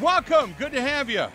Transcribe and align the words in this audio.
Welcome. 0.00 0.54
Good 0.58 0.72
to 0.72 0.80
have 0.80 1.10
you. 1.10 1.26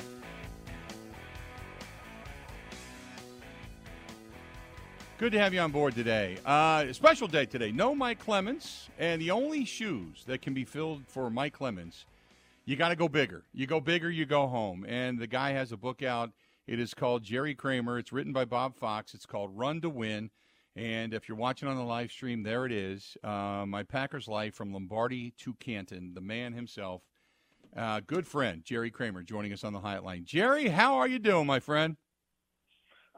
Good 5.20 5.34
to 5.34 5.40
have 5.40 5.54
you 5.54 5.60
on 5.60 5.72
board 5.72 5.94
today. 5.94 6.38
Uh, 6.44 6.92
special 6.92 7.28
day 7.28 7.46
today. 7.46 7.72
No 7.72 7.94
Mike 7.94 8.18
Clemens, 8.18 8.90
and 8.98 9.22
the 9.22 9.30
only 9.30 9.66
shoes 9.66 10.24
that 10.26 10.42
can 10.42 10.56
be 10.56 10.66
filled 10.66 11.04
for 11.08 11.30
Mike 11.30 11.54
Clemens, 11.54 12.06
you 12.66 12.76
got 12.76 12.90
to 12.90 12.96
go 12.96 13.08
bigger. 13.08 13.46
You 13.54 13.68
go 13.68 13.80
bigger, 13.80 14.10
you 14.10 14.26
go 14.26 14.48
home. 14.48 14.86
And 14.88 15.20
the 15.20 15.28
guy 15.28 15.52
has 15.52 15.72
a 15.72 15.78
book 15.78 16.04
out. 16.04 16.32
It 16.68 16.80
is 16.80 16.94
called 16.94 17.24
Jerry 17.24 17.56
Kramer. 17.56 18.00
It's 18.00 18.12
written 18.12 18.34
by 18.34 18.46
Bob 18.46 18.76
Fox. 18.76 19.14
It's 19.14 19.26
called 19.26 19.52
Run 19.56 19.82
to 19.82 19.90
Win. 19.90 20.32
And 20.76 21.14
if 21.14 21.30
you're 21.30 21.38
watching 21.38 21.70
on 21.70 21.78
the 21.78 21.84
live 21.84 22.12
stream, 22.12 22.44
there 22.44 22.66
it 22.66 22.72
is. 22.72 23.16
Uh, 23.24 23.66
my 23.68 23.84
Packers 23.84 24.28
life 24.28 24.56
from 24.56 24.74
Lombardi 24.74 25.32
to 25.38 25.54
Canton. 25.56 26.14
The 26.14 26.22
man 26.22 26.54
himself 26.54 27.02
uh, 27.76 28.02
good 28.06 28.26
friend 28.28 28.64
Jerry 28.64 28.90
Kramer 28.90 29.22
joining 29.22 29.54
us 29.54 29.64
on 29.64 29.74
the 29.74 29.80
hotline. 29.80 30.24
Jerry, 30.24 30.68
how 30.68 30.96
are 30.96 31.08
you 31.08 31.20
doing, 31.20 31.46
my 31.46 31.60
friend? 31.60 31.98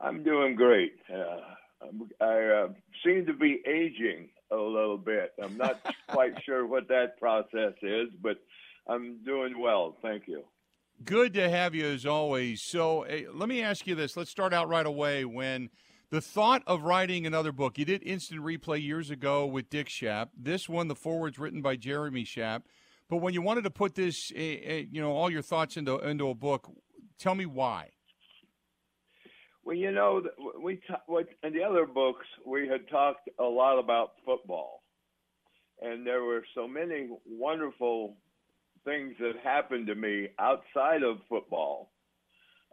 I'm 0.02 0.24
doing 0.24 0.56
great. 0.56 0.94
Uh, 1.12 1.88
I 2.22 2.44
uh, 2.44 2.68
seem 3.06 3.26
to 3.26 3.34
be 3.34 3.62
aging 3.68 4.30
a 4.52 4.56
little 4.56 4.98
bit. 4.98 5.34
I'm 5.42 5.58
not 5.58 5.80
quite 6.08 6.34
sure 6.44 6.66
what 6.66 6.88
that 6.90 7.20
process 7.20 7.74
is, 7.82 8.10
but 8.22 8.38
I'm 8.88 9.24
doing 9.26 9.60
well. 9.60 9.96
Thank 10.02 10.28
you. 10.28 10.44
Good 11.04 11.34
to 11.36 11.50
have 11.50 11.76
you 11.76 11.86
as 11.86 12.06
always. 12.06 12.62
So, 12.62 13.06
let 13.34 13.48
me 13.48 13.62
ask 13.62 13.86
you 13.86 13.94
this. 13.96 14.18
Let's 14.18 14.32
start 14.32 14.54
out 14.54 14.68
right 14.68 14.86
away. 14.86 15.26
When 15.26 15.70
the 16.10 16.22
thought 16.22 16.64
of 16.66 16.84
writing 16.84 17.28
another 17.28 17.52
book, 17.52 17.78
you 17.78 17.86
did 17.86 18.02
Instant 18.04 18.42
Replay 18.42 18.82
years 18.82 19.12
ago 19.12 19.46
with 19.46 19.70
Dick 19.70 19.90
Schaap. 19.90 20.30
This 20.36 20.68
one, 20.68 20.88
the 20.88 20.96
foreword's 20.96 21.38
written 21.38 21.62
by 21.62 21.76
Jeremy 21.76 22.24
Schaap. 22.24 22.64
But 23.10 23.18
when 23.18 23.34
you 23.34 23.42
wanted 23.42 23.64
to 23.66 23.70
put 23.70 23.96
this, 23.96 24.32
uh, 24.36 24.40
you 24.40 25.02
know, 25.02 25.12
all 25.12 25.30
your 25.30 25.42
thoughts 25.42 25.78
into 25.78 25.98
into 26.00 26.30
a 26.30 26.36
book, 26.36 26.70
tell 27.20 27.36
me 27.36 27.46
why. 27.46 27.90
Well, 29.64 29.76
you 29.76 29.92
know, 29.92 30.24
we 30.62 30.82
in 31.44 31.54
the 31.54 31.64
other 31.64 31.86
books 31.86 32.26
we 32.46 32.68
had 32.68 32.88
talked 32.90 33.30
a 33.40 33.44
lot 33.44 33.80
about 33.80 34.12
football, 34.26 34.82
and 35.82 36.08
there 36.08 36.24
were 36.24 36.44
so 36.56 36.68
many 36.68 37.10
wonderful 37.26 38.18
things 38.86 39.16
that 39.20 39.34
happened 39.44 39.88
to 39.88 39.96
me 39.96 40.30
outside 40.40 41.04
of 41.04 41.18
football, 41.30 41.92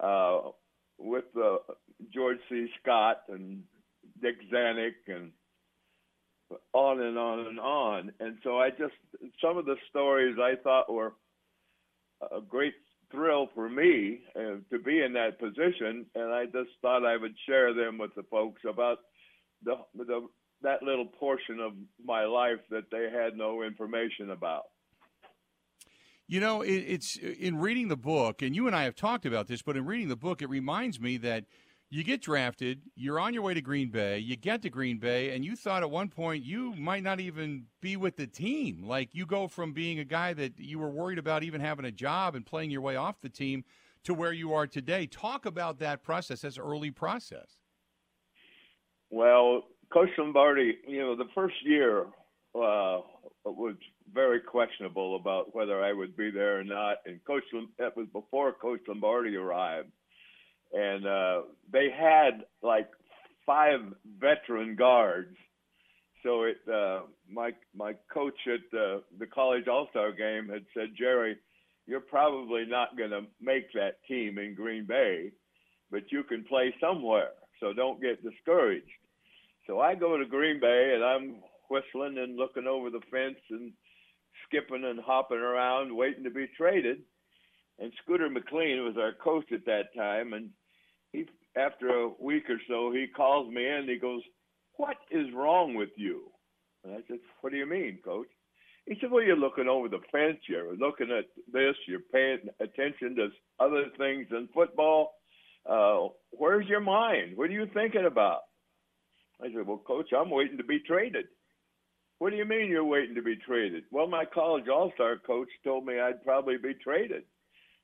uh, 0.01 0.41
with 0.99 1.25
uh, 1.37 1.57
George 2.13 2.39
C. 2.49 2.69
Scott 2.83 3.23
and 3.29 3.63
Dick 4.21 4.37
Zanuck 4.53 4.93
and 5.09 5.33
on 6.73 7.01
and 7.01 7.19
on 7.19 7.41
and 7.47 7.61
on. 7.61 8.13
And 8.21 8.39
so 8.43 8.59
I 8.59 8.71
just 8.71 8.95
some 9.43 9.57
of 9.57 9.65
the 9.65 9.77
stories 9.91 10.37
I 10.41 10.55
thought 10.63 10.93
were 10.93 11.15
a 12.21 12.41
great 12.41 12.75
thrill 13.11 13.49
for 13.55 13.69
me 13.69 14.21
uh, 14.37 14.57
to 14.71 14.79
be 14.85 15.03
in 15.03 15.13
that 15.15 15.39
position, 15.39 16.07
and 16.15 16.33
I 16.33 16.47
just 16.47 16.71
thought 16.83 17.05
I 17.05 17.17
would 17.17 17.35
share 17.47 17.75
them 17.75 17.99
with 17.99 18.15
the 18.15 18.25
folks 18.25 18.63
about 18.69 18.99
the 19.65 19.77
the 19.97 20.29
that 20.63 20.83
little 20.83 21.07
portion 21.07 21.61
of 21.61 21.73
my 22.05 22.25
life 22.25 22.61
that 22.71 22.91
they 22.91 23.09
had 23.13 23.37
no 23.37 23.63
information 23.63 24.31
about. 24.31 24.65
You 26.27 26.41
know, 26.41 26.63
it, 26.63 26.73
it's 26.73 27.17
in 27.17 27.59
reading 27.59 27.89
the 27.89 27.97
book, 27.97 28.43
and 28.43 28.57
you 28.57 28.67
and 28.67 28.75
I 28.75 28.85
have 28.85 28.95
talked 28.95 29.27
about 29.27 29.47
this, 29.47 29.63
but 29.63 29.77
in 29.77 29.85
reading 29.85 30.09
the 30.09 30.17
book, 30.17 30.41
it 30.41 30.49
reminds 30.49 30.99
me 30.99 31.19
that 31.19 31.45
you 31.91 32.03
get 32.03 32.23
drafted, 32.23 32.83
you're 32.97 33.21
on 33.21 33.35
your 33.35 33.43
way 33.43 33.55
to 33.55 33.61
Green 33.61 33.91
Bay, 33.91 34.19
you 34.19 34.37
get 34.37 34.63
to 34.63 34.71
Green 34.71 34.99
Bay, 34.99 35.35
and 35.35 35.45
you 35.45 35.55
thought 35.55 35.83
at 35.83 35.91
one 35.91 36.09
point 36.09 36.43
you 36.43 36.75
might 36.75 37.03
not 37.03 37.21
even 37.21 37.67
be 37.81 37.97
with 37.97 38.17
the 38.17 38.27
team. 38.27 38.83
Like 38.85 39.11
you 39.13 39.27
go 39.27 39.47
from 39.49 39.73
being 39.73 39.99
a 39.99 40.05
guy 40.05 40.33
that 40.33 40.59
you 40.59 40.79
were 40.79 40.91
worried 40.91 41.19
about 41.19 41.45
even 41.45 41.61
having 41.61 41.85
a 41.85 41.93
job 41.93 42.35
and 42.35 42.45
playing 42.45 42.71
your 42.71 42.81
way 42.81 42.97
off 42.97 43.21
the 43.21 43.29
team 43.29 43.65
to 44.05 44.15
where 44.15 44.33
you 44.33 44.53
are 44.55 44.67
today. 44.67 45.07
Talk 45.07 45.47
about 45.47 45.79
that 45.79 46.03
process, 46.03 46.43
as 46.43 46.59
early 46.59 46.91
process. 46.91 47.59
Well, 49.11 49.65
Coach 49.93 50.09
Lombardi, 50.19 50.79
you 50.89 50.99
know, 50.99 51.15
the 51.15 51.29
first 51.35 51.55
year 51.65 52.07
uh, 52.55 53.03
was 53.45 53.77
very 54.13 54.41
questionable 54.41 55.17
about 55.17 55.55
whether 55.55 55.83
I 55.83 55.93
would 55.93 56.17
be 56.17 56.31
there 56.31 56.61
or 56.61 56.65
not, 56.65 56.99
and 57.07 57.25
Coach 57.25 57.45
that 57.79 57.97
was 57.97 58.07
before 58.13 58.53
Coach 58.53 58.81
Lombardi 58.89 59.37
arrived 59.37 59.91
and 60.75 61.07
uh, 61.07 61.43
they 61.73 61.89
had 61.97 62.45
like 62.63 62.89
five 63.47 63.81
veteran 64.19 64.77
guards. 64.77 65.37
So 66.23 66.45
it, 66.45 66.57
uh, 66.73 67.03
my 67.31 67.53
my 67.75 67.95
coach 68.13 68.35
at 68.53 68.61
the 68.73 69.03
the 69.19 69.27
college 69.27 69.69
All 69.69 69.87
Star 69.91 70.13
game 70.13 70.49
had 70.49 70.65
said, 70.75 70.89
Jerry, 70.99 71.37
you're 71.87 72.01
probably 72.01 72.65
not 72.67 72.97
going 72.97 73.11
to 73.11 73.23
make 73.41 73.73
that 73.75 74.05
team 74.09 74.39
in 74.39 74.55
Green 74.55 74.87
Bay, 74.87 75.31
but 75.91 76.11
you 76.11 76.25
can 76.25 76.45
play 76.45 76.75
somewhere. 76.81 77.31
So 77.61 77.73
don't 77.73 78.03
get 78.03 78.23
discouraged. 78.23 78.87
So 79.67 79.81
I 79.81 79.95
go 79.95 80.17
to 80.17 80.27
Green 80.27 80.61
Bay 80.61 80.93
and 80.95 81.05
I'm 81.05 81.37
whistling 81.71 82.19
and 82.19 82.37
looking 82.37 82.67
over 82.67 82.91
the 82.91 83.01
fence 83.11 83.39
and 83.51 83.73
skipping 84.47 84.85
and 84.85 85.01
hopping 85.01 85.39
around, 85.39 85.95
waiting 85.95 86.25
to 86.25 86.31
be 86.31 86.47
traded. 86.57 86.99
And 87.79 87.93
Scooter 88.03 88.31
McLean 88.31 88.85
was 88.85 88.97
our 88.97 89.13
coach 89.13 89.51
at 89.53 89.67
that 89.67 89.95
time, 89.97 90.33
and 90.33 90.51
he 91.13 91.27
after 91.57 91.89
a 91.89 92.09
week 92.21 92.49
or 92.49 92.61
so 92.69 92.93
he 92.93 93.07
calls 93.07 93.53
me 93.53 93.67
in. 93.67 93.89
He 93.89 93.97
goes, 93.97 94.23
"What 94.77 94.97
is 95.11 95.33
wrong 95.33 95.75
with 95.75 95.91
you?" 95.97 96.33
And 96.83 96.93
I 96.95 97.03
said, 97.09 97.21
"What 97.41 97.53
do 97.53 97.59
you 97.59 97.67
mean, 97.67 98.01
coach?" 98.05 98.29
He 98.87 98.99
said, 99.01 99.11
"Well, 99.11 99.23
you're 99.23 99.37
looking 99.37 99.69
over 99.69 99.89
the 99.89 100.01
fence. 100.13 100.41
You're 100.49 100.77
looking 100.77 101.11
at 101.11 101.27
this. 101.51 101.77
You're 101.87 102.01
paying 102.13 102.49
attention 102.61 103.17
to 103.17 103.33
other 103.59 103.89
things 103.97 104.29
than 104.31 104.49
football. 104.49 105.15
Uh, 105.67 106.09
where's 106.31 106.69
your 106.69 106.81
mind? 106.81 107.37
What 107.37 107.51
are 107.51 107.53
you 107.53 107.67
thinking 107.67 108.05
about?" 108.05 108.43
I 109.41 109.53
said, 109.53 109.67
"Well, 109.67 109.79
coach, 109.79 110.13
I'm 110.13 110.31
waiting 110.31 110.59
to 110.59 110.65
be 110.65 110.81
traded." 110.81 111.27
What 112.19 112.31
do 112.31 112.37
you 112.37 112.45
mean 112.45 112.71
you're 112.71 112.85
waiting 112.85 113.15
to 113.17 113.23
be 113.23 113.37
traded? 113.37 113.85
Well, 113.91 114.07
my 114.07 114.25
college 114.25 114.69
all-star 114.69 115.19
coach 115.27 115.49
told 115.63 115.85
me 115.85 115.99
I'd 115.99 116.25
probably 116.25 116.57
be 116.57 116.75
traded. 116.75 117.25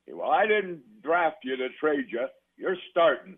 Well, 0.09 0.31
I 0.31 0.47
didn't 0.47 1.03
draft 1.03 1.39
you 1.45 1.57
to 1.57 1.69
trade 1.81 2.07
you 2.11 2.27
you're 2.61 2.77
starting. 2.91 3.37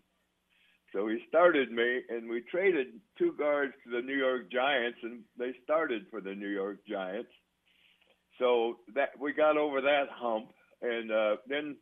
So 0.93 1.09
he 1.09 1.19
started 1.29 1.71
me, 1.71 2.01
and 2.11 2.29
we 2.29 2.43
traded 2.51 2.89
two 3.17 3.33
guards 3.39 3.73
to 3.85 3.91
the 3.91 4.03
New 4.03 4.17
York 4.17 4.51
Giants, 4.53 4.99
and 5.03 5.21
they 5.39 5.53
started 5.65 6.03
for 6.11 6.21
the 6.21 6.35
New 6.35 6.49
York 6.49 6.79
Giants. 6.87 7.31
So 8.39 8.79
that 8.95 9.11
we 9.19 9.33
got 9.33 9.57
over 9.57 9.81
that 9.81 10.07
hump, 10.11 10.51
and 10.83 11.11
uh, 11.11 11.37
then 11.49 11.77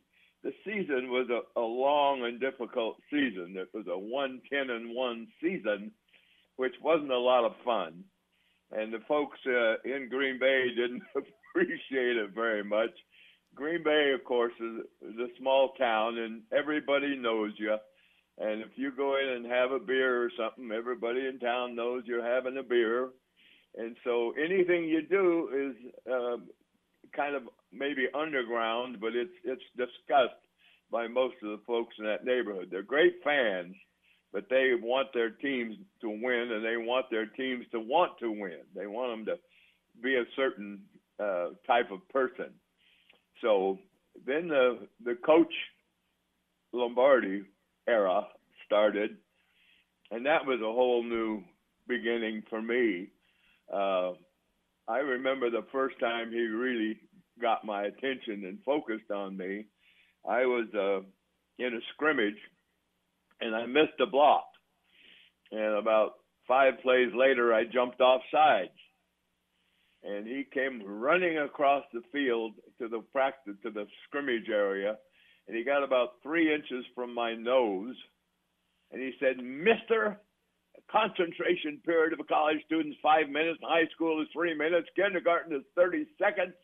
the 0.44 0.52
season 0.64 1.10
was 1.10 1.28
a, 1.30 1.58
a 1.58 1.62
long 1.62 2.24
and 2.24 2.38
difficult 2.38 2.96
season. 3.10 3.54
It 3.56 3.68
was 3.72 3.86
a 3.88 3.98
one 3.98 4.40
ten 4.52 4.70
and 4.70 4.94
one 4.94 5.26
season, 5.42 5.90
which 6.56 6.74
wasn't 6.82 7.12
a 7.12 7.18
lot 7.18 7.44
of 7.44 7.52
fun, 7.64 8.04
and 8.72 8.92
the 8.92 9.00
folks 9.08 9.38
uh, 9.46 9.76
in 9.84 10.08
Green 10.08 10.38
Bay 10.38 10.68
didn't 10.76 11.02
appreciate 11.14 12.16
it 12.16 12.30
very 12.34 12.64
much. 12.64 12.90
Green 13.54 13.82
Bay, 13.82 14.12
of 14.14 14.24
course, 14.24 14.52
is, 14.60 15.10
is 15.10 15.18
a 15.18 15.38
small 15.38 15.72
town, 15.78 16.18
and 16.18 16.42
everybody 16.56 17.16
knows 17.16 17.52
you. 17.58 17.76
And 18.38 18.62
if 18.62 18.70
you 18.76 18.92
go 18.96 19.16
in 19.18 19.28
and 19.28 19.46
have 19.46 19.72
a 19.72 19.78
beer 19.78 20.24
or 20.24 20.30
something, 20.38 20.70
everybody 20.72 21.26
in 21.26 21.38
town 21.40 21.74
knows 21.74 22.04
you're 22.06 22.24
having 22.24 22.56
a 22.56 22.62
beer. 22.62 23.08
And 23.76 23.96
so 24.04 24.32
anything 24.42 24.84
you 24.84 25.02
do 25.02 25.48
is 25.52 25.92
uh, 26.10 26.36
kind 27.14 27.34
of 27.34 27.42
maybe 27.72 28.06
underground, 28.14 28.98
but 29.00 29.14
it's 29.14 29.34
it's 29.44 29.62
discussed 29.76 30.40
by 30.90 31.06
most 31.06 31.34
of 31.42 31.50
the 31.50 31.60
folks 31.66 31.94
in 31.98 32.04
that 32.04 32.24
neighborhood. 32.24 32.68
They're 32.70 32.82
great 32.82 33.16
fans, 33.22 33.74
but 34.32 34.48
they 34.48 34.72
want 34.80 35.08
their 35.12 35.30
teams 35.30 35.76
to 36.00 36.08
win, 36.08 36.52
and 36.52 36.64
they 36.64 36.76
want 36.76 37.06
their 37.10 37.26
teams 37.26 37.66
to 37.72 37.80
want 37.80 38.12
to 38.20 38.30
win. 38.30 38.60
They 38.74 38.86
want 38.86 39.26
them 39.26 39.36
to 39.36 39.40
be 40.02 40.16
a 40.16 40.24
certain 40.36 40.80
uh, 41.18 41.48
type 41.66 41.90
of 41.90 42.06
person. 42.08 42.50
So 43.40 43.78
then 44.26 44.48
the 44.48 44.86
the 45.04 45.16
coach 45.24 45.52
Lombardi 46.72 47.42
era 47.88 48.26
started, 48.66 49.16
and 50.10 50.24
that 50.26 50.46
was 50.46 50.60
a 50.60 50.72
whole 50.72 51.02
new 51.02 51.42
beginning 51.88 52.42
for 52.48 52.62
me. 52.62 53.08
Uh, 53.72 54.12
I 54.88 54.98
remember 54.98 55.50
the 55.50 55.66
first 55.72 55.98
time 56.00 56.30
he 56.30 56.40
really 56.40 56.98
got 57.40 57.64
my 57.64 57.84
attention 57.84 58.44
and 58.44 58.58
focused 58.64 59.10
on 59.10 59.36
me. 59.36 59.66
I 60.28 60.44
was 60.46 60.66
uh, 60.74 61.00
in 61.64 61.74
a 61.74 61.80
scrimmage, 61.94 62.38
and 63.40 63.54
I 63.54 63.66
missed 63.66 64.00
a 64.00 64.06
block. 64.06 64.44
And 65.52 65.76
about 65.76 66.12
five 66.46 66.74
plays 66.82 67.10
later, 67.14 67.52
I 67.52 67.64
jumped 67.64 68.00
off 68.00 68.22
sides 68.32 68.70
and 70.02 70.26
he 70.26 70.44
came 70.52 70.82
running 70.84 71.38
across 71.38 71.84
the 71.92 72.02
field 72.12 72.52
to 72.78 72.88
the 72.88 73.00
practice 73.12 73.54
to 73.62 73.70
the 73.70 73.86
scrimmage 74.06 74.48
area, 74.48 74.96
and 75.46 75.56
he 75.56 75.64
got 75.64 75.82
about 75.82 76.22
three 76.22 76.52
inches 76.54 76.84
from 76.94 77.14
my 77.14 77.34
nose, 77.34 77.96
and 78.90 79.00
he 79.00 79.12
said, 79.20 79.38
"Mister." 79.38 80.20
Concentration 80.90 81.78
period 81.84 82.12
of 82.12 82.20
a 82.20 82.24
college 82.24 82.64
student's 82.64 82.98
five 83.02 83.28
minutes. 83.28 83.60
High 83.62 83.86
school 83.88 84.22
is 84.22 84.28
three 84.32 84.54
minutes. 84.54 84.88
Kindergarten 84.96 85.54
is 85.54 85.62
30 85.76 86.06
seconds. 86.18 86.54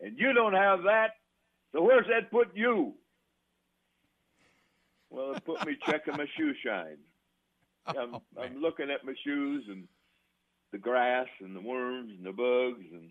And 0.00 0.18
you 0.18 0.32
don't 0.32 0.54
have 0.54 0.82
that. 0.84 1.10
So 1.72 1.82
where's 1.82 2.06
that 2.06 2.30
put 2.30 2.56
you? 2.56 2.94
Well, 5.10 5.32
it 5.32 5.44
put 5.44 5.64
me 5.66 5.76
checking 5.86 6.16
my 6.16 6.26
shoe 6.36 6.52
shine. 6.64 6.98
I'm, 7.86 8.16
oh, 8.16 8.22
I'm 8.40 8.60
looking 8.60 8.90
at 8.90 9.04
my 9.04 9.14
shoes 9.24 9.64
and 9.68 9.86
the 10.72 10.78
grass 10.78 11.28
and 11.40 11.54
the 11.54 11.60
worms 11.60 12.10
and 12.16 12.26
the 12.26 12.32
bugs 12.32 12.84
and 12.92 13.10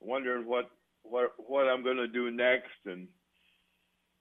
wondering 0.00 0.46
what 0.46 0.70
what 1.02 1.32
what 1.38 1.66
I'm 1.68 1.82
going 1.82 1.96
to 1.96 2.08
do 2.08 2.30
next. 2.30 2.84
And 2.86 3.08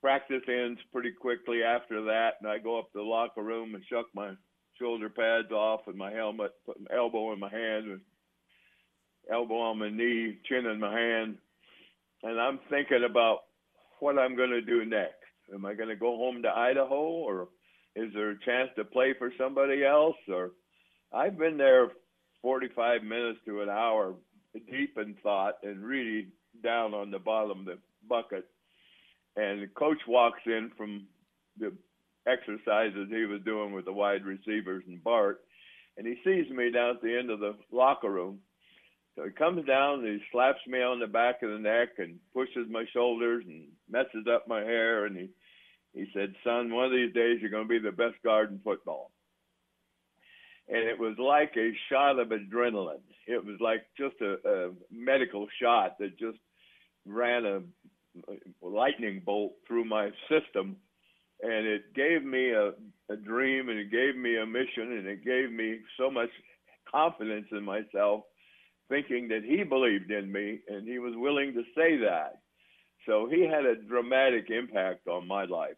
practice 0.01 0.43
ends 0.47 0.79
pretty 0.93 1.11
quickly 1.11 1.63
after 1.63 2.05
that, 2.05 2.35
and 2.41 2.49
I 2.49 2.59
go 2.59 2.79
up 2.79 2.91
to 2.93 2.99
the 2.99 3.03
locker 3.03 3.43
room 3.43 3.75
and 3.75 3.83
shuck 3.89 4.05
my 4.13 4.31
shoulder 4.79 5.09
pads 5.09 5.51
off 5.51 5.81
and 5.87 5.97
my 5.97 6.11
helmet, 6.11 6.51
put 6.65 6.79
my 6.79 6.95
elbow 6.95 7.33
in 7.33 7.39
my 7.39 7.49
hand, 7.49 7.85
and 7.85 8.01
elbow 9.31 9.59
on 9.59 9.79
my 9.79 9.89
knee, 9.89 10.37
chin 10.47 10.65
in 10.65 10.79
my 10.79 10.93
hand, 10.97 11.37
and 12.23 12.39
I'm 12.39 12.59
thinking 12.69 13.03
about 13.09 13.39
what 13.99 14.17
I'm 14.19 14.35
going 14.35 14.51
to 14.51 14.61
do 14.61 14.85
next. 14.85 15.15
Am 15.53 15.65
I 15.65 15.73
going 15.73 15.89
to 15.89 15.95
go 15.95 16.17
home 16.17 16.41
to 16.43 16.49
Idaho, 16.49 16.95
or 16.95 17.47
is 17.95 18.11
there 18.13 18.31
a 18.31 18.39
chance 18.39 18.69
to 18.75 18.83
play 18.83 19.13
for 19.17 19.31
somebody 19.37 19.83
else? 19.83 20.17
Or 20.27 20.51
I've 21.13 21.37
been 21.37 21.57
there 21.57 21.89
45 22.41 23.03
minutes 23.03 23.39
to 23.45 23.61
an 23.61 23.69
hour, 23.69 24.15
deep 24.69 24.97
in 24.97 25.15
thought 25.21 25.55
and 25.63 25.83
really 25.83 26.27
down 26.63 26.93
on 26.93 27.11
the 27.11 27.19
bottom 27.19 27.59
of 27.59 27.65
the 27.65 27.77
bucket. 28.07 28.45
And 29.35 29.61
the 29.61 29.67
coach 29.67 29.99
walks 30.07 30.41
in 30.45 30.71
from 30.75 31.07
the 31.59 31.71
exercises 32.27 33.07
he 33.09 33.25
was 33.25 33.41
doing 33.45 33.71
with 33.71 33.85
the 33.85 33.93
wide 33.93 34.25
receivers 34.25 34.83
and 34.87 35.03
Bart, 35.03 35.41
and 35.97 36.05
he 36.05 36.15
sees 36.23 36.49
me 36.51 36.71
down 36.71 36.95
at 36.95 37.01
the 37.01 37.17
end 37.17 37.29
of 37.29 37.39
the 37.39 37.55
locker 37.71 38.11
room. 38.11 38.39
So 39.17 39.23
he 39.23 39.31
comes 39.31 39.65
down 39.65 40.05
and 40.05 40.07
he 40.07 40.25
slaps 40.31 40.59
me 40.67 40.79
on 40.83 40.99
the 40.99 41.07
back 41.07 41.41
of 41.41 41.49
the 41.49 41.57
neck 41.57 41.89
and 41.97 42.19
pushes 42.33 42.69
my 42.69 42.85
shoulders 42.93 43.43
and 43.47 43.63
messes 43.89 44.27
up 44.31 44.47
my 44.47 44.61
hair 44.61 45.05
and 45.05 45.17
he 45.17 45.29
he 45.93 46.05
said, 46.13 46.35
"Son, 46.43 46.71
one 46.71 46.85
of 46.85 46.91
these 46.91 47.13
days 47.13 47.39
you're 47.41 47.49
going 47.49 47.67
to 47.67 47.69
be 47.69 47.79
the 47.79 47.91
best 47.91 48.21
guard 48.23 48.51
in 48.51 48.59
football." 48.59 49.11
And 50.67 50.83
it 50.83 50.99
was 50.99 51.15
like 51.17 51.53
a 51.57 51.71
shot 51.89 52.19
of 52.19 52.27
adrenaline. 52.27 53.01
It 53.25 53.43
was 53.43 53.55
like 53.59 53.85
just 53.97 54.15
a, 54.21 54.35
a 54.47 54.71
medical 54.91 55.47
shot 55.59 55.97
that 55.97 56.19
just 56.19 56.37
ran 57.05 57.45
a, 57.45 57.61
lightning 58.61 59.21
bolt 59.25 59.53
through 59.67 59.85
my 59.85 60.09
system 60.29 60.75
and 61.41 61.67
it 61.67 61.93
gave 61.93 62.23
me 62.23 62.49
a, 62.49 62.69
a 63.11 63.15
dream 63.15 63.69
and 63.69 63.77
it 63.77 63.91
gave 63.91 64.15
me 64.15 64.37
a 64.37 64.45
mission 64.45 64.91
and 64.97 65.07
it 65.07 65.23
gave 65.23 65.51
me 65.51 65.79
so 65.99 66.09
much 66.09 66.29
confidence 66.91 67.45
in 67.51 67.63
myself 67.63 68.23
thinking 68.89 69.27
that 69.29 69.43
he 69.43 69.63
believed 69.63 70.11
in 70.11 70.31
me 70.31 70.59
and 70.67 70.87
he 70.87 70.99
was 70.99 71.13
willing 71.15 71.53
to 71.53 71.63
say 71.75 71.97
that 71.97 72.39
so 73.05 73.27
he 73.29 73.41
had 73.41 73.65
a 73.65 73.75
dramatic 73.75 74.49
impact 74.49 75.07
on 75.07 75.27
my 75.27 75.45
life 75.45 75.77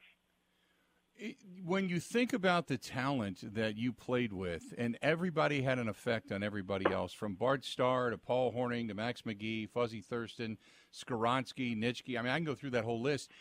when 1.65 1.89
you 1.89 1.99
think 1.99 2.33
about 2.33 2.67
the 2.67 2.77
talent 2.77 3.53
that 3.55 3.75
you 3.75 3.91
played 3.91 4.31
with, 4.31 4.73
and 4.77 4.97
everybody 5.01 5.61
had 5.61 5.79
an 5.79 5.89
effect 5.89 6.31
on 6.31 6.43
everybody 6.43 6.85
else, 6.91 7.13
from 7.13 7.35
Bart 7.35 7.65
Starr 7.65 8.11
to 8.11 8.17
Paul 8.17 8.53
Hornung 8.53 8.87
to 8.87 8.93
Max 8.93 9.23
McGee, 9.23 9.69
Fuzzy 9.69 10.01
Thurston, 10.01 10.57
Skoronski, 10.93 11.77
Nitschke. 11.77 12.17
I 12.17 12.21
mean, 12.21 12.31
I 12.31 12.37
can 12.37 12.45
go 12.45 12.55
through 12.55 12.71
that 12.71 12.85
whole 12.85 13.01
list 13.01 13.31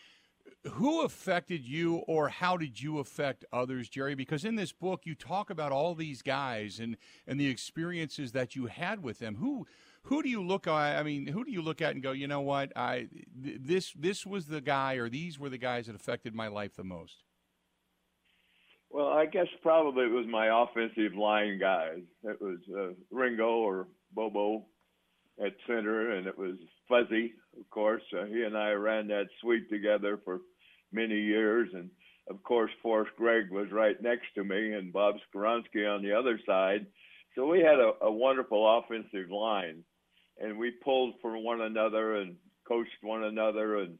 who 0.71 1.01
affected 1.01 1.65
you 1.65 1.97
or 2.07 2.29
how 2.29 2.57
did 2.57 2.81
you 2.81 2.99
affect 2.99 3.45
others 3.51 3.89
jerry? 3.89 4.15
Because 4.15 4.45
in 4.45 4.55
this 4.55 4.71
book 4.71 5.01
you 5.05 5.15
talk 5.15 5.49
about 5.49 5.71
all 5.71 5.95
these 5.95 6.21
guys 6.21 6.79
and 6.79 6.97
and 7.27 7.39
the 7.39 7.47
experiences 7.47 8.31
that 8.33 8.55
you 8.55 8.67
had 8.67 9.03
with 9.03 9.19
them. 9.19 9.35
Who 9.35 9.67
who 10.03 10.23
do 10.23 10.29
you 10.29 10.41
look 10.41 10.67
at 10.67 10.97
i 10.97 11.03
mean 11.03 11.27
who 11.27 11.43
do 11.43 11.51
you 11.51 11.61
look 11.61 11.81
at 11.81 11.93
and 11.93 12.03
go 12.03 12.11
you 12.11 12.27
know 12.27 12.41
what? 12.41 12.71
I 12.75 13.07
this 13.35 13.93
this 13.93 14.25
was 14.25 14.45
the 14.45 14.61
guy 14.61 14.95
or 14.95 15.09
these 15.09 15.39
were 15.39 15.49
the 15.49 15.57
guys 15.57 15.87
that 15.87 15.95
affected 15.95 16.33
my 16.35 16.47
life 16.47 16.75
the 16.75 16.83
most? 16.83 17.23
Well 18.89 19.07
i 19.07 19.25
guess 19.25 19.47
probably 19.61 20.05
it 20.05 20.11
was 20.11 20.27
my 20.27 20.63
offensive 20.63 21.15
line 21.17 21.59
guys. 21.59 22.01
It 22.23 22.41
was 22.41 22.59
uh, 22.75 22.93
ringo 23.11 23.49
or 23.49 23.87
bobo 24.13 24.65
at 25.43 25.53
center 25.67 26.11
and 26.11 26.27
it 26.27 26.37
was 26.37 26.57
fuzzy 26.89 27.33
of 27.59 27.69
course. 27.69 28.03
Uh, 28.17 28.25
he 28.25 28.43
and 28.43 28.57
I 28.57 28.71
ran 28.71 29.07
that 29.07 29.27
suite 29.41 29.69
together 29.69 30.19
for 30.23 30.39
many 30.91 31.19
years, 31.19 31.69
and 31.73 31.89
of 32.29 32.41
course, 32.43 32.71
Forrest 32.81 33.11
Gregg 33.17 33.51
was 33.51 33.71
right 33.71 34.01
next 34.01 34.27
to 34.35 34.43
me, 34.43 34.73
and 34.73 34.93
Bob 34.93 35.15
Skoronski 35.33 35.87
on 35.87 36.03
the 36.03 36.13
other 36.13 36.39
side. 36.45 36.85
So 37.35 37.47
we 37.47 37.59
had 37.59 37.79
a, 37.79 37.93
a 38.01 38.11
wonderful 38.11 38.79
offensive 38.79 39.29
line, 39.31 39.83
and 40.39 40.57
we 40.57 40.71
pulled 40.71 41.15
for 41.21 41.37
one 41.37 41.61
another 41.61 42.15
and 42.15 42.35
coached 42.67 42.89
one 43.01 43.23
another 43.23 43.79
and 43.79 43.97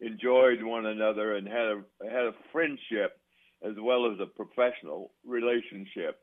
enjoyed 0.00 0.62
one 0.62 0.86
another 0.86 1.36
and 1.36 1.46
had 1.46 1.66
a 1.66 1.82
had 2.10 2.26
a 2.26 2.34
friendship 2.52 3.18
as 3.62 3.72
well 3.80 4.10
as 4.12 4.18
a 4.20 4.26
professional 4.26 5.12
relationship. 5.24 6.18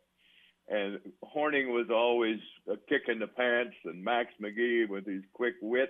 And 0.69 0.99
Hornung 1.23 1.73
was 1.73 1.87
always 1.91 2.39
a 2.71 2.77
kick 2.87 3.03
in 3.07 3.19
the 3.19 3.27
pants, 3.27 3.75
and 3.85 4.03
Max 4.03 4.29
McGee 4.41 4.87
with 4.87 5.05
his 5.05 5.23
quick 5.33 5.55
wit 5.61 5.89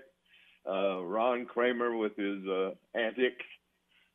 uh, 0.70 1.04
Ron 1.04 1.46
Kramer 1.46 1.96
with 1.96 2.16
his 2.16 2.46
uh, 2.48 2.72
antics. 2.96 3.46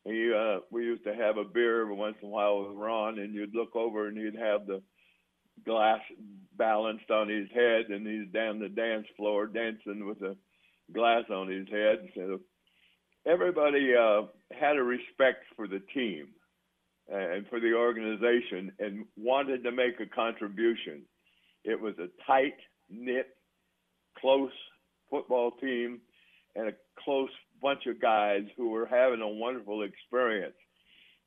He, 0.05 0.33
uh, 0.33 0.59
we 0.71 0.83
used 0.83 1.03
to 1.03 1.13
have 1.13 1.37
a 1.37 1.43
beer 1.43 1.81
every 1.81 1.95
once 1.95 2.15
in 2.21 2.27
a 2.27 2.31
while 2.31 2.63
with 2.63 2.77
Ron, 2.77 3.19
and 3.19 3.33
you'd 3.33 3.53
look 3.53 3.75
over 3.75 4.07
and 4.07 4.17
he'd 4.17 4.39
have 4.39 4.65
the 4.65 4.81
glass 5.65 5.99
balanced 6.57 7.11
on 7.11 7.27
his 7.29 7.47
head, 7.53 7.89
and 7.89 8.07
he's 8.07 8.31
down 8.33 8.59
the 8.59 8.69
dance 8.69 9.05
floor 9.17 9.47
dancing 9.47 10.07
with 10.07 10.21
a 10.21 10.35
glass 10.93 11.23
on 11.29 11.49
his 11.49 11.67
head. 11.69 12.09
So 12.15 12.39
everybody 13.25 13.93
uh, 13.95 14.23
had 14.51 14.77
a 14.77 14.83
respect 14.83 15.43
for 15.55 15.67
the 15.67 15.81
team 15.93 16.29
and 17.11 17.45
for 17.47 17.59
the 17.59 17.73
organization 17.73 18.71
and 18.79 19.05
wanted 19.17 19.63
to 19.63 19.71
make 19.71 19.99
a 19.99 20.05
contribution. 20.05 21.01
It 21.63 21.79
was 21.79 21.95
a 21.99 22.07
tight 22.25 22.55
knit, 22.89 23.27
close 24.19 24.51
football 25.09 25.51
team 25.51 26.01
and 26.55 26.69
a 26.69 26.73
close 27.03 27.29
bunch 27.61 27.85
of 27.87 28.01
guys 28.01 28.43
who 28.57 28.69
were 28.69 28.85
having 28.85 29.21
a 29.21 29.27
wonderful 29.27 29.83
experience. 29.83 30.55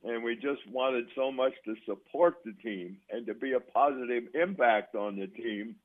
And 0.04 0.24
we 0.24 0.34
just 0.34 0.60
wanted 0.68 1.06
so 1.14 1.30
much 1.30 1.52
to 1.64 1.76
support 1.86 2.36
the 2.44 2.52
team 2.62 2.98
and 3.10 3.26
to 3.26 3.34
be 3.34 3.52
a 3.52 3.60
positive 3.60 4.24
impact 4.34 4.94
on 4.94 5.16
the 5.16 5.28
team 5.28 5.76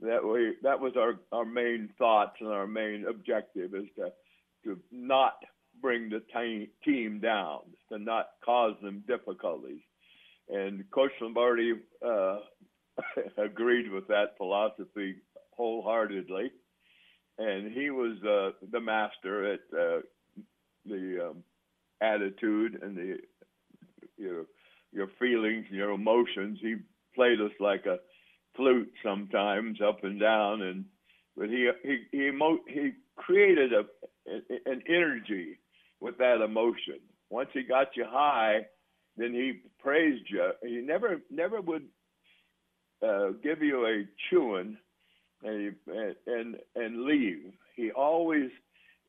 that 0.00 0.22
we 0.24 0.54
that 0.62 0.78
was 0.78 0.92
our, 0.96 1.18
our 1.32 1.44
main 1.44 1.88
thoughts 1.98 2.36
and 2.40 2.50
our 2.50 2.66
main 2.66 3.06
objective 3.08 3.74
is 3.74 3.86
to 3.96 4.12
to 4.64 4.78
not 4.92 5.38
bring 5.80 6.10
the 6.10 6.22
t- 6.32 6.70
team 6.84 7.20
down, 7.20 7.60
to 7.90 7.98
not 7.98 8.28
cause 8.44 8.74
them 8.82 9.04
difficulties. 9.06 9.80
And 10.48 10.84
Coach 10.90 11.12
Lombardi 11.20 11.74
uh, 12.04 12.38
agreed 13.38 13.90
with 13.90 14.08
that 14.08 14.36
philosophy 14.36 15.16
wholeheartedly 15.56 16.50
and 17.38 17.72
he 17.72 17.90
was 17.90 18.16
uh, 18.22 18.50
the 18.70 18.80
master 18.80 19.52
at 19.52 19.60
uh, 19.72 20.00
the 20.86 21.30
um, 21.30 21.44
attitude 22.00 22.78
and 22.82 22.96
the 22.96 23.16
your 24.16 24.46
your 24.92 25.08
feelings, 25.18 25.66
your 25.70 25.90
emotions. 25.90 26.58
He 26.60 26.76
played 27.14 27.40
us 27.40 27.52
like 27.60 27.86
a 27.86 27.98
flute 28.56 28.90
sometimes, 29.04 29.78
up 29.86 30.04
and 30.04 30.18
down, 30.18 30.62
and 30.62 30.84
but 31.36 31.48
he 31.48 31.70
he 31.82 32.04
he 32.12 32.28
emo- 32.28 32.64
he 32.66 32.92
created 33.16 33.72
a 33.72 33.84
an 34.66 34.82
energy 34.88 35.58
with 36.00 36.18
that 36.18 36.40
emotion. 36.40 37.00
Once 37.30 37.50
he 37.52 37.62
got 37.62 37.96
you 37.96 38.04
high, 38.08 38.66
then 39.16 39.32
he 39.32 39.60
praised 39.80 40.24
you. 40.28 40.50
He 40.62 40.76
never 40.76 41.20
never 41.30 41.60
would 41.60 41.86
uh, 43.06 43.30
give 43.42 43.62
you 43.62 43.86
a 43.86 44.04
chewing 44.30 44.78
and 45.46 45.74
and 46.26 46.56
and 46.74 47.04
leave. 47.04 47.52
He 47.76 47.90
always 47.90 48.50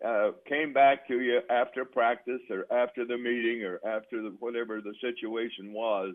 uh, 0.06 0.32
came 0.48 0.74
back 0.74 1.08
to 1.08 1.22
you 1.22 1.41
after 1.50 1.84
practice 1.86 2.41
or 2.50 2.65
after 2.72 3.06
the 3.06 3.17
meeting 3.17 3.63
or 3.63 3.79
after 3.88 4.22
the, 4.22 4.36
whatever 4.39 4.82
the 4.82 4.94
situation 5.01 5.74
was, 5.74 6.13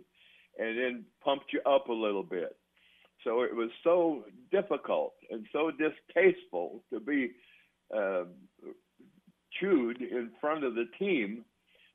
and 0.58 0.78
then 0.78 1.04
pumped 1.24 1.52
you 1.52 1.60
up 1.66 1.88
a 1.88 1.92
little 1.92 2.22
bit. 2.22 2.56
So 3.24 3.42
it 3.42 3.54
was 3.54 3.70
so 3.84 4.24
difficult 4.50 5.14
and 5.30 5.46
so 5.52 5.70
distasteful 5.70 6.82
to 6.92 7.00
be 7.00 7.32
uh, 7.94 8.24
chewed 9.60 10.00
in 10.00 10.30
front 10.40 10.64
of 10.64 10.74
the 10.74 10.86
team 10.98 11.44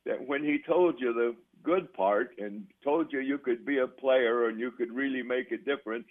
that 0.06 0.26
when 0.26 0.44
he 0.44 0.60
told 0.66 0.96
you 1.00 1.14
the 1.14 1.36
good 1.64 1.92
part 1.94 2.32
and 2.38 2.66
told 2.84 3.12
you 3.12 3.20
you 3.20 3.38
could 3.38 3.66
be 3.66 3.80
a 3.80 3.88
player 3.88 4.48
and 4.48 4.60
you 4.60 4.72
could 4.72 4.92
really 4.92 5.22
make 5.22 5.52
a 5.52 5.58
difference, 5.58 6.06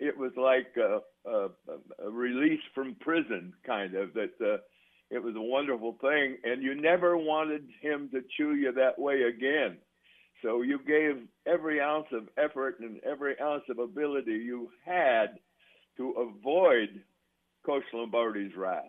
it 0.00 0.16
was 0.16 0.32
like 0.36 0.74
a, 0.76 1.00
a, 1.28 1.48
a 2.04 2.10
release 2.10 2.62
from 2.74 2.96
prison, 3.00 3.52
kind 3.64 3.94
of 3.94 4.14
that 4.14 4.32
uh, 4.40 4.56
it 5.10 5.22
was 5.22 5.36
a 5.36 5.40
wonderful 5.40 5.96
thing, 6.00 6.38
and 6.42 6.62
you 6.62 6.74
never 6.74 7.16
wanted 7.16 7.68
him 7.82 8.08
to 8.12 8.22
chew 8.36 8.54
you 8.54 8.72
that 8.72 8.98
way 8.98 9.22
again. 9.22 9.76
So 10.42 10.62
you 10.62 10.78
gave 10.86 11.26
every 11.46 11.80
ounce 11.80 12.06
of 12.12 12.28
effort 12.38 12.80
and 12.80 12.98
every 13.04 13.38
ounce 13.40 13.64
of 13.68 13.78
ability 13.78 14.32
you 14.32 14.70
had 14.86 15.38
to 15.98 16.12
avoid 16.12 17.02
Coach 17.66 17.82
Lombardi's 17.92 18.56
wrath. 18.56 18.84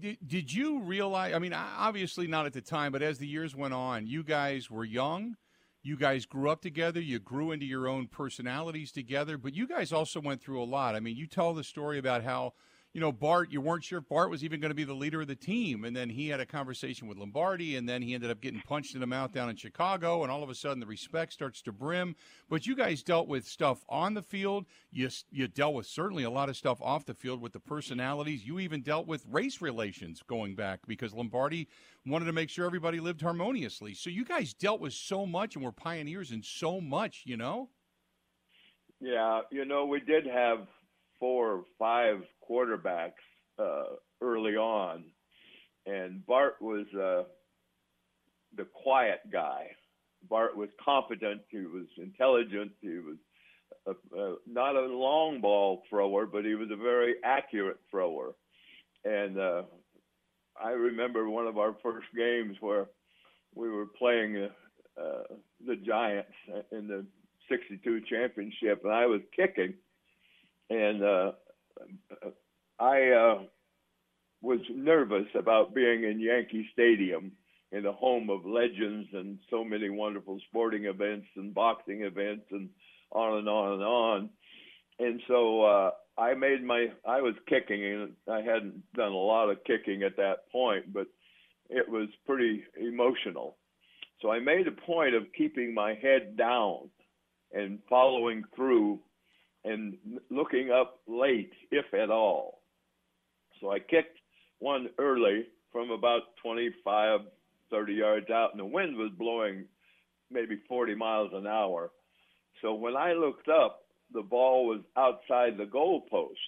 Did, 0.00 0.16
did 0.26 0.52
you 0.52 0.80
realize? 0.80 1.34
I 1.34 1.38
mean, 1.38 1.52
obviously 1.52 2.26
not 2.26 2.46
at 2.46 2.52
the 2.52 2.60
time, 2.60 2.90
but 2.90 3.02
as 3.02 3.18
the 3.18 3.28
years 3.28 3.54
went 3.54 3.74
on, 3.74 4.06
you 4.06 4.24
guys 4.24 4.70
were 4.70 4.84
young. 4.84 5.36
You 5.82 5.96
guys 5.96 6.26
grew 6.26 6.48
up 6.48 6.60
together. 6.60 7.00
You 7.00 7.18
grew 7.18 7.50
into 7.50 7.66
your 7.66 7.88
own 7.88 8.06
personalities 8.06 8.92
together, 8.92 9.36
but 9.36 9.54
you 9.54 9.66
guys 9.66 9.92
also 9.92 10.20
went 10.20 10.40
through 10.40 10.62
a 10.62 10.64
lot. 10.64 10.94
I 10.94 11.00
mean, 11.00 11.16
you 11.16 11.26
tell 11.26 11.54
the 11.54 11.64
story 11.64 11.98
about 11.98 12.22
how 12.22 12.54
you 12.92 13.00
know, 13.00 13.10
Bart, 13.10 13.50
you 13.50 13.62
weren't 13.62 13.84
sure 13.84 14.00
if 14.00 14.08
Bart 14.08 14.28
was 14.28 14.44
even 14.44 14.60
going 14.60 14.70
to 14.70 14.74
be 14.74 14.84
the 14.84 14.92
leader 14.92 15.22
of 15.22 15.26
the 15.26 15.34
team. 15.34 15.84
And 15.84 15.96
then 15.96 16.10
he 16.10 16.28
had 16.28 16.40
a 16.40 16.46
conversation 16.46 17.08
with 17.08 17.16
Lombardi, 17.16 17.76
and 17.76 17.88
then 17.88 18.02
he 18.02 18.12
ended 18.12 18.30
up 18.30 18.42
getting 18.42 18.60
punched 18.60 18.94
in 18.94 19.00
the 19.00 19.06
mouth 19.06 19.32
down 19.32 19.48
in 19.48 19.56
Chicago. 19.56 20.22
And 20.22 20.30
all 20.30 20.42
of 20.42 20.50
a 20.50 20.54
sudden, 20.54 20.78
the 20.78 20.86
respect 20.86 21.32
starts 21.32 21.62
to 21.62 21.72
brim. 21.72 22.14
But 22.50 22.66
you 22.66 22.76
guys 22.76 23.02
dealt 23.02 23.28
with 23.28 23.46
stuff 23.46 23.82
on 23.88 24.12
the 24.12 24.22
field. 24.22 24.66
You, 24.90 25.08
you 25.30 25.48
dealt 25.48 25.74
with 25.74 25.86
certainly 25.86 26.24
a 26.24 26.30
lot 26.30 26.50
of 26.50 26.56
stuff 26.56 26.82
off 26.82 27.06
the 27.06 27.14
field 27.14 27.40
with 27.40 27.54
the 27.54 27.60
personalities. 27.60 28.44
You 28.44 28.58
even 28.58 28.82
dealt 28.82 29.06
with 29.06 29.24
race 29.30 29.62
relations 29.62 30.22
going 30.26 30.54
back 30.54 30.80
because 30.86 31.14
Lombardi 31.14 31.68
wanted 32.04 32.26
to 32.26 32.32
make 32.32 32.50
sure 32.50 32.66
everybody 32.66 33.00
lived 33.00 33.22
harmoniously. 33.22 33.94
So 33.94 34.10
you 34.10 34.24
guys 34.26 34.52
dealt 34.52 34.80
with 34.80 34.92
so 34.92 35.24
much 35.24 35.54
and 35.54 35.64
were 35.64 35.72
pioneers 35.72 36.30
in 36.30 36.42
so 36.42 36.78
much, 36.78 37.22
you 37.24 37.38
know? 37.38 37.70
Yeah, 39.00 39.40
you 39.50 39.64
know, 39.64 39.86
we 39.86 40.00
did 40.00 40.26
have 40.26 40.68
four 41.18 41.52
or 41.52 41.62
five 41.78 42.24
quarterbacks 42.48 43.12
uh, 43.58 43.96
early 44.20 44.56
on, 44.56 45.04
and 45.86 46.24
Bart 46.26 46.56
was 46.60 46.86
uh, 46.94 47.24
the 48.56 48.66
quiet 48.82 49.20
guy. 49.32 49.66
Bart 50.28 50.56
was 50.56 50.68
confident. 50.82 51.42
He 51.48 51.58
was 51.58 51.86
intelligent. 51.98 52.72
He 52.80 52.98
was 52.98 53.16
a, 53.86 54.16
a, 54.16 54.36
not 54.46 54.76
a 54.76 54.86
long 54.86 55.40
ball 55.40 55.82
thrower, 55.90 56.26
but 56.26 56.44
he 56.44 56.54
was 56.54 56.68
a 56.70 56.76
very 56.76 57.16
accurate 57.24 57.80
thrower. 57.90 58.34
And 59.04 59.38
uh, 59.38 59.62
I 60.62 60.70
remember 60.70 61.28
one 61.28 61.46
of 61.46 61.58
our 61.58 61.74
first 61.82 62.06
games 62.16 62.56
where 62.60 62.86
we 63.54 63.68
were 63.68 63.86
playing 63.86 64.36
uh, 64.36 65.00
uh, 65.00 65.22
the 65.66 65.76
Giants 65.76 66.30
in 66.70 66.86
the 66.86 67.04
'62 67.48 68.02
championship, 68.08 68.82
and 68.84 68.92
I 68.92 69.06
was 69.06 69.20
kicking 69.34 69.74
and 70.72 71.02
uh, 71.02 71.32
I 72.78 73.10
uh, 73.10 73.42
was 74.40 74.60
nervous 74.70 75.26
about 75.34 75.74
being 75.74 76.04
in 76.04 76.20
Yankee 76.20 76.68
Stadium 76.72 77.32
in 77.70 77.84
the 77.84 77.92
home 77.92 78.28
of 78.28 78.44
legends 78.44 79.08
and 79.12 79.38
so 79.50 79.64
many 79.64 79.88
wonderful 79.88 80.38
sporting 80.48 80.84
events 80.84 81.26
and 81.36 81.54
boxing 81.54 82.02
events 82.02 82.44
and 82.50 82.68
on 83.10 83.38
and 83.38 83.48
on 83.48 83.72
and 83.74 83.82
on. 83.82 84.30
And 84.98 85.20
so 85.26 85.62
uh, 85.62 85.90
I 86.18 86.34
made 86.34 86.62
my 86.62 86.88
I 87.06 87.20
was 87.20 87.34
kicking 87.48 87.84
and 87.84 88.12
I 88.30 88.40
hadn't 88.40 88.82
done 88.94 89.12
a 89.12 89.16
lot 89.16 89.48
of 89.48 89.64
kicking 89.64 90.02
at 90.02 90.16
that 90.16 90.50
point, 90.50 90.92
but 90.92 91.06
it 91.70 91.88
was 91.88 92.08
pretty 92.26 92.64
emotional. 92.78 93.56
So 94.20 94.30
I 94.30 94.38
made 94.38 94.68
a 94.68 94.86
point 94.86 95.14
of 95.14 95.32
keeping 95.36 95.74
my 95.74 95.94
head 95.94 96.36
down 96.36 96.90
and 97.52 97.78
following 97.88 98.44
through 98.54 99.00
and 99.64 99.96
looking 100.30 100.70
up 100.70 101.00
late, 101.06 101.52
if 101.70 101.92
at 101.94 102.10
all. 102.10 102.62
So 103.60 103.70
I 103.70 103.78
kicked 103.78 104.18
one 104.58 104.88
early 104.98 105.46
from 105.70 105.90
about 105.90 106.22
25, 106.42 107.20
30 107.70 107.92
yards 107.92 108.30
out, 108.30 108.50
and 108.52 108.60
the 108.60 108.64
wind 108.64 108.96
was 108.96 109.10
blowing 109.18 109.64
maybe 110.30 110.60
40 110.68 110.94
miles 110.94 111.30
an 111.32 111.46
hour. 111.46 111.90
So 112.60 112.74
when 112.74 112.96
I 112.96 113.12
looked 113.12 113.48
up, 113.48 113.80
the 114.12 114.22
ball 114.22 114.66
was 114.66 114.80
outside 114.96 115.56
the 115.56 115.66
goal 115.66 116.02
post, 116.10 116.38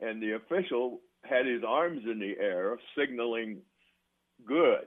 and 0.00 0.22
the 0.22 0.32
official 0.32 1.00
had 1.24 1.46
his 1.46 1.62
arms 1.66 2.02
in 2.04 2.18
the 2.18 2.34
air 2.40 2.76
signaling 2.98 3.58
good. 4.46 4.86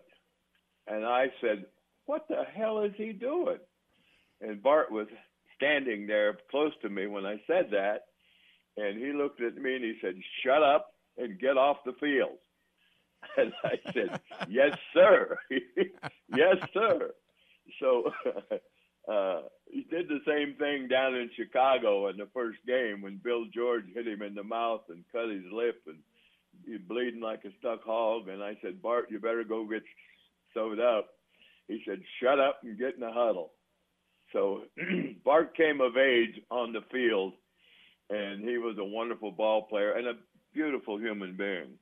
And 0.87 1.05
I 1.05 1.27
said, 1.41 1.65
What 2.05 2.27
the 2.29 2.43
hell 2.55 2.81
is 2.81 2.93
he 2.95 3.11
doing? 3.11 3.57
And 4.41 4.61
Bart 4.61 4.91
was 4.91 5.07
standing 5.59 6.07
there 6.07 6.37
close 6.49 6.71
to 6.81 6.89
me 6.89 7.05
when 7.07 7.25
I 7.25 7.41
said 7.45 7.69
that, 7.71 8.05
and 8.77 8.97
he 8.97 9.11
looked 9.11 9.41
at 9.41 9.55
me 9.55 9.75
and 9.75 9.83
he 9.83 9.95
said, 10.01 10.15
"Shut 10.43 10.63
up 10.63 10.93
and 11.17 11.39
get 11.39 11.57
off 11.57 11.77
the 11.85 11.93
field." 11.99 12.37
And 13.37 13.51
I 13.65 13.77
said, 13.91 14.21
"Yes, 14.49 14.77
sir. 14.93 15.37
yes, 16.35 16.55
sir." 16.73 17.11
So 17.81 18.13
uh, 19.11 19.41
he 19.69 19.81
did 19.83 20.07
the 20.07 20.21
same 20.25 20.55
thing 20.55 20.87
down 20.87 21.15
in 21.15 21.29
Chicago 21.35 22.07
in 22.07 22.15
the 22.15 22.29
first 22.33 22.59
game 22.65 23.01
when 23.01 23.19
Bill 23.21 23.45
George 23.53 23.83
hit 23.93 24.07
him 24.07 24.21
in 24.21 24.35
the 24.35 24.43
mouth 24.43 24.83
and 24.89 25.03
cut 25.11 25.29
his 25.29 25.43
lip 25.51 25.81
and 25.87 25.97
he's 26.65 26.79
bleeding 26.87 27.21
like 27.21 27.43
a 27.43 27.49
stuck 27.59 27.83
hog. 27.83 28.29
And 28.29 28.41
I 28.41 28.57
said, 28.61 28.81
Bart, 28.81 29.07
you 29.11 29.19
better 29.19 29.43
go 29.43 29.65
get 29.65 29.83
sewed 30.53 30.79
up. 30.79 31.09
He 31.67 31.83
said, 31.85 32.01
"Shut 32.21 32.39
up 32.39 32.61
and 32.63 32.79
get 32.79 32.95
in 32.95 33.01
the 33.01 33.11
huddle." 33.11 33.51
So 34.33 34.63
Bart 35.25 35.55
came 35.55 35.81
of 35.81 35.97
age 35.97 36.41
on 36.51 36.73
the 36.73 36.81
field, 36.91 37.33
and 38.09 38.41
he 38.47 38.57
was 38.57 38.77
a 38.79 38.85
wonderful 38.85 39.31
ball 39.31 39.63
player 39.63 39.93
and 39.93 40.07
a 40.07 40.13
beautiful 40.53 40.97
human 40.97 41.35
being. 41.35 41.77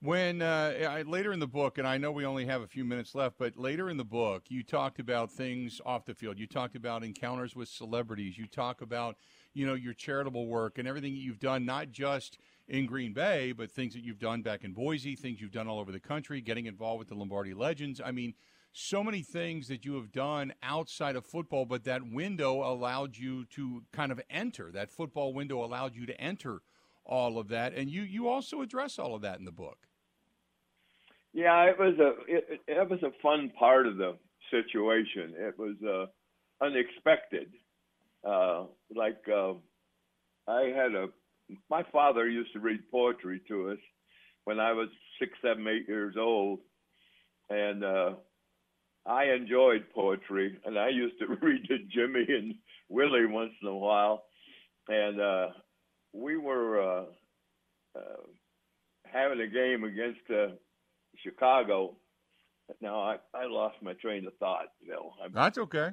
When 0.00 0.42
uh, 0.42 1.02
later 1.08 1.32
in 1.32 1.40
the 1.40 1.48
book, 1.48 1.78
and 1.78 1.86
I 1.86 1.98
know 1.98 2.12
we 2.12 2.24
only 2.24 2.46
have 2.46 2.62
a 2.62 2.68
few 2.68 2.84
minutes 2.84 3.16
left, 3.16 3.36
but 3.36 3.56
later 3.56 3.90
in 3.90 3.96
the 3.96 4.04
book, 4.04 4.44
you 4.48 4.62
talked 4.62 5.00
about 5.00 5.32
things 5.32 5.80
off 5.84 6.04
the 6.04 6.14
field. 6.14 6.38
You 6.38 6.46
talked 6.46 6.76
about 6.76 7.02
encounters 7.02 7.56
with 7.56 7.68
celebrities. 7.68 8.38
You 8.38 8.46
talk 8.46 8.80
about, 8.80 9.16
you 9.54 9.66
know, 9.66 9.74
your 9.74 9.94
charitable 9.94 10.46
work 10.46 10.78
and 10.78 10.86
everything 10.86 11.14
that 11.14 11.20
you've 11.20 11.40
done, 11.40 11.64
not 11.64 11.90
just 11.90 12.38
in 12.68 12.86
Green 12.86 13.12
Bay, 13.12 13.50
but 13.50 13.72
things 13.72 13.92
that 13.94 14.04
you've 14.04 14.20
done 14.20 14.40
back 14.40 14.62
in 14.62 14.72
Boise, 14.72 15.16
things 15.16 15.40
you've 15.40 15.50
done 15.50 15.66
all 15.66 15.80
over 15.80 15.90
the 15.90 15.98
country, 15.98 16.40
getting 16.40 16.66
involved 16.66 17.00
with 17.00 17.08
the 17.08 17.16
Lombardi 17.16 17.52
Legends. 17.52 18.00
I 18.04 18.12
mean, 18.12 18.34
so 18.72 19.02
many 19.02 19.22
things 19.22 19.68
that 19.68 19.84
you 19.84 19.94
have 19.94 20.12
done 20.12 20.52
outside 20.62 21.16
of 21.16 21.26
football, 21.26 21.64
but 21.64 21.84
that 21.84 22.02
window 22.10 22.62
allowed 22.62 23.16
you 23.16 23.44
to 23.46 23.82
kind 23.92 24.12
of 24.12 24.20
enter. 24.30 24.70
That 24.70 24.90
football 24.90 25.32
window 25.32 25.64
allowed 25.64 25.94
you 25.96 26.06
to 26.06 26.20
enter 26.20 26.62
all 27.04 27.38
of 27.38 27.48
that, 27.48 27.74
and 27.74 27.90
you 27.90 28.02
you 28.02 28.28
also 28.28 28.60
address 28.60 28.98
all 28.98 29.14
of 29.14 29.22
that 29.22 29.38
in 29.38 29.44
the 29.44 29.52
book. 29.52 29.88
Yeah, 31.32 31.64
it 31.64 31.78
was 31.78 31.94
a 31.98 32.12
it, 32.26 32.60
it 32.66 32.90
was 32.90 33.02
a 33.02 33.12
fun 33.22 33.50
part 33.58 33.86
of 33.86 33.96
the 33.96 34.16
situation. 34.50 35.34
It 35.36 35.58
was 35.58 35.76
uh, 35.82 36.64
unexpected. 36.64 37.52
Uh, 38.24 38.64
like 38.94 39.22
uh, 39.32 39.54
I 40.46 40.72
had 40.74 40.94
a 40.94 41.08
my 41.70 41.82
father 41.92 42.28
used 42.28 42.52
to 42.52 42.60
read 42.60 42.80
poetry 42.90 43.40
to 43.48 43.70
us 43.70 43.78
when 44.44 44.60
I 44.60 44.72
was 44.72 44.88
six, 45.18 45.32
seven, 45.42 45.66
eight 45.66 45.88
years 45.88 46.16
old, 46.18 46.60
and 47.50 47.84
uh, 47.84 48.10
I 49.06 49.24
enjoyed 49.24 49.86
poetry, 49.94 50.58
and 50.64 50.78
I 50.78 50.88
used 50.88 51.18
to 51.20 51.26
read 51.42 51.64
to 51.68 51.78
Jimmy 51.90 52.26
and 52.28 52.54
Willie 52.88 53.26
once 53.26 53.52
in 53.62 53.68
a 53.68 53.76
while, 53.76 54.24
and 54.88 55.20
uh, 55.20 55.48
we 56.12 56.36
were 56.36 56.80
uh, 56.80 57.04
uh, 57.96 58.22
having 59.04 59.40
a 59.40 59.48
game 59.48 59.84
against 59.84 60.20
uh, 60.30 60.54
Chicago. 61.22 61.96
Now 62.80 63.00
I, 63.00 63.16
I 63.34 63.46
lost 63.46 63.76
my 63.82 63.94
train 63.94 64.26
of 64.26 64.34
thought. 64.38 64.66
You 64.80 64.92
know, 64.92 65.12
I'm, 65.24 65.32
that's 65.32 65.58
okay. 65.58 65.90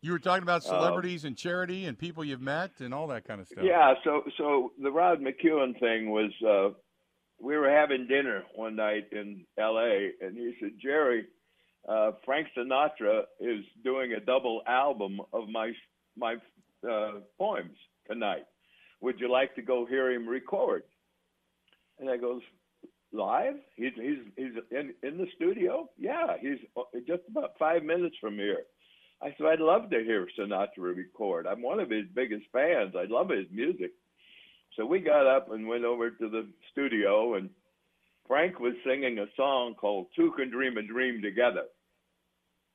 You 0.00 0.12
were 0.12 0.18
talking 0.18 0.44
about 0.44 0.62
celebrities 0.62 1.24
um, 1.24 1.28
and 1.28 1.36
charity 1.36 1.86
and 1.86 1.98
people 1.98 2.24
you've 2.24 2.40
met 2.40 2.80
and 2.80 2.94
all 2.94 3.08
that 3.08 3.26
kind 3.26 3.40
of 3.40 3.48
stuff. 3.48 3.64
Yeah, 3.64 3.94
so 4.04 4.22
so 4.36 4.72
the 4.80 4.90
Rod 4.90 5.20
McKuen 5.20 5.78
thing 5.78 6.10
was 6.10 6.30
uh 6.46 6.74
we 7.40 7.56
were 7.56 7.70
having 7.70 8.06
dinner 8.06 8.42
one 8.54 8.76
night 8.76 9.08
in 9.12 9.44
LA 9.58 10.10
and 10.20 10.36
he 10.36 10.54
said, 10.60 10.72
Jerry, 10.82 11.26
uh, 11.86 12.12
Frank 12.24 12.48
Sinatra 12.56 13.22
is 13.40 13.64
doing 13.84 14.12
a 14.12 14.20
double 14.20 14.62
album 14.66 15.20
of 15.32 15.48
my 15.48 15.72
my 16.16 16.36
uh, 16.88 17.20
poems 17.38 17.76
tonight. 18.10 18.46
Would 19.00 19.20
you 19.20 19.30
like 19.30 19.54
to 19.54 19.62
go 19.62 19.86
hear 19.86 20.10
him 20.10 20.28
record? 20.28 20.82
And 21.98 22.10
I 22.10 22.16
goes, 22.16 22.42
live? 23.12 23.54
He's 23.76 23.92
he's 23.96 24.18
he's 24.36 24.52
in 24.70 24.94
in 25.02 25.18
the 25.18 25.26
studio. 25.36 25.88
Yeah, 25.98 26.36
he's 26.40 26.58
uh, 26.76 26.82
just 27.06 27.22
about 27.28 27.52
five 27.58 27.82
minutes 27.82 28.16
from 28.20 28.34
here. 28.34 28.64
I 29.20 29.34
said, 29.36 29.46
I'd 29.46 29.60
love 29.60 29.90
to 29.90 30.04
hear 30.04 30.28
Sinatra 30.38 30.96
record. 30.96 31.46
I'm 31.46 31.62
one 31.62 31.80
of 31.80 31.90
his 31.90 32.04
biggest 32.14 32.44
fans. 32.52 32.94
I 32.96 33.04
love 33.08 33.30
his 33.30 33.46
music. 33.50 33.90
So 34.76 34.86
we 34.86 35.00
got 35.00 35.26
up 35.26 35.50
and 35.50 35.66
went 35.66 35.84
over 35.84 36.10
to 36.10 36.28
the 36.28 36.46
studio, 36.70 37.34
and 37.34 37.50
Frank 38.28 38.60
was 38.60 38.74
singing 38.86 39.18
a 39.18 39.26
song 39.36 39.74
called 39.74 40.06
Two 40.14 40.32
Can 40.36 40.50
Dream 40.50 40.76
a 40.76 40.82
Dream 40.82 41.22
Together. 41.22 41.64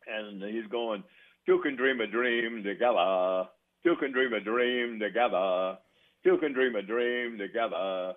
And 0.07 0.43
he's 0.43 0.67
going, 0.69 1.03
Two 1.45 1.59
can 1.61 1.75
dream 1.75 1.99
a 1.99 2.07
dream 2.07 2.63
together. 2.63 3.49
Two 3.83 3.95
can 3.99 4.13
dream 4.13 4.33
a 4.33 4.39
dream 4.39 4.99
together. 4.99 5.77
Two 6.23 6.37
can 6.37 6.53
dream 6.53 6.75
a 6.75 6.81
dream 6.81 7.37
together. 7.37 8.13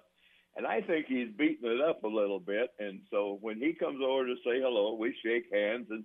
And 0.56 0.66
I 0.66 0.80
think 0.80 1.06
he's 1.06 1.28
beating 1.36 1.70
it 1.70 1.80
up 1.80 2.04
a 2.04 2.08
little 2.08 2.38
bit. 2.38 2.70
And 2.78 3.00
so 3.10 3.38
when 3.40 3.58
he 3.58 3.74
comes 3.74 4.00
over 4.02 4.26
to 4.26 4.36
say 4.44 4.60
hello, 4.60 4.94
we 4.94 5.14
shake 5.24 5.52
hands 5.52 5.86
and 5.90 6.04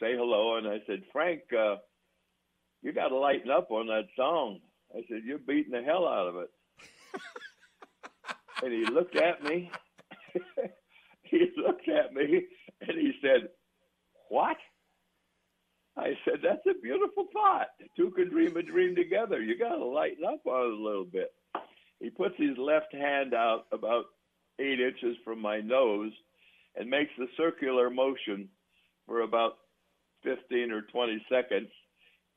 say 0.00 0.16
hello. 0.16 0.56
And 0.56 0.66
I 0.66 0.78
said, 0.86 1.02
Frank, 1.12 1.42
uh, 1.56 1.76
you 2.82 2.92
got 2.92 3.08
to 3.08 3.16
lighten 3.16 3.50
up 3.50 3.70
on 3.70 3.86
that 3.86 4.08
song. 4.16 4.58
I 4.92 5.02
said, 5.08 5.22
you're 5.24 5.38
beating 5.38 5.72
the 5.72 5.82
hell 5.82 6.06
out 6.06 6.28
of 6.28 6.36
it. 6.36 6.50
and 8.64 8.72
he 8.72 8.92
looked 8.92 9.16
at 9.16 9.42
me. 9.44 9.70
he 11.22 11.50
looked 11.56 11.88
at 11.88 12.12
me 12.12 12.46
and 12.80 12.98
he 12.98 13.12
said, 13.22 13.48
what? 14.28 14.56
I 15.96 16.12
said, 16.24 16.40
that's 16.42 16.66
a 16.68 16.80
beautiful 16.82 17.26
thought. 17.32 17.68
Two 17.96 18.10
can 18.10 18.28
dream 18.28 18.56
a 18.56 18.62
dream 18.62 18.94
together. 18.94 19.40
You 19.40 19.58
got 19.58 19.76
to 19.76 19.84
lighten 19.84 20.24
up 20.24 20.46
on 20.46 20.66
it 20.66 20.78
a 20.78 20.82
little 20.82 21.06
bit. 21.06 21.32
He 22.00 22.10
puts 22.10 22.34
his 22.36 22.58
left 22.58 22.92
hand 22.92 23.32
out 23.32 23.64
about 23.72 24.04
eight 24.58 24.80
inches 24.80 25.16
from 25.24 25.40
my 25.40 25.60
nose 25.60 26.12
and 26.76 26.90
makes 26.90 27.12
the 27.16 27.28
circular 27.36 27.88
motion 27.88 28.48
for 29.06 29.22
about 29.22 29.56
15 30.24 30.70
or 30.70 30.82
20 30.82 31.24
seconds 31.30 31.68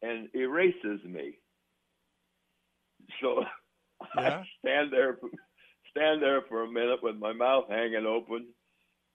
and 0.02 0.30
erases 0.34 1.04
me. 1.06 1.38
So 3.22 3.44
yeah. 4.16 4.40
I 4.40 4.48
stand 4.60 4.94
there, 4.94 5.18
stand 5.92 6.22
there 6.22 6.42
for 6.48 6.64
a 6.64 6.72
minute 6.72 7.02
with 7.02 7.18
my 7.18 7.34
mouth 7.34 7.66
hanging 7.70 8.06
open, 8.06 8.48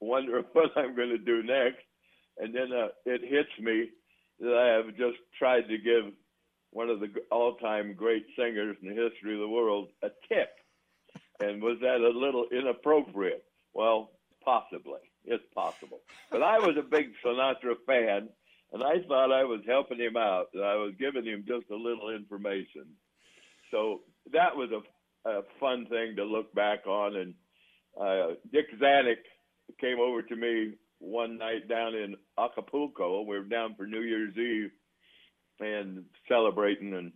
wondering 0.01 0.45
what 0.53 0.71
I'm 0.77 0.95
going 0.97 1.11
to 1.11 1.19
do 1.19 1.43
next, 1.43 1.83
and 2.39 2.55
then 2.55 2.73
uh, 2.73 2.89
it 3.07 3.21
hits 3.23 3.51
me 3.61 3.91
that 4.41 4.55
I 4.55 4.77
have 4.77 4.97
just 4.97 5.19
tried 5.39 5.69
to 5.69 5.79
give 5.79 6.13
one 6.71 6.91
of 6.91 7.01
the 7.01 7.09
all-time 7.31 7.95
great 7.95 8.27
singers 8.37 8.77
in 8.83 8.89
the 8.89 9.01
history 9.01 9.35
of 9.35 9.41
the 9.41 9.49
world 9.49 9.89
a 10.03 10.09
tip. 10.29 10.51
And 11.41 11.63
was 11.63 11.79
that 11.81 12.01
a 12.01 12.19
little 12.19 12.47
inappropriate? 12.51 13.45
Well, 13.73 14.11
possibly. 14.45 15.01
It's 15.25 15.45
possible. 15.55 16.01
But 16.31 16.43
I 16.43 16.59
was 16.59 16.77
a 16.79 16.83
big 16.83 17.13
Sinatra 17.25 17.77
fan, 17.87 18.29
and 18.73 18.83
I 18.83 18.97
thought 19.07 19.33
I 19.33 19.45
was 19.45 19.61
helping 19.67 19.99
him 19.99 20.17
out. 20.17 20.49
And 20.53 20.65
I 20.65 20.75
was 20.75 20.93
giving 20.99 21.25
him 21.25 21.45
just 21.47 21.71
a 21.71 21.77
little 21.77 22.11
information. 22.11 22.87
So 23.71 24.03
that 24.33 24.57
was 24.57 24.71
a, 24.71 24.81
a 25.25 25.41
fun 25.61 25.87
thing 25.87 26.17
to 26.17 26.25
look 26.25 26.55
back 26.55 26.87
on. 26.87 27.17
And 27.17 27.35
uh, 28.01 28.35
Dick 28.53 28.67
Zanuck 28.81 29.23
came 29.81 29.99
over 30.01 30.23
to 30.23 30.37
me 30.37 30.75
one 30.99 31.39
night 31.39 31.69
down 31.69 31.95
in 31.95 32.17
Acapulco. 32.39 33.23
We 33.23 33.39
were 33.39 33.45
down 33.45 33.75
for 33.77 33.87
New 33.87 34.03
Year's 34.03 34.37
Eve 34.37 34.71
and 35.61 36.05
celebrating. 36.29 36.95
And 36.95 37.13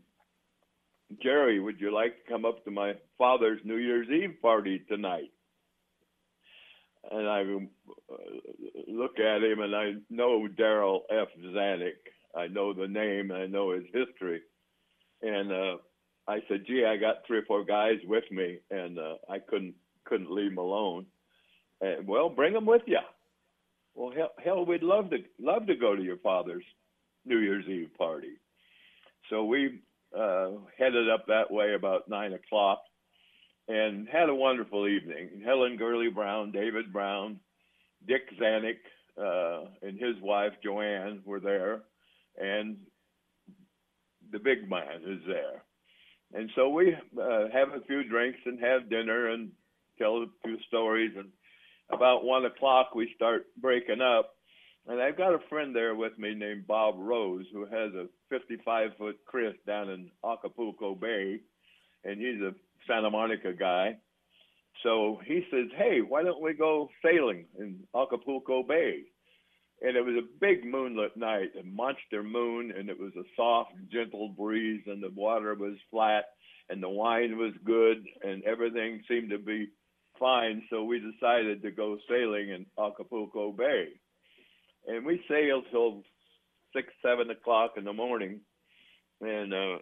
Jerry, 1.22 1.60
would 1.60 1.80
you 1.80 1.92
like 1.94 2.24
to 2.24 2.32
come 2.32 2.44
up 2.44 2.64
to 2.64 2.70
my 2.70 2.94
father's 3.16 3.60
New 3.64 3.76
Year's 3.76 4.08
Eve 4.08 4.36
party 4.40 4.82
tonight? 4.88 5.32
And 7.10 7.26
I 7.26 7.40
uh, 7.40 8.16
look 8.86 9.18
at 9.18 9.42
him, 9.42 9.60
and 9.60 9.74
I 9.74 9.92
know 10.10 10.46
Darryl 10.46 11.00
F. 11.10 11.28
Zanuck. 11.42 11.92
I 12.36 12.48
know 12.48 12.74
the 12.74 12.86
name, 12.86 13.32
I 13.32 13.46
know 13.46 13.72
his 13.72 13.84
history. 13.92 14.42
And 15.22 15.50
uh, 15.50 15.76
I 16.28 16.42
said, 16.47 16.66
"Gee, 16.66 16.85
I 16.85 16.97
got 16.97 17.26
three 17.26 17.38
or 17.38 17.44
four 17.47 17.64
guys 17.64 17.99
with 18.06 18.25
me, 18.30 18.58
and 18.70 18.99
uh, 18.99 19.14
I 19.28 19.38
couldn't 19.38 19.75
couldn't 20.04 20.30
leave 20.30 20.50
them 20.50 20.58
alone." 20.58 21.06
And 21.80 22.06
well, 22.06 22.28
bring 22.28 22.52
them 22.52 22.66
with 22.66 22.82
you. 22.87 22.99
Well, 23.94 24.12
hell, 24.14 24.32
hell, 24.44 24.66
we'd 24.66 24.82
love 24.82 25.11
to 25.11 25.18
love 25.40 25.66
to 25.66 25.75
go 25.75 25.97
to 25.97 26.02
your 26.02 26.18
father's 26.18 26.64
New 27.25 27.38
Year's 27.38 27.66
Eve 27.66 27.90
party. 27.97 28.35
So 29.30 29.44
we 29.44 29.80
uh, 30.16 30.50
headed 30.78 31.08
up 31.11 31.26
that 31.26 31.50
way 31.50 31.75
about 31.75 32.08
nine 32.08 32.35
o'clock, 32.35 32.82
and 33.66 34.06
had 34.08 34.28
a 34.28 34.35
wonderful 34.35 34.87
evening. 34.87 35.42
Helen 35.44 35.76
Gurley 35.76 36.11
Brown, 36.11 36.52
David 36.52 36.92
Brown, 36.92 37.40
Dick 38.06 38.23
Zanuck, 38.40 38.78
uh, 39.20 39.68
and 39.82 39.99
his 39.99 40.20
wife 40.23 40.52
Joanne 40.62 41.20
were 41.25 41.40
there, 41.40 41.82
and 42.40 42.76
the 44.31 44.38
big 44.38 44.68
man 44.68 45.02
is 45.07 45.20
there. 45.26 45.62
And 46.34 46.50
so 46.54 46.68
we 46.68 46.94
uh, 46.94 47.48
have 47.52 47.68
a 47.70 47.84
few 47.86 48.04
drinks 48.04 48.38
and 48.44 48.60
have 48.60 48.90
dinner 48.90 49.28
and 49.28 49.50
tell 49.98 50.18
a 50.18 50.26
few 50.44 50.58
stories 50.68 51.12
and 51.16 51.28
about 51.90 52.24
one 52.24 52.44
o'clock 52.44 52.94
we 52.94 53.10
start 53.16 53.46
breaking 53.56 54.00
up. 54.00 54.34
And 54.86 55.00
I've 55.02 55.18
got 55.18 55.34
a 55.34 55.48
friend 55.48 55.74
there 55.74 55.94
with 55.94 56.18
me 56.18 56.34
named 56.34 56.66
Bob 56.66 56.94
Rose 56.98 57.46
who 57.52 57.62
has 57.66 57.92
a 57.94 58.06
55 58.30 58.90
foot 58.98 59.16
Chris 59.26 59.54
down 59.66 59.90
in 59.90 60.10
Acapulco 60.24 60.94
Bay, 60.94 61.40
and 62.04 62.20
he's 62.20 62.40
a 62.40 62.54
Santa 62.86 63.10
Monica 63.10 63.52
guy. 63.52 63.98
So 64.82 65.20
he 65.26 65.44
says, 65.50 65.66
"Hey, 65.76 66.00
why 66.00 66.22
don't 66.22 66.40
we 66.40 66.54
go 66.54 66.88
sailing 67.04 67.46
in 67.58 67.86
Acapulco 67.94 68.62
Bay?" 68.62 69.04
And 69.80 69.96
it 69.96 70.04
was 70.04 70.16
a 70.16 70.38
big 70.40 70.64
moonlit 70.64 71.16
night, 71.16 71.50
a 71.58 71.64
monster 71.64 72.22
moon, 72.22 72.72
and 72.76 72.90
it 72.90 72.98
was 72.98 73.12
a 73.16 73.22
soft, 73.36 73.72
gentle 73.92 74.28
breeze, 74.28 74.82
and 74.86 75.02
the 75.02 75.10
water 75.10 75.54
was 75.54 75.76
flat, 75.90 76.24
and 76.68 76.82
the 76.82 76.88
wine 76.88 77.38
was 77.38 77.52
good, 77.64 78.04
and 78.22 78.42
everything 78.44 79.02
seemed 79.08 79.30
to 79.30 79.38
be 79.38 79.68
fine, 80.18 80.62
so 80.68 80.82
we 80.82 80.98
decided 80.98 81.62
to 81.62 81.70
go 81.70 81.96
sailing 82.08 82.50
in 82.50 82.66
Acapulco 82.78 83.52
Bay. 83.52 83.88
And 84.86 85.06
we 85.06 85.22
sailed 85.28 85.64
till 85.70 86.02
six, 86.74 86.88
seven 87.02 87.30
o'clock 87.30 87.72
in 87.76 87.84
the 87.84 87.92
morning. 87.92 88.40
And 89.20 89.52
uh, 89.52 89.78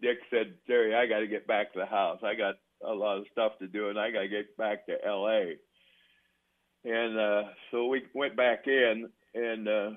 Dick 0.00 0.18
said, 0.30 0.54
Jerry, 0.66 0.94
I 0.94 1.06
got 1.06 1.20
to 1.20 1.26
get 1.26 1.46
back 1.46 1.72
to 1.72 1.80
the 1.80 1.86
house. 1.86 2.20
I 2.22 2.34
got 2.34 2.56
a 2.84 2.92
lot 2.92 3.18
of 3.18 3.26
stuff 3.32 3.52
to 3.60 3.66
do, 3.66 3.88
and 3.88 3.98
I 3.98 4.10
got 4.10 4.22
to 4.22 4.28
get 4.28 4.56
back 4.56 4.86
to 4.86 5.04
L.A. 5.04 5.56
And 6.84 7.18
uh, 7.18 7.42
so 7.70 7.86
we 7.86 8.02
went 8.14 8.36
back 8.36 8.66
in, 8.66 9.08
and 9.36 9.68
uh, 9.68 9.90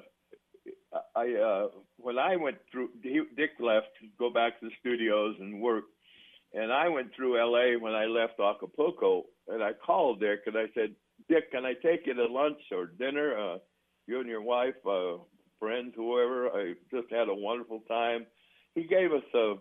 I 1.15 1.33
uh, 1.33 1.67
when 1.97 2.17
I 2.17 2.35
went 2.35 2.57
through, 2.71 2.89
Dick 3.01 3.51
left 3.59 3.87
to 4.01 4.07
go 4.17 4.29
back 4.29 4.59
to 4.59 4.67
the 4.67 4.75
studios 4.79 5.35
and 5.39 5.61
work, 5.61 5.85
and 6.53 6.71
I 6.71 6.89
went 6.89 7.15
through 7.15 7.39
L.A. 7.39 7.77
when 7.77 7.93
I 7.93 8.05
left 8.05 8.39
Acapulco, 8.39 9.23
and 9.47 9.63
I 9.63 9.71
called 9.73 10.19
Dick 10.19 10.41
and 10.45 10.57
I 10.57 10.65
said, 10.73 10.95
Dick, 11.27 11.51
can 11.51 11.65
I 11.65 11.73
take 11.73 12.05
you 12.05 12.13
to 12.13 12.25
lunch 12.25 12.59
or 12.71 12.87
dinner? 12.87 13.37
Uh, 13.37 13.57
you 14.07 14.19
and 14.19 14.29
your 14.29 14.41
wife, 14.41 14.75
uh, 14.89 15.17
friends, 15.59 15.93
whoever. 15.95 16.49
I 16.49 16.73
just 16.91 17.11
had 17.11 17.29
a 17.29 17.35
wonderful 17.35 17.81
time. 17.87 18.25
He 18.75 18.83
gave 18.83 19.11
us 19.11 19.23
uh, 19.33 19.55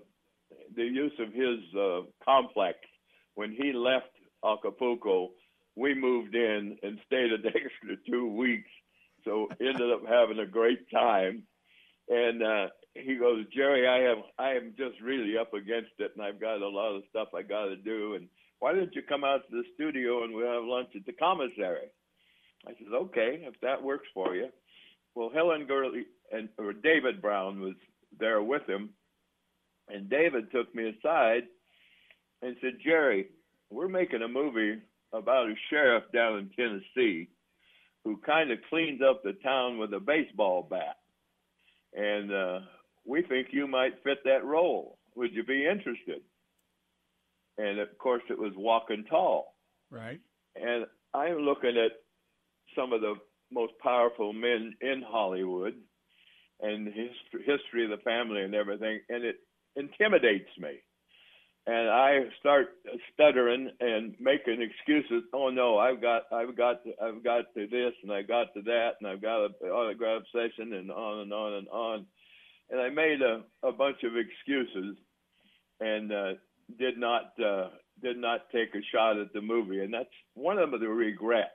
the 0.75 0.85
use 0.85 1.13
of 1.19 1.33
his 1.33 1.59
uh, 1.79 2.01
complex 2.25 2.79
when 3.35 3.53
he 3.53 3.73
left 3.73 4.11
Acapulco. 4.45 5.31
We 5.77 5.95
moved 5.95 6.35
in 6.35 6.79
and 6.83 6.99
stayed 7.07 7.33
an 7.33 7.43
extra 7.47 7.97
two 8.09 8.35
weeks, 8.35 8.71
so 9.25 9.49
ended 9.61 9.93
up 9.93 10.03
having 10.09 10.39
a 10.39 10.47
great 10.47 10.91
time. 10.91 11.45
And 12.09 12.43
uh, 12.43 12.67
he 12.95 13.17
goes, 13.17 13.45
Jerry, 13.55 13.87
I 13.87 14.09
have 14.09 14.19
I 14.39 14.51
am 14.53 14.75
just 14.77 15.01
really 15.01 15.37
up 15.37 15.55
against 15.55 15.93
it, 15.99 16.13
and 16.17 16.25
I've 16.25 16.41
got 16.41 16.63
a 16.63 16.69
lot 16.69 16.97
of 16.97 17.03
stuff 17.11 17.29
I 17.35 17.43
got 17.43 17.67
to 17.67 17.77
do, 17.77 18.15
and 18.15 18.29
why 18.61 18.73
don't 18.73 18.95
you 18.95 19.03
come 19.03 19.25
out 19.25 19.43
to 19.49 19.57
the 19.57 19.65
studio 19.75 20.25
and 20.25 20.35
we'll 20.35 20.53
have 20.53 20.65
lunch 20.65 20.89
at 20.97 21.07
the 21.07 21.13
commissary? 21.13 21.89
I 22.67 22.73
said, 22.73 22.93
okay, 22.93 23.43
if 23.43 23.55
that 23.63 23.83
works 23.83 24.09
for 24.13 24.35
you. 24.35 24.49
Well, 25.15 25.31
Helen 25.33 25.67
Gurley 25.67 26.07
and 26.33 26.49
or 26.59 26.73
David 26.73 27.23
Brown 27.23 27.61
was 27.61 27.75
there 28.19 28.43
with 28.43 28.67
him, 28.69 28.91
and 29.89 30.11
David 30.11 30.51
took 30.51 30.75
me 30.75 30.89
aside 30.89 31.45
and 32.43 32.57
said, 32.61 32.79
Jerry, 32.85 33.27
we're 33.71 33.89
making 33.89 34.23
a 34.23 34.29
movie 34.29 34.81
about 35.13 35.49
a 35.49 35.55
sheriff 35.71 36.05
down 36.13 36.39
in 36.39 36.51
Tennessee 36.51 37.29
who 38.05 38.19
kind 38.25 38.51
of 38.51 38.59
cleans 38.69 39.01
up 39.03 39.23
the 39.23 39.35
town 39.43 39.79
with 39.79 39.93
a 39.93 40.01
baseball 40.01 40.67
bat, 40.69 40.97
and 41.95 42.33
uh, 42.33 42.61
we 43.05 43.23
think 43.23 43.49
you 43.51 43.67
might 43.67 44.03
fit 44.05 44.19
that 44.25 44.45
role. 44.45 44.99
Would 45.15 45.35
you 45.35 45.45
be 45.45 45.67
interested? 45.67 46.23
and 47.59 47.81
of 47.81 47.89
course 47.99 48.23
it 48.31 48.39
was 48.39 48.53
Walking 48.57 49.05
Tall. 49.11 49.55
Right. 49.91 50.21
And 50.57 50.87
I'm 51.13 51.39
looking 51.39 51.77
at 51.77 51.93
some 52.77 52.93
of 52.93 53.01
the 53.01 53.15
most 53.51 53.73
powerful 53.83 54.33
men 54.33 54.75
in 54.81 55.03
Hollywood 55.07 55.75
and 56.61 56.87
his 56.87 57.11
history 57.45 57.85
of 57.85 57.91
the 57.91 58.03
family 58.05 58.43
and 58.43 58.55
everything, 58.55 59.01
and 59.09 59.25
it 59.25 59.37
intimidates 59.77 60.51
me. 60.59 60.81
And 61.69 61.91
I 61.91 62.21
start 62.41 62.69
stuttering 63.13 63.71
and 63.79 64.15
making 64.19 64.63
excuses. 64.63 65.25
Oh 65.35 65.51
no, 65.51 65.77
I've 65.77 66.01
got, 66.01 66.23
I've 66.33 66.57
got, 66.57 66.83
to, 66.85 66.93
I've 66.99 67.23
got 67.23 67.53
to 67.53 67.67
this, 67.67 67.93
and 68.03 68.11
I 68.11 68.23
got 68.23 68.55
to 68.55 68.63
that, 68.63 68.93
and 68.99 69.07
I've 69.07 69.21
got 69.21 69.45
an 69.45 69.69
autograph 69.69 70.23
session, 70.33 70.73
and 70.73 70.91
on 70.91 71.21
and 71.21 71.33
on 71.35 71.53
and 71.53 71.69
on. 71.69 72.07
And 72.71 72.81
I 72.81 72.89
made 72.89 73.21
a, 73.21 73.43
a 73.63 73.71
bunch 73.71 73.99
of 74.03 74.13
excuses, 74.17 74.97
and 75.79 76.11
uh, 76.11 76.33
did 76.79 76.97
not 76.97 77.33
uh, 77.39 77.69
did 78.03 78.17
not 78.17 78.49
take 78.51 78.75
a 78.75 78.81
shot 78.91 79.19
at 79.19 79.35
the 79.35 79.43
movie, 79.43 79.81
and 79.81 79.93
that's 79.93 80.09
one 80.33 80.57
of 80.57 80.71
the 80.71 80.89
regrets. 80.89 81.51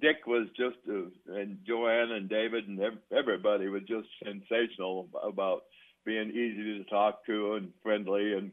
Dick 0.00 0.26
was 0.26 0.46
just, 0.56 0.78
uh, 0.88 1.34
and 1.34 1.58
Joanne 1.66 2.12
and 2.12 2.30
David 2.30 2.68
and 2.68 2.80
everybody 3.14 3.68
was 3.68 3.82
just 3.82 4.08
sensational 4.24 5.08
about 5.22 5.64
being 6.06 6.30
easy 6.30 6.78
to 6.78 6.84
talk 6.84 7.26
to 7.26 7.54
and 7.54 7.72
friendly 7.82 8.32
and 8.32 8.50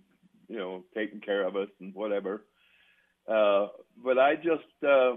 you 0.54 0.60
know 0.60 0.84
taking 0.94 1.20
care 1.20 1.48
of 1.48 1.56
us 1.56 1.70
and 1.82 1.96
whatever. 1.96 2.46
Uh, 3.28 3.68
but 4.04 4.20
I 4.20 4.36
just 4.36 4.84
uh, 4.88 5.16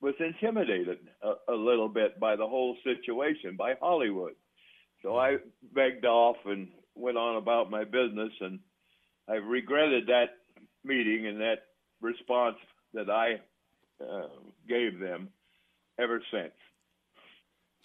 was 0.00 0.14
intimidated 0.20 0.98
a, 1.22 1.52
a 1.52 1.56
little 1.56 1.88
bit 1.88 2.20
by 2.20 2.36
the 2.36 2.46
whole 2.46 2.76
situation, 2.84 3.56
by 3.56 3.74
Hollywood. 3.80 4.34
So 5.02 5.16
I 5.16 5.38
begged 5.74 6.04
off 6.04 6.36
and 6.44 6.68
went 6.94 7.16
on 7.16 7.36
about 7.36 7.70
my 7.70 7.84
business, 7.84 8.32
and 8.40 8.60
I 9.28 9.34
regretted 9.34 10.06
that 10.06 10.30
meeting 10.84 11.26
and 11.26 11.40
that 11.40 11.64
response 12.00 12.56
that 12.94 13.10
I 13.10 13.40
uh, 14.00 14.28
gave 14.68 15.00
them 15.00 15.28
ever 15.98 16.22
since. 16.30 16.54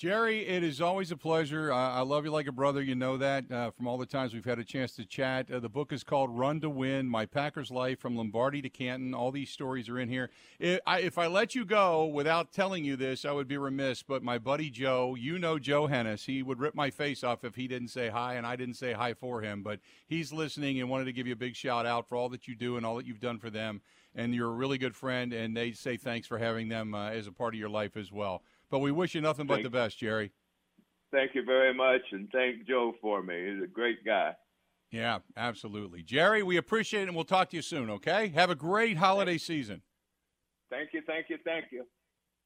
Jerry, 0.03 0.45
it 0.45 0.65
is 0.65 0.81
always 0.81 1.11
a 1.11 1.15
pleasure. 1.15 1.71
Uh, 1.71 1.77
I 1.77 2.01
love 2.01 2.25
you 2.25 2.31
like 2.31 2.47
a 2.47 2.51
brother. 2.51 2.81
You 2.81 2.93
know 2.93 3.15
that 3.15 3.49
uh, 3.49 3.71
from 3.71 3.87
all 3.87 3.97
the 3.97 4.05
times 4.05 4.33
we've 4.33 4.43
had 4.43 4.59
a 4.59 4.63
chance 4.65 4.97
to 4.97 5.05
chat. 5.05 5.49
Uh, 5.49 5.61
the 5.61 5.69
book 5.69 5.93
is 5.93 6.03
called 6.03 6.37
Run 6.37 6.59
to 6.59 6.69
Win 6.69 7.07
My 7.07 7.25
Packers 7.25 7.71
Life 7.71 7.99
from 8.01 8.17
Lombardi 8.17 8.61
to 8.63 8.69
Canton. 8.69 9.13
All 9.13 9.31
these 9.31 9.49
stories 9.49 9.87
are 9.87 9.97
in 9.97 10.09
here. 10.09 10.29
If 10.59 10.81
I, 10.85 10.99
if 10.99 11.17
I 11.17 11.27
let 11.27 11.55
you 11.55 11.63
go 11.63 12.03
without 12.03 12.51
telling 12.51 12.83
you 12.83 12.97
this, 12.97 13.23
I 13.23 13.31
would 13.31 13.47
be 13.47 13.57
remiss. 13.57 14.03
But 14.03 14.23
my 14.23 14.37
buddy 14.37 14.69
Joe, 14.69 15.15
you 15.15 15.39
know 15.39 15.57
Joe 15.57 15.87
Hennis, 15.87 16.25
he 16.25 16.43
would 16.43 16.59
rip 16.59 16.75
my 16.75 16.89
face 16.89 17.23
off 17.23 17.45
if 17.45 17.55
he 17.55 17.69
didn't 17.69 17.87
say 17.87 18.09
hi, 18.09 18.33
and 18.33 18.45
I 18.45 18.57
didn't 18.57 18.75
say 18.75 18.91
hi 18.91 19.13
for 19.13 19.39
him. 19.39 19.63
But 19.63 19.79
he's 20.05 20.33
listening 20.33 20.81
and 20.81 20.89
wanted 20.89 21.05
to 21.05 21.13
give 21.13 21.27
you 21.27 21.33
a 21.33 21.37
big 21.37 21.55
shout 21.55 21.85
out 21.85 22.09
for 22.09 22.17
all 22.17 22.27
that 22.27 22.45
you 22.45 22.55
do 22.55 22.75
and 22.75 22.85
all 22.85 22.97
that 22.97 23.07
you've 23.07 23.21
done 23.21 23.39
for 23.39 23.49
them. 23.49 23.79
And 24.13 24.35
you're 24.35 24.49
a 24.49 24.53
really 24.53 24.77
good 24.77 24.97
friend, 24.97 25.31
and 25.31 25.55
they 25.55 25.71
say 25.71 25.95
thanks 25.95 26.27
for 26.27 26.39
having 26.39 26.67
them 26.67 26.93
uh, 26.93 27.11
as 27.11 27.25
a 27.25 27.31
part 27.31 27.53
of 27.53 27.59
your 27.59 27.69
life 27.69 27.95
as 27.95 28.11
well. 28.11 28.43
But 28.73 28.79
we 28.79 28.91
wish 28.91 29.13
you 29.13 29.21
nothing 29.21 29.45
but 29.45 29.57
Thank- 29.57 29.65
the 29.65 29.69
best, 29.69 29.99
Jerry. 29.99 30.31
Thank 31.11 31.35
you 31.35 31.43
very 31.43 31.75
much, 31.75 32.01
and 32.11 32.27
thank 32.31 32.65
Joe 32.67 32.95
for 32.99 33.21
me. 33.21 33.53
He's 33.53 33.63
a 33.63 33.67
great 33.67 34.03
guy. 34.03 34.33
Yeah, 34.89 35.19
absolutely. 35.37 36.01
Jerry, 36.01 36.41
we 36.41 36.57
appreciate 36.57 37.03
it, 37.03 37.07
and 37.09 37.15
we'll 37.15 37.23
talk 37.23 37.51
to 37.51 37.55
you 37.55 37.61
soon, 37.61 37.91
okay? 37.91 38.29
Have 38.29 38.49
a 38.49 38.55
great 38.55 38.97
holiday 38.97 39.37
season. 39.37 39.83
Thank 40.71 40.89
you, 40.91 41.03
thank 41.05 41.29
you, 41.29 41.37
thank 41.45 41.65
you. 41.71 41.85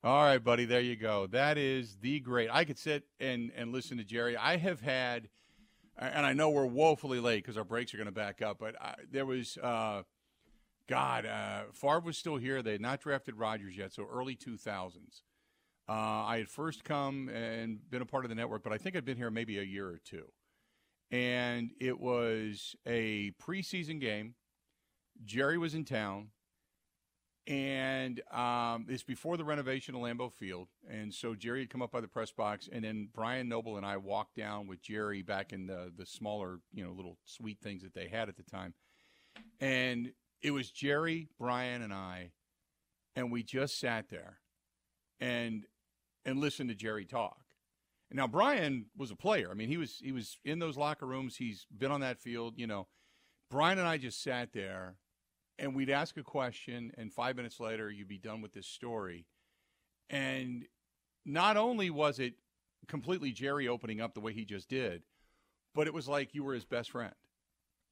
All 0.04 0.26
right, 0.26 0.44
buddy, 0.44 0.66
there 0.66 0.82
you 0.82 0.98
go. 0.98 1.28
That 1.28 1.58
is 1.58 1.96
the 2.02 2.20
great. 2.20 2.50
I 2.52 2.66
could 2.66 2.78
sit 2.78 3.06
and, 3.22 3.54
and 3.56 3.72
listen 3.72 3.98
to 3.98 4.04
Jerry. 4.04 4.36
I 4.36 4.58
have 4.58 4.82
had, 4.82 5.30
and 5.98 6.26
I 6.26 6.34
know 6.34 6.50
we're 6.50 6.66
woefully 6.66 7.22
late 7.22 7.42
because 7.46 7.58
our 7.58 7.64
breaks 7.64 7.94
are 7.94 7.98
going 7.98 8.08
to 8.08 8.12
back 8.12 8.42
up, 8.42 8.58
but 8.60 8.76
I, 8.82 8.96
there 9.10 9.26
was, 9.26 9.58
uh, 9.64 10.04
God, 10.90 11.26
uh, 11.26 11.62
Favre 11.72 12.02
was 12.02 12.18
still 12.18 12.36
here. 12.36 12.62
They 12.62 12.74
had 12.74 12.82
not 12.82 13.00
drafted 13.00 13.36
Rodgers 13.36 13.78
yet, 13.78 13.94
so 13.94 14.06
early 14.12 14.36
2000s. 14.36 15.22
Uh, 15.90 15.92
I 16.26 16.38
had 16.40 16.50
first 16.50 16.84
come 16.84 17.30
and 17.30 17.80
been 17.90 18.02
a 18.02 18.06
part 18.06 18.26
of 18.26 18.30
the 18.30 18.36
network, 18.36 18.64
but 18.64 18.74
I 18.74 18.78
think 18.78 18.96
I'd 18.96 19.06
been 19.06 19.18
here 19.18 19.32
maybe 19.32 19.58
a 19.58 19.64
year 19.64 19.88
or 19.88 20.00
two. 20.04 20.26
And 21.12 21.72
it 21.80 22.00
was 22.00 22.76
a 22.86 23.32
preseason 23.42 24.02
game. 24.02 24.36
Jerry 25.24 25.58
was 25.58 25.74
in 25.74 25.86
town, 25.86 26.28
and 27.48 28.22
um, 28.32 28.88
it's 28.90 29.04
before 29.04 29.38
the 29.38 29.46
renovation 29.46 29.96
of 29.96 30.02
Lambeau 30.02 30.32
Field. 30.32 30.68
And 30.90 31.14
so 31.14 31.34
Jerry 31.34 31.62
had 31.62 31.70
come 31.70 31.82
up 31.82 31.92
by 31.92 32.02
the 32.02 32.08
press 32.10 32.32
box, 32.32 32.68
and 32.70 32.84
then 32.84 33.08
Brian 33.14 33.48
Noble 33.48 33.78
and 33.78 33.86
I 33.86 33.96
walked 33.96 34.36
down 34.36 34.68
with 34.68 34.82
Jerry 34.82 35.22
back 35.22 35.54
in 35.54 35.66
the 35.66 35.92
the 35.98 36.06
smaller, 36.06 36.60
you 36.74 36.84
know, 36.84 36.92
little 36.92 37.18
suite 37.24 37.60
things 37.64 37.84
that 37.84 37.94
they 37.94 38.10
had 38.10 38.28
at 38.28 38.36
the 38.36 38.44
time. 38.44 38.74
And 39.62 40.12
it 40.42 40.52
was 40.52 40.70
Jerry, 40.70 41.30
Brian, 41.40 41.82
and 41.82 41.94
I, 41.94 42.32
and 43.16 43.32
we 43.32 43.44
just 43.44 43.80
sat 43.80 44.10
there 44.10 44.40
and 45.20 45.66
and 46.28 46.40
listened 46.40 46.70
to 46.70 46.76
Jerry 46.76 47.06
talk. 47.06 47.40
Now 48.12 48.28
Brian 48.28 48.86
was 48.96 49.10
a 49.10 49.16
player. 49.16 49.50
I 49.50 49.54
mean, 49.54 49.70
he 49.70 49.78
was 49.78 50.00
he 50.04 50.12
was 50.12 50.38
in 50.46 50.60
those 50.60 50.78
locker 50.78 51.08
rooms. 51.08 51.36
He's 51.36 51.66
been 51.76 51.92
on 51.92 52.02
that 52.02 52.20
field. 52.20 52.54
You 52.58 52.68
know, 52.68 52.88
Brian 53.50 53.80
and 53.80 53.88
I 53.88 53.98
just 53.98 54.22
sat 54.22 54.54
there, 54.54 54.96
and 55.58 55.76
we'd 55.76 55.90
ask 55.90 56.16
a 56.18 56.24
question, 56.24 56.92
and 56.98 57.12
five 57.12 57.36
minutes 57.36 57.60
later, 57.60 57.90
you'd 57.90 58.08
be 58.08 58.18
done 58.18 58.42
with 58.42 58.54
this 58.54 58.68
story. 58.68 59.26
And 60.10 60.66
not 61.26 61.58
only 61.58 61.90
was 61.90 62.20
it 62.20 62.36
completely 62.88 63.32
Jerry 63.32 63.68
opening 63.68 64.00
up 64.00 64.14
the 64.14 64.22
way 64.22 64.32
he 64.32 64.46
just 64.46 64.70
did, 64.70 65.04
but 65.76 65.88
it 65.88 65.94
was 65.94 66.08
like 66.08 66.34
you 66.34 66.44
were 66.44 66.54
his 66.54 66.66
best 66.66 66.92
friend. 66.92 67.14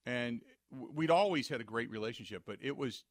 And 0.05 0.41
we'd 0.71 1.11
always 1.11 1.49
had 1.49 1.59
a 1.59 1.65
great 1.65 1.89
relationship, 1.89 2.43
but 2.45 2.57
it 2.61 2.77
was 2.77 3.03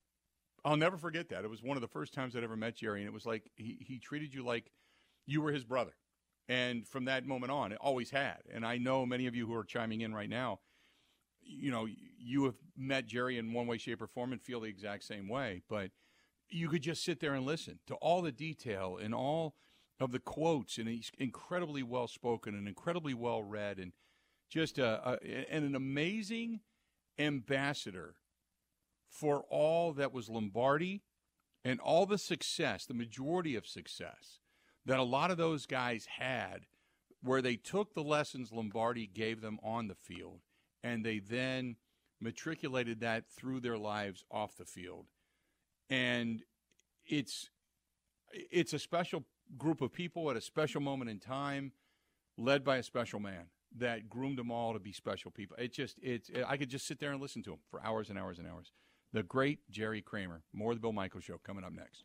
I'll 0.64 0.78
never 0.78 0.96
forget 0.96 1.28
that. 1.28 1.44
It 1.44 1.50
was 1.50 1.62
one 1.62 1.76
of 1.76 1.82
the 1.82 1.88
first 1.88 2.14
times 2.14 2.34
I'd 2.34 2.44
ever 2.44 2.56
met 2.56 2.76
Jerry, 2.76 3.00
and 3.00 3.08
it 3.08 3.12
was 3.12 3.26
like 3.26 3.50
he, 3.56 3.76
he 3.86 3.98
treated 3.98 4.32
you 4.32 4.42
like 4.42 4.70
you 5.26 5.40
were 5.40 5.52
his 5.52 5.64
brother. 5.64 5.94
And 6.48 6.86
from 6.86 7.06
that 7.06 7.26
moment 7.26 7.52
on, 7.52 7.72
it 7.72 7.78
always 7.80 8.10
had. 8.10 8.38
And 8.52 8.66
I 8.66 8.76
know 8.76 9.06
many 9.06 9.26
of 9.26 9.34
you 9.34 9.46
who 9.46 9.54
are 9.54 9.64
chiming 9.64 10.02
in 10.02 10.14
right 10.14 10.28
now, 10.28 10.60
you 11.40 11.70
know, 11.70 11.86
you 12.18 12.44
have 12.44 12.56
met 12.76 13.06
Jerry 13.06 13.38
in 13.38 13.52
one 13.52 13.66
way, 13.66 13.78
shape, 13.78 14.02
or 14.02 14.06
form 14.06 14.32
and 14.32 14.42
feel 14.42 14.60
the 14.60 14.68
exact 14.68 15.04
same 15.04 15.28
way. 15.28 15.62
But 15.68 15.90
you 16.48 16.68
could 16.68 16.82
just 16.82 17.04
sit 17.04 17.20
there 17.20 17.34
and 17.34 17.46
listen 17.46 17.78
to 17.86 17.94
all 17.96 18.22
the 18.22 18.32
detail 18.32 18.98
and 19.00 19.14
all 19.14 19.54
of 20.00 20.12
the 20.12 20.18
quotes, 20.18 20.76
and 20.78 20.88
he's 20.88 21.10
incredibly 21.18 21.82
well 21.82 22.08
spoken 22.08 22.54
and 22.54 22.68
incredibly 22.68 23.14
well 23.14 23.42
read, 23.42 23.78
and 23.78 23.92
just 24.50 24.78
a, 24.78 25.10
a, 25.12 25.50
and 25.50 25.64
an 25.64 25.74
amazing 25.74 26.60
ambassador 27.18 28.16
for 29.08 29.44
all 29.48 29.92
that 29.92 30.12
was 30.12 30.28
Lombardi 30.28 31.02
and 31.64 31.80
all 31.80 32.06
the 32.06 32.18
success, 32.18 32.84
the 32.84 32.94
majority 32.94 33.54
of 33.54 33.66
success 33.66 34.40
that 34.86 34.98
a 34.98 35.04
lot 35.04 35.30
of 35.30 35.36
those 35.36 35.66
guys 35.66 36.06
had, 36.18 36.66
where 37.22 37.42
they 37.42 37.56
took 37.56 37.94
the 37.94 38.02
lessons 38.02 38.52
Lombardi 38.52 39.06
gave 39.06 39.40
them 39.40 39.58
on 39.62 39.88
the 39.88 39.94
field 39.94 40.40
and 40.84 41.04
they 41.04 41.18
then 41.18 41.76
matriculated 42.20 43.00
that 43.00 43.24
through 43.28 43.58
their 43.60 43.78
lives 43.78 44.24
off 44.30 44.56
the 44.56 44.64
field. 44.64 45.06
And 45.90 46.42
it's 47.06 47.50
it's 48.32 48.72
a 48.72 48.78
special 48.78 49.24
group 49.58 49.80
of 49.80 49.92
people 49.92 50.30
at 50.30 50.36
a 50.36 50.40
special 50.40 50.80
moment 50.80 51.10
in 51.10 51.18
time, 51.18 51.72
led 52.36 52.64
by 52.64 52.76
a 52.76 52.82
special 52.82 53.20
man 53.20 53.46
that 53.76 54.08
groomed 54.08 54.38
them 54.38 54.50
all 54.50 54.72
to 54.72 54.78
be 54.78 54.92
special 54.92 55.30
people. 55.30 55.56
It 55.58 55.72
just 55.72 55.98
it's 56.02 56.30
I 56.46 56.56
could 56.56 56.68
just 56.68 56.86
sit 56.86 57.00
there 57.00 57.10
and 57.10 57.20
listen 57.20 57.42
to 57.44 57.52
him 57.52 57.58
for 57.70 57.82
hours 57.82 58.10
and 58.10 58.18
hours 58.18 58.38
and 58.38 58.46
hours. 58.46 58.72
The 59.12 59.22
great 59.22 59.60
Jerry 59.70 60.02
Kramer. 60.02 60.42
More 60.52 60.72
of 60.72 60.76
the 60.76 60.80
Bill 60.80 60.92
Michael 60.92 61.20
Show 61.20 61.38
coming 61.44 61.64
up 61.64 61.72
next. 61.72 62.04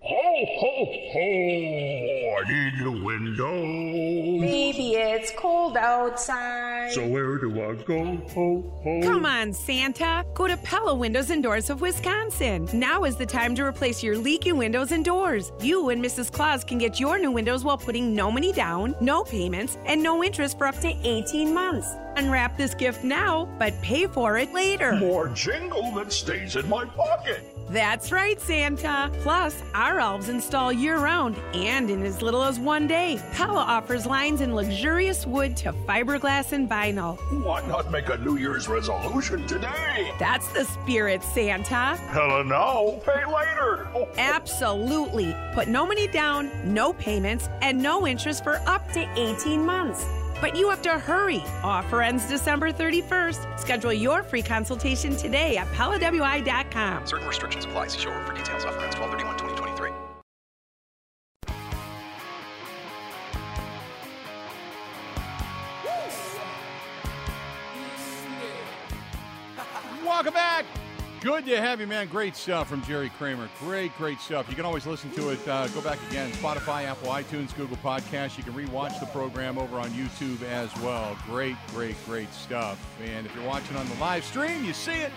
Ho, 0.41 0.47
ho, 0.47 0.85
ho! 1.13 1.19
I 1.19 2.49
need 2.49 2.87
a 2.87 3.05
window. 3.05 4.41
Baby, 4.41 4.95
it's 4.95 5.31
cold 5.37 5.77
outside. 5.77 6.91
So 6.93 7.07
where 7.07 7.37
do 7.37 7.51
I 7.61 7.75
go? 7.75 8.15
Ho, 8.33 8.81
ho. 8.83 9.01
Come 9.03 9.27
on, 9.27 9.53
Santa. 9.53 10.25
Go 10.33 10.47
to 10.47 10.57
Pella 10.57 10.95
Windows 10.95 11.29
and 11.29 11.43
Doors 11.43 11.69
of 11.69 11.81
Wisconsin. 11.81 12.67
Now 12.73 13.03
is 13.03 13.17
the 13.17 13.25
time 13.25 13.53
to 13.53 13.63
replace 13.63 14.01
your 14.01 14.17
leaky 14.17 14.51
windows 14.51 14.91
and 14.91 15.05
doors. 15.05 15.51
You 15.61 15.89
and 15.89 16.03
Mrs. 16.03 16.31
Claus 16.31 16.63
can 16.63 16.79
get 16.79 16.99
your 16.99 17.19
new 17.19 17.29
windows 17.29 17.63
while 17.63 17.77
putting 17.77 18.15
no 18.15 18.31
money 18.31 18.51
down, 18.51 18.95
no 18.99 19.23
payments, 19.23 19.77
and 19.85 20.01
no 20.01 20.23
interest 20.23 20.57
for 20.57 20.65
up 20.65 20.79
to 20.79 20.91
18 21.03 21.53
months. 21.53 21.93
Unwrap 22.15 22.57
this 22.57 22.73
gift 22.73 23.03
now, 23.03 23.47
but 23.59 23.79
pay 23.83 24.07
for 24.07 24.39
it 24.39 24.51
later. 24.53 24.93
More 24.93 25.27
jingle 25.29 25.91
that 25.91 26.11
stays 26.11 26.55
in 26.55 26.67
my 26.67 26.85
pocket. 26.85 27.55
That's 27.71 28.11
right, 28.11 28.39
Santa. 28.41 29.09
Plus, 29.21 29.63
our 29.73 29.97
elves 29.97 30.27
install 30.27 30.73
year 30.73 30.97
round 30.97 31.37
and 31.53 31.89
in 31.89 32.03
as 32.03 32.21
little 32.21 32.43
as 32.43 32.59
one 32.59 32.85
day. 32.85 33.17
Pella 33.31 33.61
offers 33.61 34.05
lines 34.05 34.41
in 34.41 34.53
luxurious 34.53 35.25
wood 35.25 35.55
to 35.57 35.71
fiberglass 35.71 36.51
and 36.51 36.69
vinyl. 36.69 37.17
Why 37.45 37.65
not 37.67 37.89
make 37.89 38.09
a 38.09 38.17
New 38.17 38.35
Year's 38.35 38.67
resolution 38.67 39.47
today? 39.47 40.11
That's 40.19 40.49
the 40.49 40.65
spirit, 40.65 41.23
Santa. 41.23 41.95
Hella 41.95 42.43
no, 42.43 43.01
pay 43.05 43.25
later. 43.25 43.87
Absolutely. 44.17 45.33
Put 45.53 45.69
no 45.69 45.85
money 45.85 46.07
down, 46.07 46.51
no 46.65 46.91
payments, 46.91 47.47
and 47.61 47.81
no 47.81 48.05
interest 48.05 48.43
for 48.43 48.55
up 48.67 48.85
to 48.91 49.07
18 49.17 49.65
months. 49.65 50.05
But 50.41 50.57
you 50.57 50.69
have 50.69 50.81
to 50.81 50.91
hurry. 50.97 51.43
Offer 51.63 52.01
ends 52.01 52.27
December 52.27 52.71
31st. 52.71 53.59
Schedule 53.59 53.93
your 53.93 54.23
free 54.23 54.41
consultation 54.41 55.15
today 55.15 55.57
at 55.57 55.67
PellaWI.com. 55.73 57.05
Certain 57.05 57.27
restrictions 57.27 57.65
apply. 57.65 57.87
See 57.87 57.99
showroom 57.99 58.25
for 58.25 58.33
details. 58.33 58.65
Offer 58.65 58.83
ends 58.83 58.97
1231 58.97 59.37
2023. 59.37 59.91
Welcome 70.03 70.33
back. 70.33 70.65
Good 71.21 71.45
to 71.45 71.61
have 71.61 71.79
you, 71.79 71.85
man. 71.85 72.07
Great 72.07 72.35
stuff 72.35 72.67
from 72.67 72.81
Jerry 72.81 73.11
Kramer. 73.19 73.47
Great, 73.59 73.95
great 73.95 74.19
stuff. 74.19 74.49
You 74.49 74.55
can 74.55 74.65
always 74.65 74.87
listen 74.87 75.11
to 75.11 75.29
it. 75.29 75.47
Uh, 75.47 75.67
go 75.67 75.79
back 75.79 75.99
again. 76.09 76.31
Spotify, 76.31 76.85
Apple, 76.85 77.09
iTunes, 77.09 77.55
Google 77.55 77.77
Podcasts. 77.77 78.39
You 78.39 78.43
can 78.43 78.53
rewatch 78.53 78.99
the 78.99 79.05
program 79.05 79.59
over 79.59 79.77
on 79.77 79.91
YouTube 79.91 80.41
as 80.41 80.75
well. 80.77 81.15
Great, 81.27 81.57
great, 81.75 81.95
great 82.07 82.33
stuff. 82.33 82.83
And 83.03 83.27
if 83.27 83.35
you're 83.35 83.45
watching 83.45 83.77
on 83.77 83.87
the 83.87 83.95
live 83.97 84.25
stream, 84.25 84.65
you 84.65 84.73
see 84.73 84.93
it. 84.93 85.11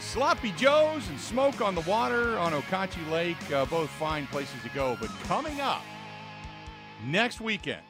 Sloppy 0.00 0.52
Joe's 0.52 1.08
and 1.08 1.18
Smoke 1.18 1.62
on 1.62 1.74
the 1.74 1.80
Water 1.80 2.36
on 2.36 2.52
Okauchee 2.52 3.10
Lake. 3.10 3.50
Uh, 3.50 3.64
both 3.64 3.88
fine 3.88 4.26
places 4.26 4.62
to 4.64 4.68
go. 4.74 4.98
But 5.00 5.08
coming 5.22 5.62
up 5.62 5.82
next 7.06 7.40
weekend, 7.40 7.80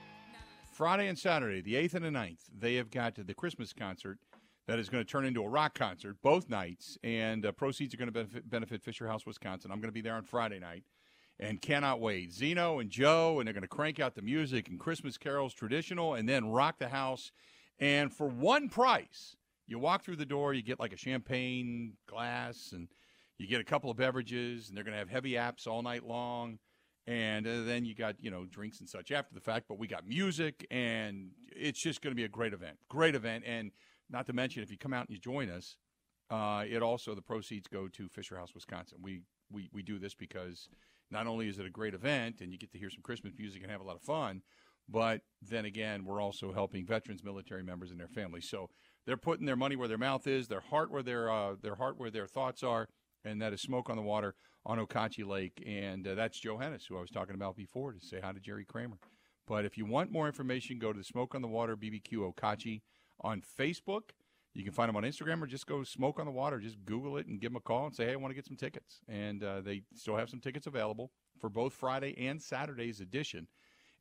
Friday 0.71 1.09
and 1.09 1.19
Saturday, 1.19 1.61
the 1.61 1.75
8th 1.75 1.95
and 1.95 2.05
the 2.05 2.11
9th, 2.11 2.43
they 2.57 2.77
have 2.77 2.93
got 2.93 3.17
the 3.17 3.35
Christmas 3.35 3.73
concert 3.73 4.21
that 4.69 4.79
is 4.79 4.91
going 4.91 5.03
to 5.03 5.11
turn 5.11 5.25
into 5.25 5.43
a 5.43 5.49
rock 5.49 5.75
concert 5.75 6.17
both 6.23 6.49
nights, 6.49 6.99
and 7.03 7.45
uh, 7.45 7.53
proceeds 7.53 7.95
are 7.95 7.97
going 7.97 8.07
to 8.07 8.13
benefit, 8.13 8.49
benefit 8.49 8.83
Fisher 8.83 9.09
House, 9.09 9.25
Wisconsin. 9.27 9.73
I'm 9.73 9.81
going 9.81 9.89
to 9.89 9.93
be 9.93 10.03
there 10.03 10.15
on 10.15 10.25
Friday 10.25 10.59
night 10.59 10.85
and 11.41 11.61
cannot 11.63 12.01
wait. 12.01 12.33
Zeno 12.33 12.79
and 12.79 12.91
Joe, 12.91 13.41
and 13.41 13.47
they're 13.47 13.55
going 13.55 13.63
to 13.63 13.69
crank 13.69 13.99
out 13.99 14.15
the 14.15 14.23
music 14.23 14.69
and 14.69 14.79
Christmas 14.79 15.17
carols 15.17 15.55
traditional, 15.55 16.15
and 16.15 16.29
then 16.29 16.51
rock 16.51 16.79
the 16.79 16.91
house. 16.91 17.33
And 17.81 18.13
for 18.13 18.29
one 18.29 18.69
price, 18.69 19.37
you 19.67 19.79
walk 19.79 20.05
through 20.05 20.17
the 20.17 20.27
door, 20.27 20.53
you 20.53 20.63
get 20.63 20.79
like 20.79 20.93
a 20.93 20.99
champagne 20.99 21.95
glass, 22.07 22.73
and 22.73 22.89
you 23.39 23.47
get 23.47 23.63
a 23.63 23.65
couple 23.65 23.91
of 23.91 23.97
beverages, 23.97 24.69
and 24.69 24.77
they're 24.77 24.85
going 24.85 24.93
to 24.93 24.99
have 24.99 25.09
heavy 25.09 25.33
apps 25.33 25.67
all 25.67 25.81
night 25.83 26.05
long. 26.05 26.59
And 27.07 27.47
uh, 27.47 27.63
then 27.63 27.87
you 27.87 27.95
got, 27.95 28.17
you 28.21 28.31
know, 28.31 28.45
drinks 28.45 28.81
and 28.81 28.89
such 28.89 29.13
after 29.13 29.33
the 29.33 29.41
fact, 29.41 29.65
but 29.67 29.79
we 29.79 29.87
got 29.87 30.07
music, 30.07 30.67
and 30.71 31.31
it's 31.57 31.81
just 31.81 32.03
going 32.03 32.11
to 32.11 32.17
be 32.17 32.25
a 32.25 32.29
great 32.29 32.53
event. 32.53 32.77
Great 32.91 33.15
event. 33.15 33.45
And 33.47 33.71
not 34.11 34.27
to 34.27 34.33
mention, 34.33 34.63
if 34.63 34.71
you 34.71 34.79
come 34.79 34.93
out 34.93 35.07
and 35.07 35.15
you 35.15 35.21
join 35.21 35.51
us, 35.51 35.77
uh, 36.31 36.65
it 36.69 36.83
also, 36.83 37.15
the 37.15 37.23
proceeds 37.23 37.67
go 37.69 37.89
to 37.89 38.09
Fisher 38.09 38.37
House, 38.37 38.55
Wisconsin. 38.55 38.99
We, 39.03 39.23
we, 39.51 39.71
we 39.73 39.83
do 39.83 39.99
this 39.99 40.15
because 40.15 40.69
not 41.11 41.27
only 41.27 41.49
is 41.49 41.59
it 41.59 41.67
a 41.67 41.71
great 41.71 41.95
event 41.95 42.41
and 42.41 42.53
you 42.53 42.59
get 42.59 42.71
to 42.73 42.79
hear 42.79 42.91
some 42.91 43.03
Christmas 43.03 43.33
music 43.39 43.63
and 43.63 43.71
have 43.71 43.81
a 43.81 43.85
lot 43.85 43.97
of 43.97 44.03
fun, 44.03 44.43
but 44.89 45.21
then 45.43 45.65
again, 45.65 46.05
we're 46.05 46.21
also 46.21 46.53
helping 46.53 46.87
veterans, 46.87 47.23
military 47.23 47.63
members, 47.63 47.91
and 47.91 48.01
their 48.01 48.09
families. 48.09 48.49
So 48.49 48.71
they're 49.07 49.17
putting 49.17 49.47
their 49.47 49.57
money 49.57 49.77
where 49.77 49.89
their 49.89 49.99
mouth 49.99 50.27
is, 50.27 50.49
their 50.49 50.61
heart 50.61 50.91
where 50.91 51.03
their 51.03 51.31
uh, 51.31 51.57
their 51.61 51.75
heart 51.75 51.99
where 51.99 52.11
their 52.11 52.27
thoughts 52.27 52.63
are, 52.63 52.89
and 53.25 53.41
that 53.43 53.53
is 53.53 53.61
smoke 53.61 53.91
on 53.91 53.97
the 53.97 54.03
water 54.03 54.35
on 54.65 54.79
Okauchee 54.79 55.27
Lake. 55.27 55.63
And 55.67 56.07
uh, 56.07 56.15
that's 56.15 56.41
Joe 56.41 56.57
Hennis, 56.57 56.87
who 56.89 56.97
I 56.97 57.01
was 57.01 57.11
talking 57.11 57.35
about 57.35 57.57
before, 57.57 57.93
to 57.93 58.01
say 58.01 58.21
hi 58.23 58.33
to 58.33 58.41
Jerry 58.41 58.65
Kramer. 58.65 58.99
But 59.47 59.65
if 59.65 59.79
you 59.79 59.87
want 59.87 60.13
more 60.13 60.27
information, 60.27 60.79
go 60.79 60.93
to 60.93 60.99
the 60.99 61.05
Smoke 61.05 61.35
on 61.35 61.43
the 61.43 61.49
Water 61.49 61.77
BBQ 61.77 62.35
Okauchee 62.35 62.83
on 63.21 63.43
Facebook. 63.59 64.11
You 64.55 64.65
can 64.65 64.73
find 64.73 64.89
them 64.89 64.97
on 64.97 65.05
Instagram 65.05 65.43
or 65.43 65.47
just 65.47 65.67
go 65.67 65.85
Smoke 65.85 66.19
on 66.19 66.27
the 66.27 66.33
Water. 66.33 66.59
Just 66.59 66.85
Google 66.85 67.17
it 67.17 67.27
and 67.27 67.41
give 67.41 67.53
them 67.53 67.57
a 67.57 67.61
call 67.61 67.87
and 67.87 67.95
say, 67.95 68.07
hey, 68.07 68.13
I 68.13 68.17
want 68.17 68.31
to 68.31 68.35
get 68.35 68.47
some 68.47 68.57
tickets. 68.57 69.01
And 69.09 69.45
uh, 69.45 69.61
they 69.61 69.83
still 69.95 70.17
have 70.17 70.31
some 70.31 70.41
tickets 70.41 70.67
available 70.67 71.13
for 71.39 71.49
both 71.49 71.73
Friday 71.73 72.15
and 72.19 72.43
Saturday's 72.43 73.01
edition. 73.01 73.47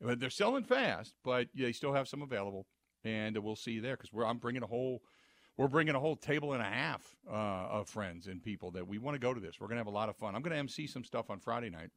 They're 0.01 0.30
selling 0.30 0.63
fast, 0.63 1.13
but 1.23 1.47
they 1.56 1.71
still 1.71 1.93
have 1.93 2.08
some 2.08 2.21
available. 2.21 2.65
And 3.03 3.38
we'll 3.38 3.56
see 3.56 3.71
you 3.71 3.82
there 3.82 3.97
because 3.97 4.10
I'm 4.25 4.38
bringing 4.38 4.63
a 4.63 4.67
whole– 4.67 5.01
we're 5.58 5.67
bringing 5.67 5.95
a 5.95 5.99
whole 5.99 6.15
table 6.15 6.53
and 6.53 6.62
a 6.62 6.65
half 6.65 7.15
uh, 7.30 7.34
of 7.34 7.89
friends 7.89 8.27
and 8.27 8.41
people 8.41 8.71
that 8.71 8.88
we 8.88 8.99
want 8.99 9.15
to 9.15 9.19
go 9.19 9.34
to 9.34 9.39
this. 9.39 9.60
We're 9.60 9.67
going 9.67 9.77
to 9.77 9.80
have 9.80 9.88
a 9.88 9.91
lot 9.91 10.08
of 10.08 10.15
fun. 10.15 10.36
I'm 10.36 10.41
going 10.41 10.51
to 10.51 10.58
MC 10.58 10.86
some 10.86 11.03
stuff 11.03 11.30
on 11.30 11.39
Friday 11.39 11.69
night, 11.69 11.89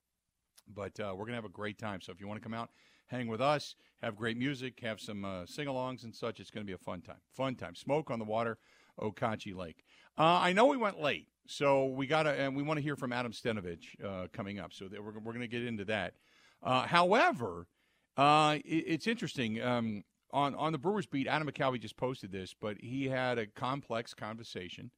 but 0.66 0.98
uh, 0.98 1.12
we're 1.12 1.26
going 1.26 1.32
to 1.32 1.34
have 1.36 1.44
a 1.44 1.50
great 1.50 1.78
time. 1.78 2.00
So 2.00 2.10
if 2.10 2.20
you 2.20 2.26
want 2.26 2.40
to 2.40 2.42
come 2.42 2.54
out, 2.54 2.70
hang 3.10 3.26
with 3.26 3.40
us, 3.40 3.74
have 4.02 4.16
great 4.16 4.36
music, 4.36 4.80
have 4.80 5.00
some 5.00 5.24
uh, 5.24 5.44
sing-alongs 5.44 6.04
and 6.04 6.14
such, 6.14 6.40
it's 6.40 6.50
going 6.50 6.64
to 6.64 6.66
be 6.66 6.74
a 6.74 6.78
fun 6.78 7.02
time. 7.02 7.20
Fun 7.34 7.56
time. 7.56 7.74
Smoke 7.74 8.10
on 8.10 8.18
the 8.18 8.24
water, 8.24 8.58
Okauchee 9.00 9.54
Lake. 9.54 9.84
Uh, 10.16 10.38
I 10.42 10.52
know 10.52 10.66
we 10.66 10.76
went 10.76 11.00
late, 11.00 11.28
so 11.46 11.86
we 11.86 12.06
got 12.06 12.24
to, 12.24 12.30
and 12.30 12.56
we 12.56 12.62
want 12.62 12.78
to 12.78 12.82
hear 12.82 12.96
from 12.96 13.12
Adam 13.12 13.32
Stenavich 13.32 14.02
uh, 14.04 14.28
coming 14.32 14.58
up. 14.58 14.72
So 14.72 14.88
we're, 14.90 15.18
we're 15.18 15.32
going 15.32 15.40
to 15.40 15.48
get 15.48 15.64
into 15.64 15.84
that. 15.86 16.14
Uh, 16.62 16.86
however, 16.86 17.66
it, 18.16 18.62
it's 18.64 19.06
interesting. 19.06 19.60
Um, 19.62 20.04
on 20.32 20.54
on 20.54 20.72
the 20.72 20.78
Brewers 20.78 21.06
beat, 21.06 21.26
Adam 21.26 21.48
McCalvy 21.48 21.80
just 21.80 21.96
posted 21.96 22.30
this, 22.30 22.54
but 22.58 22.76
he 22.80 23.08
had 23.08 23.38
a 23.38 23.46
complex 23.46 24.14
conversation 24.14 24.90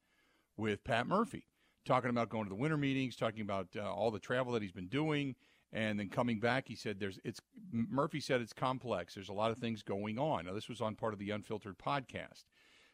with 0.57 0.83
Pat 0.83 1.07
Murphy, 1.07 1.47
talking 1.85 2.09
about 2.09 2.29
going 2.29 2.43
to 2.43 2.49
the 2.49 2.55
winter 2.55 2.77
meetings, 2.77 3.15
talking 3.15 3.41
about 3.41 3.67
uh, 3.75 3.91
all 3.91 4.11
the 4.11 4.19
travel 4.19 4.53
that 4.53 4.61
he's 4.61 4.71
been 4.71 4.87
doing, 4.87 5.35
and 5.73 5.99
then 5.99 6.07
coming 6.07 6.39
back. 6.39 6.67
He 6.67 6.75
said, 6.75 6.99
"There's 6.99 7.19
it's." 7.25 7.41
Murphy 7.71 8.19
said 8.19 8.39
it's 8.39 8.53
complex. 8.53 9.15
There's 9.15 9.29
a 9.29 9.33
lot 9.33 9.51
of 9.51 9.57
things 9.57 9.81
going 9.81 10.19
on. 10.19 10.45
Now, 10.45 10.53
this 10.53 10.69
was 10.69 10.79
on 10.79 10.95
part 10.95 11.13
of 11.13 11.19
the 11.19 11.31
Unfiltered 11.31 11.77
podcast. 11.77 12.45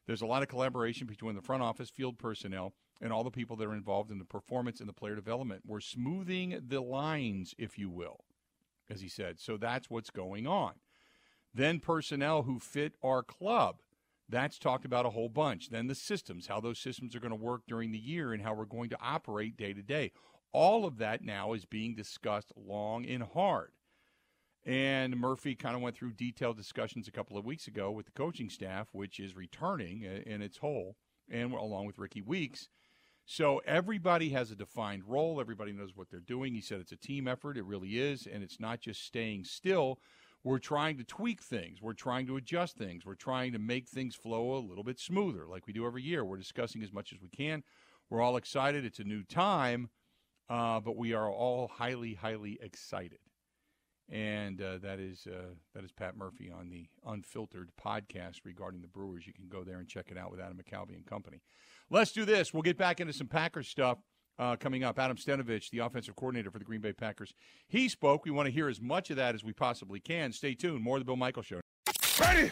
There's 0.08 0.22
a 0.22 0.26
lot 0.26 0.42
of 0.42 0.48
collaboration 0.48 1.06
between 1.06 1.36
the 1.36 1.42
front 1.42 1.62
office, 1.62 1.92
field 1.92 2.18
personnel, 2.18 2.74
and 3.02 3.14
all 3.14 3.24
the 3.24 3.30
people 3.30 3.56
that 3.58 3.68
are 3.68 3.76
involved 3.76 4.10
in 4.10 4.18
the 4.18 4.26
performance 4.26 4.80
and 4.80 4.90
the 4.90 4.94
player 4.94 5.16
development. 5.16 5.64
We're 5.68 5.82
smoothing 5.82 6.60
the 6.68 6.82
lines, 6.82 7.54
if 7.60 7.78
you 7.78 7.90
will, 7.90 8.24
as 8.90 9.02
he 9.02 9.10
said. 9.10 9.40
So 9.40 9.58
that's 9.58 9.90
what's 9.90 10.10
going 10.10 10.48
on. 10.48 10.74
Then 11.54 11.80
personnel 11.80 12.44
who 12.44 12.58
fit 12.60 12.94
our 13.04 13.22
club. 13.22 13.82
That's 14.28 14.60
talked 14.60 14.86
about 14.86 15.06
a 15.06 15.12
whole 15.12 15.30
bunch. 15.30 15.70
Then 15.70 15.88
the 15.88 15.96
systems, 15.96 16.48
how 16.48 16.60
those 16.60 16.80
systems 16.80 17.16
are 17.16 17.20
going 17.20 17.32
to 17.32 17.36
work 17.36 17.64
during 17.68 17.92
the 17.92 18.00
year 18.00 18.32
and 18.32 18.44
how 18.44 18.54
we're 18.54 18.66
going 18.66 18.90
to 18.92 18.98
operate 19.02 19.58
day 19.58 19.74
to 19.74 19.82
day. 19.82 20.12
All 20.52 20.86
of 20.86 20.98
that 20.98 21.24
now 21.24 21.54
is 21.54 21.66
being 21.66 21.96
discussed 21.96 22.52
long 22.56 23.06
and 23.06 23.24
hard. 23.24 23.72
And 24.66 25.18
Murphy 25.18 25.56
kind 25.56 25.76
of 25.76 25.82
went 25.82 25.96
through 25.96 26.14
detailed 26.14 26.58
discussions 26.58 27.08
a 27.08 27.12
couple 27.12 27.38
of 27.38 27.46
weeks 27.46 27.68
ago 27.68 27.92
with 27.92 28.08
the 28.08 28.12
coaching 28.12 28.50
staff, 28.50 28.90
which 28.92 29.20
is 29.20 29.36
returning 29.36 30.06
uh, 30.06 30.30
in 30.30 30.42
its 30.42 30.58
whole, 30.58 30.98
and 31.30 31.54
along 31.54 31.86
with 31.86 31.98
Rickie 31.98 32.22
Weeks. 32.22 32.68
So 33.26 33.62
everybody 33.66 34.30
has 34.30 34.50
a 34.50 34.56
defined 34.56 35.04
role. 35.06 35.40
Everybody 35.40 35.72
knows 35.72 35.96
what 35.96 36.10
they're 36.10 36.20
doing. 36.20 36.56
He 36.56 36.62
said 36.62 36.80
it's 36.80 36.92
a 36.92 36.98
team 36.98 37.28
effort. 37.28 37.58
It 37.58 37.66
really 37.66 38.00
is. 38.00 38.26
And 38.26 38.44
it's 38.44 38.60
not 38.60 38.80
just 38.80 39.06
staying 39.06 39.44
still, 39.44 40.00
we're 40.44 40.60
trying 40.60 40.98
to 40.98 41.04
tweak 41.04 41.42
things. 41.42 41.82
We're 41.82 41.94
trying 41.94 42.26
to 42.28 42.38
adjust 42.38 42.78
things. 42.78 43.06
We're 43.06 43.16
trying 43.16 43.52
to 43.54 43.60
make 43.60 43.88
things 43.88 44.16
flow 44.16 44.54
a 44.54 44.60
little 44.60 44.84
bit 44.84 45.00
smoother, 45.00 45.46
like 45.46 45.68
we 45.68 45.74
do 45.74 45.86
every 45.86 46.02
year. 46.02 46.26
We're 46.26 46.38
discussing 46.38 46.82
as 46.82 46.94
much 46.94 47.14
as 47.14 47.22
we 47.22 47.30
can. 47.30 47.64
We're 48.10 48.22
all 48.22 48.38
excited. 48.38 48.86
It's 48.86 49.00
a 49.00 49.04
new 49.04 49.24
time, 49.24 49.90
uh, 50.50 50.80
but 50.80 50.98
we 50.98 51.14
are 51.14 51.30
all 51.30 51.68
highly, 51.68 52.14
highly 52.14 52.58
excited. 52.62 53.20
And 54.12 54.60
uh, 54.60 54.80
that 54.80 55.00
is 55.00 55.28
uh, 55.28 55.54
that 55.76 55.84
is 55.84 55.92
Pat 55.92 56.18
Murphy 56.18 56.52
on 56.52 56.70
the 56.70 56.88
Unfiltered 57.06 57.70
podcast 57.80 58.38
regarding 58.44 58.82
the 58.82 58.88
Brewers. 58.88 59.28
You 59.28 59.34
can 59.34 59.48
go 59.48 59.64
there 59.64 59.78
and 59.78 59.88
check 59.88 60.08
it 60.10 60.18
out 60.18 60.32
with 60.32 60.40
Adam 60.40 60.58
McCalvy 60.58 60.96
and 60.96 61.06
company. 61.06 61.42
Let's 61.92 62.12
do 62.12 62.26
this. 62.26 62.52
We'll 62.52 62.64
get 62.64 62.78
back 62.78 63.00
into 63.00 63.14
some 63.14 63.28
Packers 63.28 63.68
stuff 63.68 64.00
uh, 64.40 64.56
coming 64.56 64.84
up. 64.84 64.98
Adam 64.98 65.16
Stenavich, 65.16 65.70
the 65.70 65.80
offensive 65.80 66.16
coordinator 66.16 66.50
for 66.50 66.58
the 66.58 66.66
Green 66.66 66.82
Bay 66.82 66.94
Packers, 66.94 67.36
he 67.68 67.88
spoke. 67.88 68.26
We 68.26 68.32
want 68.32 68.48
to 68.48 68.52
hear 68.52 68.68
as 68.68 68.82
much 68.82 69.12
of 69.12 69.18
that 69.18 69.36
as 69.36 69.44
we 69.44 69.54
possibly 69.54 70.00
can. 70.00 70.32
Stay 70.32 70.56
tuned. 70.56 70.82
More 70.84 70.98
of 70.98 71.02
the 71.02 71.06
Bill 71.06 71.16
Michael 71.16 71.44
Show. 71.44 71.62
Ready? 72.20 72.52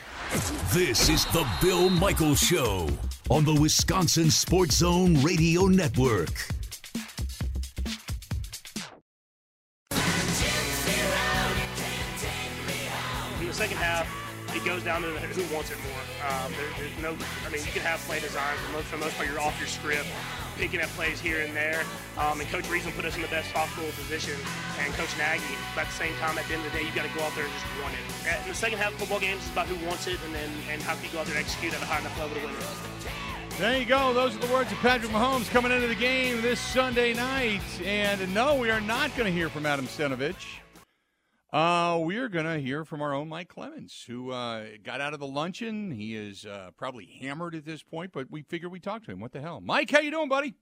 This 0.74 1.10
is 1.10 1.26
the 1.26 1.48
Bill 1.62 1.90
Michael 1.90 2.36
Show 2.36 2.88
on 3.32 3.46
the 3.46 3.54
Wisconsin 3.60 4.30
Sports 4.30 4.76
Zone 4.78 5.16
Radio 5.22 5.64
Network. 5.66 6.67
Who 15.04 15.46
wants 15.54 15.72
it 15.72 15.78
more. 15.84 16.04
Um, 16.26 16.52
there, 16.54 16.70
there's 16.80 16.98
no, 17.02 17.12
I 17.46 17.50
mean, 17.50 17.62
you 17.66 17.72
can 17.72 17.82
have 17.84 18.00
play 18.08 18.20
design 18.20 18.56
but 18.66 18.82
most, 18.82 18.88
for 18.88 18.98
the 18.98 19.06
most 19.06 19.18
part. 19.18 19.30
You're 19.30 19.40
off 19.40 19.58
your 19.60 19.68
script 19.68 20.08
picking 20.58 20.82
up 20.82 20.90
plays 20.98 21.22
here 21.22 21.42
and 21.42 21.56
there. 21.56 21.86
Um, 22.18 22.42
and 22.42 22.50
Coach 22.50 22.68
Reason 22.70 22.92
put 22.94 23.06
us 23.06 23.16
in 23.16 23.22
the 23.22 23.28
best 23.30 23.54
possible 23.54 23.90
position, 23.94 24.34
and 24.82 24.94
Coach 24.94 25.14
Nagy. 25.18 25.44
At 25.78 25.86
the 25.86 25.94
same 25.94 26.14
time, 26.18 26.38
at 26.38 26.46
the 26.48 26.56
end 26.56 26.66
of 26.66 26.72
the 26.72 26.78
day, 26.80 26.86
you've 26.86 26.96
got 26.96 27.06
to 27.06 27.14
go 27.14 27.22
out 27.24 27.34
there 27.36 27.46
and 27.46 27.54
just 27.54 27.66
want 27.82 27.94
it. 27.94 28.02
In 28.42 28.50
the 28.50 28.56
second 28.58 28.80
half 28.80 28.94
of 28.94 29.00
football 29.00 29.20
games, 29.20 29.46
it's 29.46 29.52
about 29.52 29.68
who 29.68 29.78
wants 29.86 30.08
it, 30.08 30.18
and 30.26 30.34
then 30.34 30.50
and 30.70 30.82
how 30.82 30.96
can 30.96 31.06
you 31.06 31.12
go 31.12 31.20
out 31.20 31.28
there 31.30 31.38
and 31.38 31.46
execute 31.46 31.74
at 31.74 31.82
a 31.82 31.86
high 31.86 32.02
enough 32.02 32.18
level 32.20 32.36
to 32.36 32.46
win 32.46 32.56
it. 32.56 32.98
There 33.58 33.78
you 33.78 33.86
go. 33.86 34.14
Those 34.14 34.36
are 34.36 34.40
the 34.40 34.54
words 34.54 34.72
of 34.72 34.78
Patrick 34.80 35.12
Mahomes 35.12 35.50
coming 35.50 35.72
into 35.72 35.88
the 35.88 35.96
game 35.96 36.42
this 36.44 36.60
Sunday 36.60 37.14
night. 37.14 37.64
And 37.84 38.32
no, 38.32 38.56
we 38.56 38.70
are 38.70 38.82
not 38.82 39.16
going 39.16 39.26
to 39.26 39.32
hear 39.32 39.50
from 39.50 39.66
Adam 39.66 39.88
Stenavich. 39.88 40.60
Uh, 41.52 41.98
we're 42.02 42.28
going 42.28 42.46
to 42.46 42.60
hear 42.60 42.84
from 42.84 43.02
our 43.02 43.14
own 43.14 43.30
Mike 43.30 43.48
Clemens, 43.48 44.04
who 44.06 44.32
uh, 44.32 44.66
got 44.84 45.00
out 45.00 45.14
of 45.14 45.20
the 45.20 45.28
luncheon. 45.28 45.92
He 45.92 46.14
is 46.14 46.46
uh, 46.46 46.72
probably 46.76 47.06
hammered 47.22 47.56
at 47.56 47.64
this 47.66 47.82
point, 47.82 48.12
but 48.12 48.30
we 48.30 48.42
figured 48.42 48.72
we'd 48.72 48.84
talk 48.84 49.06
to 49.06 49.12
him. 49.12 49.22
What 49.22 49.32
the 49.32 49.40
hell? 49.40 49.62
Mike, 49.62 49.90
how 49.90 50.00
you 50.00 50.12
doing, 50.12 50.28
buddy? 50.28 50.56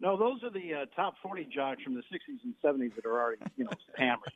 No, 0.00 0.16
those 0.16 0.42
are 0.42 0.50
the 0.50 0.74
uh, 0.74 0.86
top 0.94 1.14
40 1.22 1.48
jocks 1.54 1.82
from 1.82 1.94
the 1.94 2.02
60s 2.02 2.38
and 2.44 2.54
70s 2.64 2.94
that 2.96 3.04
are 3.04 3.20
already, 3.20 3.42
you 3.56 3.64
know, 3.64 3.70
hammered. 3.96 4.32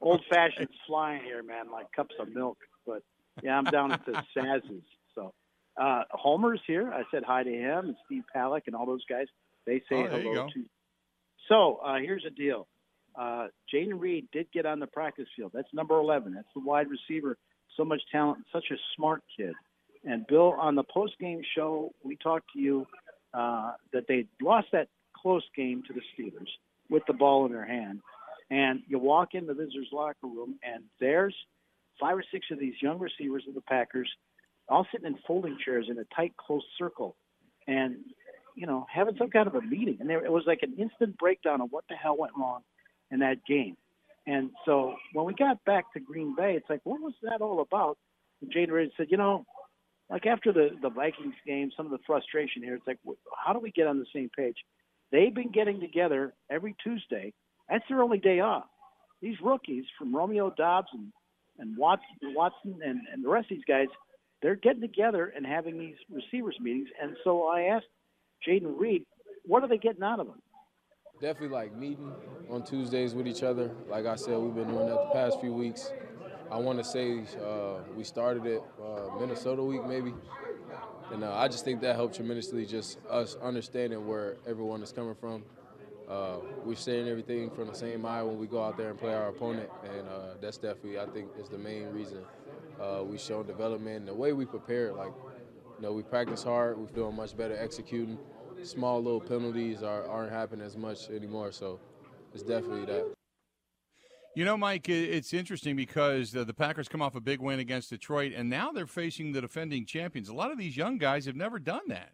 Old-fashioned 0.00 0.68
flying 0.86 1.22
here, 1.22 1.42
man, 1.42 1.70
like 1.70 1.90
cups 1.92 2.14
of 2.18 2.28
milk. 2.34 2.58
But, 2.86 3.02
yeah, 3.42 3.56
I'm 3.56 3.64
down 3.64 3.92
at 3.92 4.04
the 4.04 4.22
Saz's. 4.36 4.84
So, 5.14 5.32
uh, 5.80 6.04
Homer's 6.10 6.60
here. 6.66 6.92
I 6.92 7.04
said 7.10 7.24
hi 7.26 7.42
to 7.42 7.50
him 7.50 7.86
and 7.86 7.96
Steve 8.04 8.24
Palick 8.34 8.62
and 8.66 8.76
all 8.76 8.86
those 8.86 9.04
guys. 9.08 9.26
They 9.66 9.80
say 9.88 9.96
oh, 9.96 10.06
hello 10.08 10.48
to 10.48 10.64
So, 11.48 11.80
uh, 11.84 11.96
here's 11.96 12.22
the 12.22 12.30
deal 12.30 12.66
uh, 13.18 13.48
Jayden 13.72 13.98
Reed 13.98 14.28
did 14.32 14.46
get 14.52 14.66
on 14.66 14.78
the 14.78 14.86
practice 14.86 15.26
field. 15.36 15.52
That's 15.54 15.72
number 15.72 15.98
11. 15.98 16.34
That's 16.34 16.46
the 16.54 16.60
wide 16.60 16.86
receiver. 16.90 17.36
So 17.76 17.84
much 17.84 18.00
talent, 18.12 18.44
such 18.52 18.66
a 18.70 18.76
smart 18.94 19.22
kid. 19.36 19.54
And 20.04 20.26
Bill, 20.26 20.54
on 20.58 20.74
the 20.74 20.84
post 20.84 21.14
game 21.18 21.40
show, 21.56 21.92
we 22.04 22.16
talked 22.16 22.46
to 22.54 22.60
you 22.60 22.86
uh, 23.34 23.72
that 23.92 24.04
they 24.08 24.26
lost 24.40 24.68
that 24.72 24.88
close 25.20 25.42
game 25.56 25.82
to 25.88 25.92
the 25.92 26.00
Steelers 26.14 26.48
with 26.90 27.02
the 27.06 27.12
ball 27.12 27.46
in 27.46 27.52
their 27.52 27.66
hand. 27.66 28.00
And 28.50 28.82
you 28.86 28.98
walk 28.98 29.30
in 29.32 29.46
the 29.46 29.54
visitors' 29.54 29.88
locker 29.92 30.14
room, 30.22 30.58
and 30.62 30.84
there's 31.00 31.34
five 32.00 32.16
or 32.16 32.24
six 32.30 32.46
of 32.52 32.60
these 32.60 32.74
young 32.80 32.98
receivers 32.98 33.44
of 33.48 33.54
the 33.54 33.62
Packers 33.62 34.08
all 34.68 34.86
sitting 34.92 35.06
in 35.06 35.18
folding 35.26 35.56
chairs 35.64 35.86
in 35.88 35.98
a 35.98 36.04
tight, 36.14 36.34
close 36.36 36.64
circle. 36.78 37.16
And, 37.66 37.96
you 38.54 38.66
know, 38.66 38.86
having 38.92 39.16
some 39.16 39.30
kind 39.30 39.48
of 39.48 39.54
a 39.54 39.62
meeting. 39.62 39.98
And 40.00 40.08
there, 40.08 40.24
it 40.24 40.30
was 40.30 40.44
like 40.46 40.60
an 40.62 40.74
instant 40.78 41.18
breakdown 41.18 41.60
of 41.60 41.68
what 41.70 41.84
the 41.88 41.96
hell 41.96 42.16
went 42.16 42.32
wrong 42.38 42.62
in 43.10 43.20
that 43.20 43.44
game. 43.46 43.76
And 44.26 44.50
so 44.64 44.94
when 45.12 45.26
we 45.26 45.34
got 45.34 45.64
back 45.64 45.92
to 45.92 46.00
Green 46.00 46.34
Bay, 46.36 46.54
it's 46.56 46.68
like, 46.68 46.80
what 46.84 47.00
was 47.00 47.14
that 47.22 47.40
all 47.40 47.60
about? 47.60 47.96
And 48.42 48.52
Jayden 48.52 48.72
Reed 48.72 48.90
said, 48.96 49.06
you 49.10 49.16
know, 49.16 49.44
like 50.10 50.26
after 50.26 50.52
the 50.52 50.70
the 50.80 50.90
Vikings 50.90 51.34
game, 51.46 51.70
some 51.76 51.86
of 51.86 51.92
the 51.92 51.98
frustration 52.06 52.62
here. 52.62 52.74
It's 52.74 52.86
like, 52.86 52.98
how 53.44 53.52
do 53.52 53.58
we 53.58 53.70
get 53.70 53.86
on 53.86 53.98
the 53.98 54.06
same 54.14 54.30
page? 54.36 54.56
They've 55.12 55.34
been 55.34 55.50
getting 55.50 55.80
together 55.80 56.34
every 56.50 56.74
Tuesday. 56.82 57.32
That's 57.68 57.84
their 57.88 58.02
only 58.02 58.18
day 58.18 58.40
off. 58.40 58.64
These 59.22 59.36
rookies 59.42 59.84
from 59.98 60.14
Romeo 60.14 60.52
Doubs 60.56 60.88
and 60.92 61.12
and 61.58 61.76
Watson, 61.76 62.06
Watson 62.22 62.80
and, 62.84 63.00
and 63.12 63.24
the 63.24 63.28
rest 63.28 63.50
of 63.50 63.56
these 63.56 63.64
guys, 63.66 63.86
they're 64.42 64.56
getting 64.56 64.82
together 64.82 65.32
and 65.34 65.46
having 65.46 65.78
these 65.78 65.96
receivers 66.10 66.56
meetings. 66.60 66.88
And 67.02 67.16
so 67.24 67.44
I 67.44 67.62
asked 67.74 67.86
Jayden 68.46 68.78
Reed, 68.78 69.04
what 69.44 69.62
are 69.62 69.68
they 69.68 69.78
getting 69.78 70.02
out 70.02 70.20
of 70.20 70.26
them? 70.26 70.42
Definitely 71.20 71.56
like 71.56 71.74
meeting 71.74 72.12
on 72.50 72.62
Tuesdays 72.62 73.14
with 73.14 73.26
each 73.26 73.42
other. 73.42 73.70
Like 73.88 74.04
I 74.04 74.16
said, 74.16 74.36
we've 74.36 74.54
been 74.54 74.68
doing 74.68 74.86
that 74.86 74.96
the 74.96 75.10
past 75.14 75.40
few 75.40 75.52
weeks. 75.52 75.90
I 76.50 76.58
want 76.58 76.78
to 76.78 76.84
say 76.84 77.24
uh, 77.42 77.78
we 77.96 78.04
started 78.04 78.44
it 78.44 78.62
uh, 78.80 79.18
Minnesota 79.18 79.62
week 79.62 79.84
maybe, 79.86 80.12
and 81.10 81.24
uh, 81.24 81.34
I 81.34 81.48
just 81.48 81.64
think 81.64 81.80
that 81.80 81.96
helped 81.96 82.16
tremendously. 82.16 82.66
Just 82.66 82.98
us 83.08 83.34
understanding 83.42 84.06
where 84.06 84.36
everyone 84.46 84.82
is 84.82 84.92
coming 84.92 85.14
from. 85.14 85.42
Uh, 86.06 86.36
we're 86.64 86.76
saying 86.76 87.08
everything 87.08 87.50
from 87.50 87.68
the 87.68 87.74
same 87.74 88.04
eye 88.04 88.22
when 88.22 88.38
we 88.38 88.46
go 88.46 88.62
out 88.62 88.76
there 88.76 88.90
and 88.90 88.98
play 88.98 89.14
our 89.14 89.28
opponent, 89.28 89.70
and 89.84 90.06
uh, 90.08 90.34
that's 90.40 90.58
definitely 90.58 91.00
I 91.00 91.06
think 91.06 91.30
is 91.40 91.48
the 91.48 91.58
main 91.58 91.88
reason 91.94 92.18
uh, 92.78 93.02
we 93.02 93.16
show 93.16 93.42
development. 93.42 94.00
And 94.00 94.08
the 94.08 94.14
way 94.14 94.34
we 94.34 94.44
prepare, 94.44 94.92
like 94.92 95.12
you 95.78 95.82
know, 95.82 95.92
we 95.92 96.02
practice 96.02 96.42
hard. 96.42 96.76
We're 96.76 96.86
doing 96.88 97.16
much 97.16 97.34
better 97.34 97.56
executing 97.56 98.18
small 98.64 99.02
little 99.02 99.20
penalties 99.20 99.82
are, 99.82 100.06
aren't 100.06 100.32
happening 100.32 100.64
as 100.64 100.76
much 100.76 101.08
anymore. 101.10 101.52
So 101.52 101.78
it's 102.34 102.42
definitely 102.42 102.84
that. 102.86 103.16
You 104.34 104.44
know, 104.44 104.58
Mike, 104.58 104.90
it's 104.90 105.32
interesting 105.32 105.76
because 105.76 106.30
the, 106.30 106.44
the, 106.44 106.52
Packers 106.52 106.88
come 106.88 107.00
off 107.00 107.14
a 107.14 107.22
big 107.22 107.40
win 107.40 107.58
against 107.58 107.88
Detroit, 107.88 108.32
and 108.36 108.50
now 108.50 108.70
they're 108.70 108.86
facing 108.86 109.32
the 109.32 109.40
defending 109.40 109.86
champions. 109.86 110.28
A 110.28 110.34
lot 110.34 110.50
of 110.50 110.58
these 110.58 110.76
young 110.76 110.98
guys 110.98 111.24
have 111.24 111.36
never 111.36 111.58
done 111.58 111.80
that. 111.88 112.12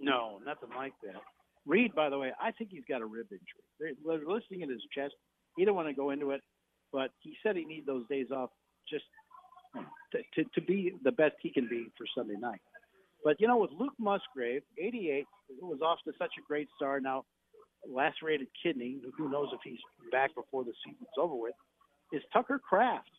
No, 0.00 0.40
nothing 0.46 0.70
like 0.74 0.94
that. 1.02 1.20
Reed, 1.66 1.94
by 1.94 2.08
the 2.08 2.18
way, 2.18 2.32
I 2.40 2.50
think 2.52 2.70
he's 2.70 2.84
got 2.88 3.02
a 3.02 3.06
rib 3.06 3.26
injury. 3.30 3.44
They're, 3.78 3.92
they're 4.06 4.26
listing 4.26 4.62
in 4.62 4.70
his 4.70 4.80
chest. 4.96 5.12
He 5.56 5.66
don't 5.66 5.76
want 5.76 5.88
to 5.88 5.94
go 5.94 6.10
into 6.10 6.30
it, 6.30 6.40
but 6.92 7.10
he 7.20 7.36
said 7.42 7.56
he 7.56 7.66
needs 7.66 7.86
those 7.86 8.06
days 8.08 8.28
off 8.34 8.48
just 8.88 9.04
hmm, 9.74 9.84
to, 10.12 10.18
to, 10.34 10.48
to 10.54 10.60
be 10.62 10.92
the 11.04 11.12
best 11.12 11.34
he 11.42 11.50
can 11.50 11.68
be 11.68 11.88
for 11.98 12.06
Sunday 12.16 12.36
night. 12.40 12.60
But 13.24 13.40
you 13.40 13.48
know, 13.48 13.56
with 13.56 13.70
Luke 13.72 13.94
Musgrave, 13.98 14.62
88, 14.78 15.24
who 15.60 15.66
was 15.66 15.80
off 15.80 15.98
to 16.04 16.12
such 16.18 16.32
a 16.38 16.46
great 16.46 16.68
start, 16.76 17.02
now 17.02 17.24
lacerated 17.90 18.48
kidney. 18.62 19.00
Who 19.16 19.30
knows 19.30 19.48
if 19.52 19.60
he's 19.64 19.80
back 20.12 20.34
before 20.34 20.64
the 20.64 20.72
season's 20.84 21.08
over 21.18 21.34
with? 21.34 21.54
Is 22.12 22.22
Tucker 22.32 22.58
Kraft, 22.58 23.10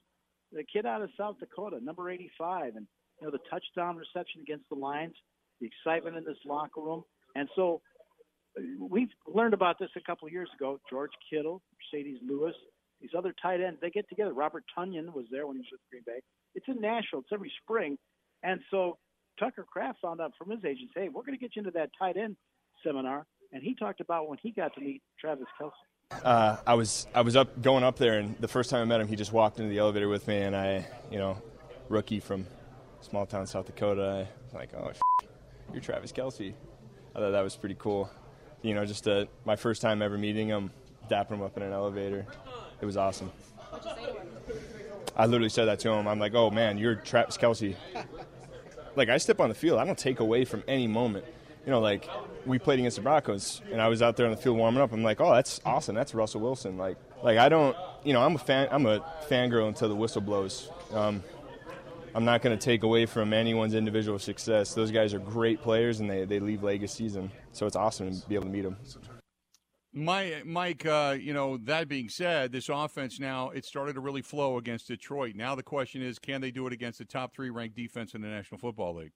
the 0.54 0.64
kid 0.64 0.86
out 0.86 1.02
of 1.02 1.10
South 1.18 1.38
Dakota, 1.40 1.84
number 1.84 2.10
85, 2.10 2.76
and 2.76 2.88
you 3.20 3.28
know 3.28 3.32
the 3.32 3.40
touchdown 3.50 3.98
reception 3.98 4.42
against 4.42 4.70
the 4.70 4.76
Lions, 4.76 5.16
the 5.60 5.68
excitement 5.68 6.18
in 6.18 6.24
this 6.24 6.38
locker 6.46 6.82
room, 6.82 7.04
and 7.36 7.50
so 7.56 7.82
we've 8.80 9.10
learned 9.28 9.54
about 9.54 9.80
this 9.80 9.90
a 9.98 10.02
couple 10.02 10.28
of 10.28 10.32
years 10.32 10.50
ago. 10.56 10.80
George 10.90 11.12
Kittle, 11.30 11.62
Marcedes 11.94 12.20
Lewis, 12.26 12.56
these 13.02 13.12
other 13.18 13.34
tight 13.42 13.60
ends, 13.60 13.80
they 13.82 13.90
get 13.90 14.08
together. 14.08 14.34
Robert 14.34 14.64
Tonyan 14.78 15.14
was 15.14 15.26
there 15.32 15.48
when 15.48 15.58
he 15.58 15.62
was 15.62 15.68
with 15.74 15.82
Green 15.90 16.04
Bay. 16.06 16.22
It's 16.54 16.68
in 16.68 16.80
Nashville. 16.80 17.20
It's 17.20 17.34
every 17.34 17.52
spring, 17.64 17.98
and 18.44 18.62
so 18.72 18.98
Tucker 19.40 19.66
Kraft 19.72 20.00
found 20.02 20.22
out 20.22 20.34
from 20.38 20.50
his 20.50 20.64
agents, 20.66 20.94
hey, 20.96 21.10
we're 21.10 21.24
going 21.24 21.38
to 21.38 21.42
get 21.42 21.56
you 21.56 21.62
into 21.62 21.72
that 21.72 21.90
tight 21.98 22.18
end 22.18 22.36
seminar. 22.84 23.26
And 23.52 23.64
he 23.64 23.76
talked 23.76 24.02
about 24.02 24.28
when 24.28 24.38
he 24.42 24.52
got 24.52 24.74
to 24.76 24.82
meet 24.82 25.02
Travis 25.20 25.46
Kelce. 25.60 25.72
Uh, 26.24 26.58
I 26.68 26.76
was 26.76 27.08
I 27.16 27.22
was 27.22 27.36
up 27.36 27.62
going 27.62 27.84
up 27.84 27.98
there, 27.98 28.20
and 28.20 28.36
the 28.40 28.48
first 28.48 28.70
time 28.70 28.82
I 28.82 28.86
met 28.86 29.02
him, 29.02 29.08
he 29.08 29.16
just 29.16 29.34
walked 29.34 29.60
into 29.60 29.70
the 29.70 29.80
elevator 29.80 30.08
with 30.08 30.28
me, 30.28 30.38
and 30.38 30.56
I, 30.56 30.86
you 31.12 31.18
know, 31.18 31.42
rookie 31.90 32.20
from 32.20 32.46
small 33.02 33.26
town 33.26 33.48
South 33.48 33.66
Dakota, 33.66 34.28
I 34.28 34.44
was 34.44 34.54
like, 34.54 34.70
oh, 34.78 34.90
f- 34.90 35.00
you're 35.72 35.82
Travis 35.82 36.12
Kelce. 36.12 36.54
I 37.16 37.20
thought 37.20 37.32
that 37.32 37.42
was 37.42 37.56
pretty 37.56 37.76
cool. 37.80 38.10
You 38.62 38.76
know, 38.76 38.86
just 38.86 39.08
uh, 39.08 39.26
my 39.46 39.56
first 39.56 39.82
time 39.82 40.02
ever 40.02 40.18
meeting 40.18 40.48
him, 40.48 40.70
dapping 41.10 41.32
him 41.32 41.42
up 41.42 41.58
in 41.58 41.64
an 41.64 41.74
elevator. 41.74 42.26
It 42.82 42.86
was 42.86 42.98
awesome. 42.98 43.32
I 45.16 45.26
literally 45.26 45.50
said 45.50 45.66
that 45.66 45.80
to 45.80 45.90
him. 45.90 46.08
I'm 46.08 46.20
like, 46.20 46.34
oh 46.36 46.50
man, 46.52 46.78
you're 46.78 46.96
Travis 46.96 47.38
Kelce 47.38 47.76
like 48.96 49.10
I 49.10 49.18
step 49.18 49.40
on 49.40 49.50
the 49.50 49.56
field, 49.56 49.80
I 49.80 49.86
don't 49.86 49.98
take 49.98 50.20
away 50.20 50.46
from 50.46 50.64
any 50.68 50.88
moment. 50.88 51.26
You 51.66 51.72
know, 51.72 51.80
like 51.80 52.08
we 52.46 52.60
played 52.60 52.80
against 52.80 52.98
the 52.98 53.02
Broncos, 53.02 53.62
and 53.72 53.82
I 53.82 53.88
was 53.88 54.02
out 54.02 54.18
there 54.18 54.26
on 54.26 54.32
the 54.32 54.38
field 54.38 54.58
warming 54.58 54.82
up. 54.82 54.92
I'm 54.92 55.04
like, 55.04 55.20
oh, 55.20 55.34
that's 55.34 55.60
awesome. 55.66 55.96
That's 55.96 56.14
Russell 56.14 56.42
Wilson. 56.42 56.78
Like, 56.78 56.98
like 57.24 57.38
I 57.38 57.50
don't, 57.50 57.76
you 58.04 58.14
know, 58.14 58.22
I'm 58.22 58.36
a 58.36 58.40
fan. 58.40 58.68
I'm 58.72 58.86
a 58.86 59.00
fangirl 59.30 59.68
until 59.68 59.90
the 59.90 59.96
whistle 59.96 60.22
blows. 60.22 60.70
Um, 60.94 61.24
I'm 62.14 62.24
not 62.24 62.42
going 62.42 62.58
to 62.58 62.64
take 62.64 62.84
away 62.84 63.06
from 63.08 63.34
anyone's 63.34 63.74
individual 63.74 64.20
success. 64.20 64.74
Those 64.74 64.92
guys 64.92 65.14
are 65.14 65.20
great 65.20 65.62
players, 65.62 66.00
and 66.00 66.10
they, 66.10 66.24
they 66.24 66.40
leave 66.40 66.64
legacies, 66.64 67.16
and 67.16 67.30
so 67.52 67.66
it's 67.66 67.76
awesome 67.76 68.18
to 68.22 68.28
be 68.30 68.36
able 68.36 68.46
to 68.46 68.52
meet 68.52 68.62
them. 68.62 68.78
My, 69.98 70.42
Mike, 70.44 70.86
uh, 70.86 71.16
you 71.18 71.32
know, 71.34 71.56
that 71.56 71.88
being 71.88 72.10
said, 72.10 72.52
this 72.52 72.68
offense 72.68 73.18
now, 73.18 73.52
it 73.52 73.64
started 73.64 73.94
to 73.94 74.02
really 74.02 74.22
flow 74.22 74.58
against 74.58 74.90
Detroit. 74.90 75.36
Now 75.36 75.56
the 75.56 75.64
question 75.64 76.02
is, 76.02 76.20
can 76.20 76.42
they 76.42 76.52
do 76.52 76.68
it 76.68 76.74
against 76.74 77.00
the 77.00 77.06
top 77.06 77.34
three 77.34 77.50
ranked 77.50 77.78
defense 77.78 78.14
in 78.14 78.20
the 78.20 78.28
National 78.28 78.60
Football 78.60 78.96
League? 78.96 79.14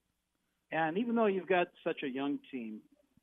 And 0.72 0.98
even 0.98 1.16
though 1.16 1.26
you've 1.26 1.50
got 1.50 1.68
such 1.84 2.04
a 2.04 2.08
young 2.08 2.40
team 2.50 2.80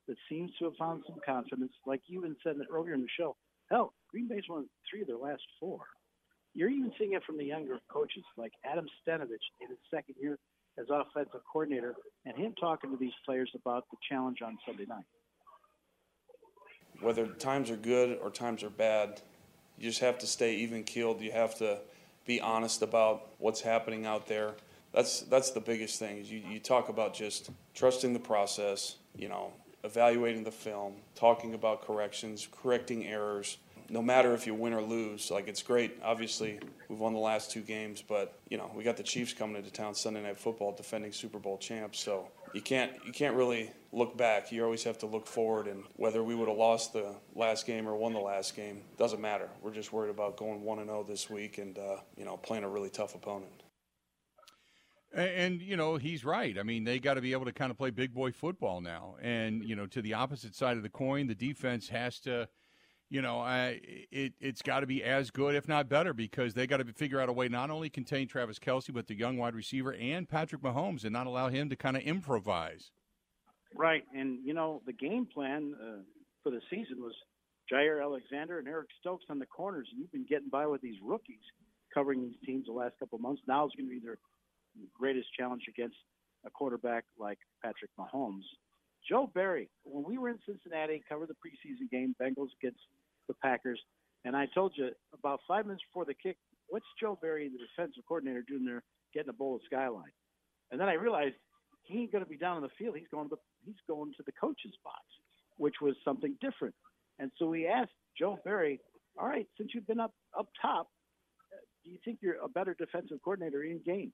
that 0.06 0.18
seems 0.28 0.50
to 0.58 0.66
have 0.66 0.76
found 0.76 1.04
some 1.06 1.16
confidence, 1.24 1.72
like 1.86 2.02
you 2.08 2.18
even 2.18 2.36
said 2.44 2.56
earlier 2.70 2.92
in 2.92 3.00
the 3.00 3.08
show, 3.18 3.36
hell, 3.70 3.94
Green 4.10 4.28
Bay's 4.28 4.44
won 4.50 4.66
three 4.90 5.00
of 5.00 5.06
their 5.06 5.16
last 5.16 5.42
four. 5.58 5.80
You're 6.52 6.68
even 6.68 6.92
seeing 6.98 7.14
it 7.14 7.24
from 7.24 7.38
the 7.38 7.44
younger 7.44 7.78
coaches 7.90 8.24
like 8.36 8.52
Adam 8.70 8.86
Stenavich 9.00 9.48
in 9.62 9.68
his 9.68 9.78
second 9.90 10.16
year 10.20 10.38
as 10.78 10.88
offensive 10.90 11.40
coordinator, 11.50 11.94
and 12.26 12.36
him 12.36 12.52
talking 12.60 12.90
to 12.90 12.98
these 12.98 13.16
players 13.24 13.50
about 13.54 13.84
the 13.90 13.96
challenge 14.10 14.42
on 14.42 14.58
Sunday 14.66 14.84
night 14.86 15.06
whether 17.00 17.26
times 17.26 17.70
are 17.70 17.76
good 17.76 18.18
or 18.22 18.30
times 18.30 18.62
are 18.62 18.70
bad, 18.70 19.20
you 19.78 19.88
just 19.88 20.00
have 20.00 20.18
to 20.18 20.26
stay 20.26 20.56
even 20.56 20.84
keeled. 20.84 21.20
You 21.20 21.32
have 21.32 21.56
to 21.56 21.78
be 22.26 22.40
honest 22.40 22.82
about 22.82 23.28
what's 23.38 23.60
happening 23.60 24.06
out 24.06 24.26
there. 24.26 24.54
That's 24.92 25.20
that's 25.22 25.50
the 25.50 25.60
biggest 25.60 25.98
thing. 25.98 26.24
You 26.24 26.42
you 26.48 26.58
talk 26.58 26.88
about 26.88 27.14
just 27.14 27.50
trusting 27.74 28.12
the 28.12 28.18
process. 28.18 28.96
You 29.14 29.28
know, 29.28 29.52
evaluating 29.84 30.44
the 30.44 30.50
film, 30.50 30.94
talking 31.14 31.54
about 31.54 31.86
corrections, 31.86 32.48
correcting 32.50 33.06
errors, 33.06 33.58
no 33.88 34.02
matter 34.02 34.34
if 34.34 34.46
you 34.46 34.54
win 34.54 34.72
or 34.72 34.82
lose, 34.82 35.30
like 35.30 35.48
it's 35.48 35.62
great. 35.62 35.98
Obviously, 36.02 36.58
we've 36.88 36.98
won 36.98 37.12
the 37.12 37.18
last 37.18 37.50
two 37.50 37.60
games, 37.60 38.02
but 38.06 38.38
you 38.48 38.58
know 38.58 38.70
we 38.74 38.82
got 38.82 38.96
the 38.96 39.02
Chiefs 39.02 39.32
coming 39.32 39.56
into 39.56 39.70
town 39.70 39.94
Sunday 39.94 40.22
Night 40.22 40.38
Football, 40.38 40.72
defending 40.72 41.12
Super 41.12 41.38
Bowl 41.38 41.58
champs. 41.58 42.00
So 42.00 42.28
you 42.54 42.60
can't 42.60 42.92
you 43.04 43.12
can't 43.12 43.34
really 43.34 43.70
look 43.92 44.16
back. 44.16 44.52
You 44.52 44.64
always 44.64 44.84
have 44.84 44.98
to 44.98 45.06
look 45.06 45.26
forward. 45.26 45.66
And 45.66 45.84
whether 45.94 46.22
we 46.22 46.34
would 46.34 46.48
have 46.48 46.56
lost 46.56 46.92
the 46.92 47.14
last 47.34 47.66
game 47.66 47.88
or 47.88 47.96
won 47.96 48.12
the 48.12 48.20
last 48.20 48.54
game 48.54 48.82
doesn't 48.98 49.20
matter. 49.20 49.48
We're 49.62 49.72
just 49.72 49.92
worried 49.92 50.10
about 50.10 50.36
going 50.36 50.62
one 50.62 50.78
and 50.78 50.88
zero 50.88 51.00
oh 51.00 51.02
this 51.02 51.30
week, 51.30 51.58
and 51.58 51.78
uh, 51.78 51.96
you 52.16 52.24
know 52.24 52.36
playing 52.36 52.64
a 52.64 52.68
really 52.68 52.90
tough 52.90 53.14
opponent. 53.14 53.62
And, 55.14 55.30
and, 55.30 55.62
you 55.62 55.76
know 55.76 55.96
he's 55.96 56.24
right. 56.24 56.58
I 56.58 56.62
mean, 56.62 56.84
they 56.84 56.98
got 56.98 57.14
to 57.14 57.20
be 57.20 57.32
able 57.32 57.46
to 57.46 57.52
kind 57.52 57.70
of 57.70 57.78
play 57.78 57.90
big 57.90 58.12
boy 58.12 58.32
football 58.32 58.80
now. 58.80 59.16
And 59.22 59.62
you 59.64 59.76
know, 59.76 59.86
to 59.86 60.02
the 60.02 60.14
opposite 60.14 60.54
side 60.54 60.76
of 60.76 60.82
the 60.82 60.90
coin, 60.90 61.26
the 61.26 61.34
defense 61.34 61.88
has 61.88 62.20
to 62.20 62.48
you 63.08 63.22
know, 63.22 63.38
I, 63.38 63.80
it, 64.10 64.32
it's 64.40 64.62
got 64.62 64.80
to 64.80 64.86
be 64.86 65.02
as 65.04 65.30
good, 65.30 65.54
if 65.54 65.68
not 65.68 65.88
better, 65.88 66.12
because 66.12 66.54
they 66.54 66.66
got 66.66 66.78
to 66.78 66.92
figure 66.92 67.20
out 67.20 67.28
a 67.28 67.32
way 67.32 67.48
not 67.48 67.70
only 67.70 67.88
contain 67.88 68.26
Travis 68.26 68.58
Kelce, 68.58 68.92
but 68.92 69.06
the 69.06 69.14
young 69.14 69.36
wide 69.36 69.54
receiver 69.54 69.94
and 69.94 70.28
Patrick 70.28 70.62
Mahomes 70.62 71.04
and 71.04 71.12
not 71.12 71.26
allow 71.26 71.48
him 71.48 71.70
to 71.70 71.76
kind 71.76 71.96
of 71.96 72.02
improvise. 72.02 72.90
Right. 73.74 74.04
And, 74.14 74.44
you 74.44 74.54
know, 74.54 74.82
the 74.86 74.92
game 74.92 75.26
plan 75.32 75.74
uh, 75.80 76.02
for 76.42 76.50
the 76.50 76.60
season 76.68 77.00
was 77.00 77.14
Jaire 77.72 78.02
Alexander 78.02 78.58
and 78.58 78.66
Eric 78.66 78.88
Stokes 79.00 79.24
on 79.28 79.38
the 79.38 79.46
corners. 79.46 79.88
And 79.90 80.00
you've 80.00 80.12
been 80.12 80.26
getting 80.28 80.48
by 80.48 80.66
with 80.66 80.80
these 80.80 80.96
rookies 81.02 81.42
covering 81.94 82.22
these 82.22 82.36
teams 82.44 82.66
the 82.66 82.72
last 82.72 82.98
couple 82.98 83.16
of 83.16 83.22
months. 83.22 83.42
Now 83.46 83.66
is 83.66 83.72
going 83.76 83.88
to 83.88 83.94
be 83.94 84.04
their 84.04 84.18
greatest 84.98 85.28
challenge 85.38 85.62
against 85.68 85.96
a 86.44 86.50
quarterback 86.50 87.04
like 87.18 87.38
Patrick 87.62 87.90
Mahomes. 87.98 88.44
Joe 89.08 89.30
Barry, 89.32 89.68
when 89.84 90.04
we 90.04 90.18
were 90.18 90.28
in 90.28 90.38
Cincinnati, 90.44 91.02
covered 91.08 91.28
the 91.28 91.34
preseason 91.34 91.88
game, 91.90 92.14
Bengals 92.20 92.48
against 92.60 92.80
the 93.28 93.34
Packers, 93.34 93.80
and 94.24 94.36
I 94.36 94.46
told 94.54 94.72
you 94.76 94.90
about 95.14 95.40
five 95.46 95.66
minutes 95.66 95.84
before 95.88 96.04
the 96.04 96.14
kick, 96.14 96.36
what's 96.68 96.86
Joe 97.00 97.18
Barry, 97.20 97.48
the 97.48 97.58
defensive 97.58 98.02
coordinator, 98.08 98.42
doing 98.42 98.64
there 98.64 98.82
getting 99.14 99.30
a 99.30 99.32
bowl 99.32 99.56
of 99.56 99.60
skyline? 99.66 100.12
And 100.70 100.80
then 100.80 100.88
I 100.88 100.94
realized 100.94 101.34
he 101.84 102.00
ain't 102.00 102.12
going 102.12 102.24
to 102.24 102.28
be 102.28 102.36
down 102.36 102.56
on 102.56 102.62
the 102.62 102.68
field. 102.76 102.96
He's 102.96 103.08
going 103.12 103.28
to 103.28 103.36
the, 103.36 103.40
he's 103.64 103.80
going 103.86 104.12
to 104.16 104.22
the 104.24 104.32
coach's 104.32 104.74
box, 104.82 105.02
which 105.56 105.76
was 105.80 105.94
something 106.04 106.36
different. 106.40 106.74
And 107.18 107.30
so 107.38 107.46
we 107.46 107.66
asked 107.66 107.92
Joe 108.18 108.38
Barry, 108.44 108.80
all 109.18 109.28
right, 109.28 109.46
since 109.56 109.70
you've 109.74 109.86
been 109.86 110.00
up 110.00 110.12
up 110.38 110.48
top, 110.60 110.88
do 111.84 111.90
you 111.90 111.98
think 112.04 112.18
you're 112.20 112.36
a 112.42 112.48
better 112.48 112.74
defensive 112.74 113.18
coordinator 113.22 113.62
in 113.62 113.80
game? 113.86 114.12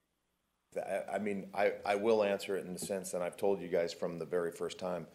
I 1.12 1.18
mean, 1.18 1.48
I, 1.54 1.72
I 1.84 1.96
will 1.96 2.22
answer 2.22 2.56
it 2.56 2.64
in 2.66 2.72
the 2.72 2.78
sense, 2.78 3.10
that 3.10 3.20
I've 3.22 3.36
told 3.36 3.60
you 3.60 3.68
guys 3.68 3.92
from 3.92 4.18
the 4.18 4.24
very 4.24 4.50
first 4.50 4.78
time, 4.78 5.06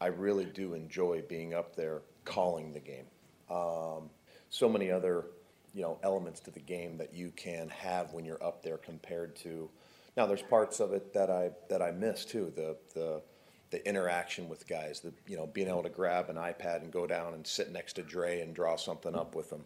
I 0.00 0.06
really 0.06 0.44
do 0.44 0.74
enjoy 0.74 1.22
being 1.28 1.54
up 1.54 1.74
there 1.74 2.02
calling 2.24 2.72
the 2.72 2.80
game. 2.80 3.06
Um, 3.50 4.10
so 4.50 4.68
many 4.68 4.90
other 4.90 5.26
you 5.74 5.82
know 5.82 5.98
elements 6.02 6.40
to 6.40 6.50
the 6.50 6.60
game 6.60 6.96
that 6.98 7.12
you 7.12 7.30
can 7.36 7.68
have 7.68 8.12
when 8.12 8.24
you're 8.24 8.42
up 8.42 8.62
there 8.62 8.78
compared 8.78 9.36
to. 9.36 9.68
Now 10.16 10.26
there's 10.26 10.42
parts 10.42 10.80
of 10.80 10.92
it 10.92 11.12
that 11.12 11.30
I 11.30 11.50
that 11.68 11.82
I 11.82 11.90
miss 11.90 12.24
too. 12.24 12.52
The 12.56 12.76
the 12.94 13.22
the 13.70 13.86
interaction 13.86 14.48
with 14.48 14.66
guys, 14.66 15.00
the 15.00 15.12
you 15.26 15.36
know 15.36 15.46
being 15.46 15.68
able 15.68 15.82
to 15.82 15.90
grab 15.90 16.30
an 16.30 16.36
iPad 16.36 16.82
and 16.82 16.90
go 16.90 17.06
down 17.06 17.34
and 17.34 17.46
sit 17.46 17.72
next 17.72 17.94
to 17.94 18.02
Dre 18.02 18.40
and 18.40 18.54
draw 18.54 18.76
something 18.76 19.14
up 19.14 19.34
with 19.34 19.50
them. 19.50 19.64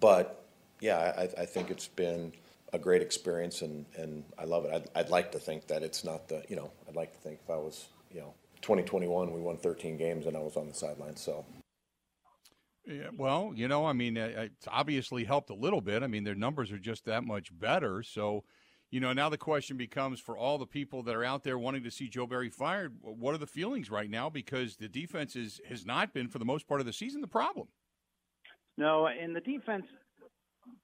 But 0.00 0.44
yeah, 0.80 1.14
I, 1.16 1.22
I 1.42 1.46
think 1.46 1.70
it's 1.70 1.88
been 1.88 2.32
a 2.72 2.78
great 2.78 3.00
experience 3.00 3.62
and, 3.62 3.86
and 3.96 4.24
I 4.38 4.44
love 4.44 4.64
it. 4.64 4.72
I'd, 4.74 4.88
I'd 4.94 5.08
like 5.08 5.32
to 5.32 5.38
think 5.38 5.68
that 5.68 5.82
it's 5.82 6.04
not 6.04 6.28
the 6.28 6.44
you 6.48 6.56
know 6.56 6.70
I'd 6.88 6.96
like 6.96 7.12
to 7.12 7.18
think 7.20 7.38
if 7.42 7.50
I 7.50 7.56
was 7.56 7.86
you 8.12 8.20
know 8.20 8.34
2021 8.60 9.32
we 9.32 9.40
won 9.40 9.56
13 9.56 9.96
games 9.96 10.26
and 10.26 10.36
I 10.36 10.40
was 10.40 10.56
on 10.56 10.68
the 10.68 10.74
sideline 10.74 11.16
so. 11.16 11.44
Yeah, 12.86 13.08
well, 13.16 13.52
you 13.54 13.66
know, 13.66 13.84
I 13.84 13.92
mean, 13.92 14.16
it's 14.16 14.68
obviously 14.68 15.24
helped 15.24 15.50
a 15.50 15.54
little 15.54 15.80
bit. 15.80 16.04
I 16.04 16.06
mean, 16.06 16.22
their 16.22 16.36
numbers 16.36 16.70
are 16.70 16.78
just 16.78 17.04
that 17.06 17.24
much 17.24 17.56
better. 17.58 18.04
So, 18.04 18.44
you 18.90 19.00
know, 19.00 19.12
now 19.12 19.28
the 19.28 19.36
question 19.36 19.76
becomes 19.76 20.20
for 20.20 20.38
all 20.38 20.56
the 20.56 20.66
people 20.66 21.02
that 21.02 21.16
are 21.16 21.24
out 21.24 21.42
there 21.42 21.58
wanting 21.58 21.82
to 21.82 21.90
see 21.90 22.08
Joe 22.08 22.26
Barry 22.26 22.48
fired, 22.48 22.96
what 23.00 23.34
are 23.34 23.38
the 23.38 23.46
feelings 23.46 23.90
right 23.90 24.08
now? 24.08 24.30
Because 24.30 24.76
the 24.76 24.88
defense 24.88 25.34
is, 25.34 25.60
has 25.68 25.84
not 25.84 26.14
been, 26.14 26.28
for 26.28 26.38
the 26.38 26.44
most 26.44 26.68
part 26.68 26.78
of 26.78 26.86
the 26.86 26.92
season, 26.92 27.20
the 27.20 27.26
problem. 27.26 27.66
No, 28.78 29.08
in 29.08 29.32
the 29.32 29.40
defense, 29.40 29.86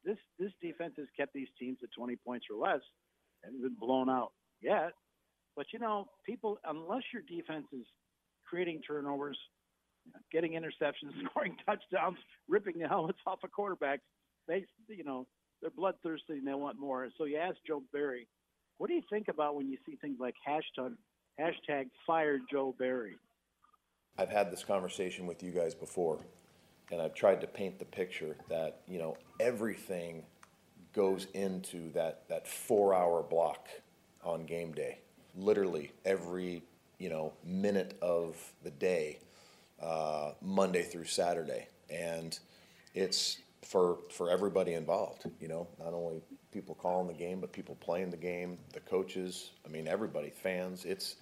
this 0.05 0.17
this 0.39 0.53
defense 0.61 0.95
has 0.97 1.07
kept 1.17 1.33
these 1.35 1.49
teams 1.59 1.79
at 1.83 1.91
20 1.97 2.17
points 2.25 2.47
or 2.51 2.57
less 2.57 2.81
and 3.45 3.61
been 3.61 3.77
blown 3.79 4.09
out 4.09 4.33
yet. 4.61 4.93
But 5.55 5.67
you 5.73 5.79
know, 5.79 6.07
people, 6.25 6.59
unless 6.65 7.03
your 7.13 7.23
defense 7.23 7.67
is 7.73 7.87
creating 8.49 8.81
turnovers, 8.87 9.39
getting 10.31 10.53
interceptions, 10.53 11.13
scoring 11.31 11.57
touchdowns, 11.67 12.19
ripping 12.49 12.79
the 12.79 12.89
helmets 12.89 13.19
off 13.27 13.39
of 13.45 13.51
quarterbacks, 13.51 14.01
they, 14.49 14.65
you 14.89 15.05
know, 15.05 15.27
they're 15.61 15.71
bloodthirsty 15.71 16.35
and 16.35 16.47
they 16.47 16.55
want 16.55 16.79
more. 16.79 17.09
So 17.17 17.25
you 17.25 17.37
ask 17.37 17.57
Joe 17.67 17.83
Barry, 17.93 18.27
what 18.79 18.89
do 18.89 18.95
you 18.95 19.03
think 19.09 19.29
about 19.29 19.55
when 19.55 19.69
you 19.69 19.79
see 19.87 19.97
things 19.97 20.17
like 20.19 20.35
hashtag 20.47 20.95
hashtag 21.41 21.87
fired 22.07 22.43
Joe 22.51 22.75
Barry? 22.79 23.17
I've 24.19 24.29
had 24.29 24.51
this 24.51 24.65
conversation 24.65 25.27
with 25.27 25.43
you 25.43 25.53
guys 25.53 25.75
before, 25.75 26.19
and 26.91 27.01
I've 27.01 27.15
tried 27.15 27.41
to 27.43 27.47
paint 27.47 27.79
the 27.79 27.85
picture 27.85 28.37
that 28.49 28.81
you 28.89 28.99
know 28.99 29.17
everything 29.41 30.25
goes 30.93 31.29
into 31.33 31.93
that 31.93 32.29
that 32.29 32.47
four 32.47 32.95
hour 32.95 33.23
block 33.23 33.69
on 34.25 34.45
game 34.45 34.73
day. 34.73 34.99
Literally 35.37 35.93
every 36.05 36.63
you 36.99 37.09
know 37.09 37.33
minute 37.45 37.97
of 38.03 38.37
the 38.65 38.71
day, 38.71 39.19
uh, 39.83 40.33
Monday 40.41 40.83
through 40.83 41.05
Saturday, 41.05 41.69
and 41.91 42.39
it's 42.95 43.39
for 43.63 43.99
for 44.11 44.31
everybody 44.31 44.75
involved. 44.75 45.25
You 45.41 45.49
know, 45.49 45.67
not 45.79 45.93
only 45.93 46.21
people 46.53 46.75
calling 46.75 47.09
the 47.09 47.15
game, 47.15 47.41
but 47.41 47.53
people 47.53 47.77
playing 47.81 48.11
the 48.11 48.17
game, 48.17 48.59
the 48.73 48.81
coaches. 48.81 49.51
I 49.67 49.69
mean, 49.69 49.89
everybody, 49.89 50.31
fans. 50.31 50.85
It's 50.85 51.17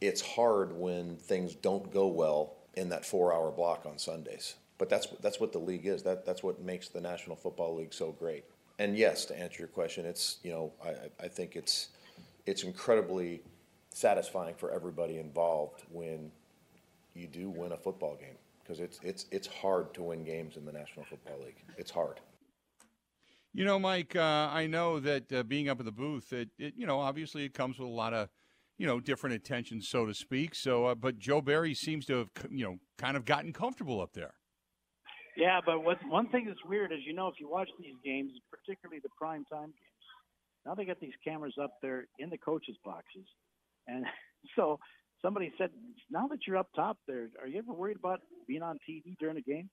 it's 0.00 0.20
hard 0.20 0.76
when 0.76 1.16
things 1.16 1.54
don't 1.54 1.92
go 1.92 2.06
well 2.06 2.54
in 2.74 2.90
that 2.90 3.04
four 3.04 3.32
hour 3.32 3.50
block 3.50 3.86
on 3.86 3.98
Sundays. 3.98 4.54
But 4.78 4.88
that's 4.88 5.06
that's 5.20 5.40
what 5.40 5.52
the 5.52 5.58
league 5.58 5.86
is. 5.86 6.02
That 6.02 6.26
that's 6.26 6.42
what 6.42 6.60
makes 6.60 6.88
the 6.88 7.00
National 7.00 7.36
Football 7.36 7.76
League 7.76 7.94
so 7.94 8.12
great. 8.12 8.44
And 8.78 8.96
yes, 8.96 9.24
to 9.26 9.38
answer 9.38 9.58
your 9.60 9.68
question, 9.68 10.04
it's 10.04 10.38
you 10.42 10.50
know 10.50 10.72
I, 10.84 11.24
I 11.24 11.28
think 11.28 11.56
it's 11.56 11.88
it's 12.44 12.62
incredibly 12.62 13.40
satisfying 13.90 14.54
for 14.54 14.70
everybody 14.70 15.18
involved 15.18 15.82
when 15.90 16.30
you 17.16 17.26
do 17.26 17.48
win 17.48 17.72
a 17.72 17.76
football 17.76 18.16
game 18.16 18.36
because 18.62 18.80
it's 18.80 19.00
it's 19.02 19.26
it's 19.30 19.46
hard 19.46 19.94
to 19.94 20.02
win 20.02 20.24
games 20.24 20.56
in 20.56 20.64
the 20.64 20.72
National 20.72 21.04
Football 21.04 21.38
League. 21.44 21.62
It's 21.78 21.90
hard. 21.90 22.20
You 23.54 23.64
know, 23.64 23.78
Mike, 23.78 24.14
uh, 24.14 24.50
I 24.52 24.66
know 24.66 25.00
that 25.00 25.32
uh, 25.32 25.42
being 25.42 25.70
up 25.70 25.80
in 25.80 25.86
the 25.86 25.92
booth, 25.92 26.32
it, 26.32 26.50
it 26.58 26.74
you 26.76 26.86
know 26.86 27.00
obviously 27.00 27.44
it 27.44 27.54
comes 27.54 27.78
with 27.78 27.88
a 27.88 27.92
lot 27.92 28.12
of 28.12 28.28
you 28.78 28.86
know 28.86 29.00
different 29.00 29.36
attention, 29.36 29.80
so 29.80 30.06
to 30.06 30.14
speak. 30.14 30.54
So, 30.54 30.86
uh, 30.86 30.94
but 30.94 31.18
Joe 31.18 31.40
Barry 31.40 31.74
seems 31.74 32.06
to 32.06 32.18
have 32.18 32.28
you 32.50 32.64
know 32.64 32.76
kind 32.98 33.16
of 33.16 33.24
gotten 33.24 33.52
comfortable 33.52 34.00
up 34.00 34.12
there. 34.12 34.34
Yeah, 35.36 35.60
but 35.64 35.84
what 35.84 35.98
one 36.08 36.28
thing 36.28 36.46
that's 36.46 36.64
weird 36.66 36.92
is 36.92 36.98
you 37.06 37.14
know 37.14 37.28
if 37.28 37.34
you 37.38 37.48
watch 37.48 37.68
these 37.78 37.94
games, 38.04 38.32
particularly 38.50 39.00
the 39.02 39.10
prime 39.18 39.44
time 39.50 39.68
games, 39.68 40.06
now 40.66 40.74
they 40.74 40.84
got 40.84 41.00
these 41.00 41.14
cameras 41.24 41.54
up 41.60 41.74
there 41.80 42.06
in 42.18 42.30
the 42.30 42.38
coaches' 42.38 42.76
boxes, 42.84 43.26
and 43.86 44.04
so 44.56 44.78
somebody 45.22 45.52
said, 45.58 45.70
now 46.10 46.26
that 46.28 46.46
you're 46.46 46.56
up 46.56 46.68
top 46.74 46.98
there, 47.06 47.28
are 47.40 47.48
you 47.48 47.58
ever 47.58 47.72
worried 47.72 47.96
about 47.96 48.20
being 48.46 48.62
on 48.62 48.78
TV 48.88 49.16
during 49.18 49.36
a 49.36 49.42
game? 49.42 49.68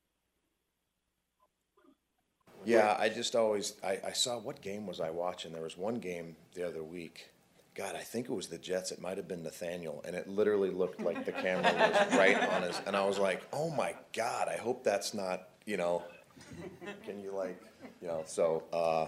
Yeah, 2.65 2.95
I 2.97 3.09
just 3.09 3.35
always 3.35 3.73
I, 3.83 3.99
I 4.07 4.11
saw 4.13 4.39
what 4.39 4.61
game 4.61 4.87
was 4.87 5.01
I 5.01 5.09
watching? 5.09 5.51
There 5.51 5.63
was 5.63 5.77
one 5.77 5.95
game 5.95 6.35
the 6.53 6.65
other 6.65 6.83
week. 6.83 7.29
God, 7.75 7.95
I 7.95 8.01
think 8.01 8.29
it 8.29 8.33
was 8.33 8.47
the 8.47 8.57
Jets. 8.57 8.91
It 8.91 9.01
might 9.01 9.17
have 9.17 9.27
been 9.27 9.43
Nathaniel, 9.43 10.01
and 10.05 10.15
it 10.15 10.29
literally 10.29 10.69
looked 10.69 11.01
like 11.01 11.25
the 11.25 11.31
camera 11.31 11.73
was 11.73 12.17
right 12.17 12.39
on 12.49 12.61
his. 12.61 12.79
And 12.85 12.95
I 12.95 13.03
was 13.05 13.17
like, 13.17 13.41
"Oh 13.51 13.69
my 13.71 13.95
God! 14.15 14.47
I 14.47 14.57
hope 14.57 14.83
that's 14.83 15.13
not 15.13 15.49
you 15.65 15.77
know." 15.77 16.03
Can 17.05 17.19
you 17.21 17.31
like 17.31 17.59
you 18.01 18.07
know? 18.07 18.23
So, 18.25 18.63
uh, 18.71 19.07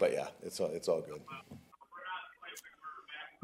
but 0.00 0.12
yeah, 0.12 0.28
it's 0.42 0.58
it's 0.58 0.88
all 0.88 1.02
good. 1.02 1.20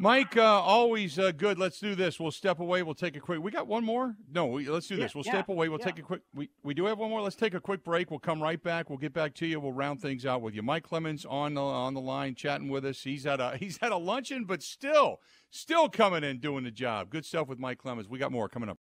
Mike, 0.01 0.37
uh, 0.37 0.43
always 0.43 1.19
uh, 1.19 1.33
good. 1.33 1.59
Let's 1.59 1.81
do 1.81 1.97
this. 1.97 2.21
We'll 2.21 2.31
step 2.31 2.61
away. 2.61 2.85
We'll 2.85 2.95
take 2.95 3.17
a 3.17 3.21
quick. 3.21 3.43
We 3.43 3.51
got 3.51 3.67
one 3.67 3.85
more. 3.85 4.15
No, 4.33 4.47
we, 4.47 4.69
let's 4.69 4.87
do 4.87 4.95
this. 4.95 5.13
We'll 5.13 5.25
yeah, 5.25 5.33
step 5.33 5.49
away. 5.49 5.69
We'll 5.69 5.81
yeah. 5.81 5.87
take 5.87 5.99
a 5.99 6.03
quick. 6.03 6.23
We 6.33 6.51
we 6.63 6.73
do 6.73 6.87
have 6.87 6.99
one 6.99 7.11
more. 7.11 7.21
Let's 7.21 7.35
take 7.35 7.55
a 7.55 7.61
quick 7.61 7.83
break. 7.83 8.09
We'll 8.09 8.21
come 8.21 8.41
right 8.41 8.63
back. 8.63 8.91
We'll 8.91 8.99
get 8.99 9.13
back 9.13 9.35
to 9.35 9.47
you. 9.47 9.59
We'll 9.59 9.73
round 9.73 10.01
things 10.01 10.25
out 10.25 10.41
with 10.41 10.55
you. 10.55 10.63
Mike 10.63 10.85
Clemens 10.85 11.25
on 11.25 11.55
the, 11.55 11.61
on 11.61 11.95
the 11.95 12.01
line, 12.01 12.37
chatting 12.37 12.69
with 12.69 12.85
us. 12.85 13.03
He's 13.03 13.27
at 13.27 13.41
a 13.41 13.57
he's 13.61 13.77
at 13.83 13.91
a 13.91 13.97
luncheon, 13.97 14.45
but 14.45 14.63
still 14.63 15.19
still 15.51 15.89
coming 15.89 16.23
in 16.23 16.39
doing 16.39 16.63
the 16.63 16.71
job. 16.71 17.11
Good 17.11 17.27
stuff 17.27 17.49
with 17.49 17.59
Mike 17.59 17.79
Clemens. 17.79 18.09
We 18.09 18.21
got 18.21 18.31
more 18.31 18.49
coming 18.49 18.69
up. 18.69 18.79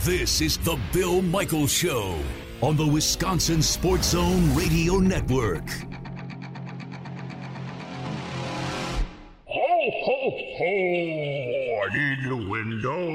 This 0.00 0.40
is 0.40 0.58
the 0.58 0.76
Bill 0.92 1.22
Michaels 1.22 1.72
Show 1.72 2.18
on 2.62 2.76
the 2.76 2.86
Wisconsin 2.86 3.62
Sports 3.62 4.10
Zone 4.10 4.54
Radio 4.56 4.98
Network. 4.98 5.64
Ho, 9.86 9.92
ho, 9.92 10.30
ho! 10.58 10.64
I 10.64 11.94
need 11.94 12.32
a 12.32 12.50
window. 12.50 13.06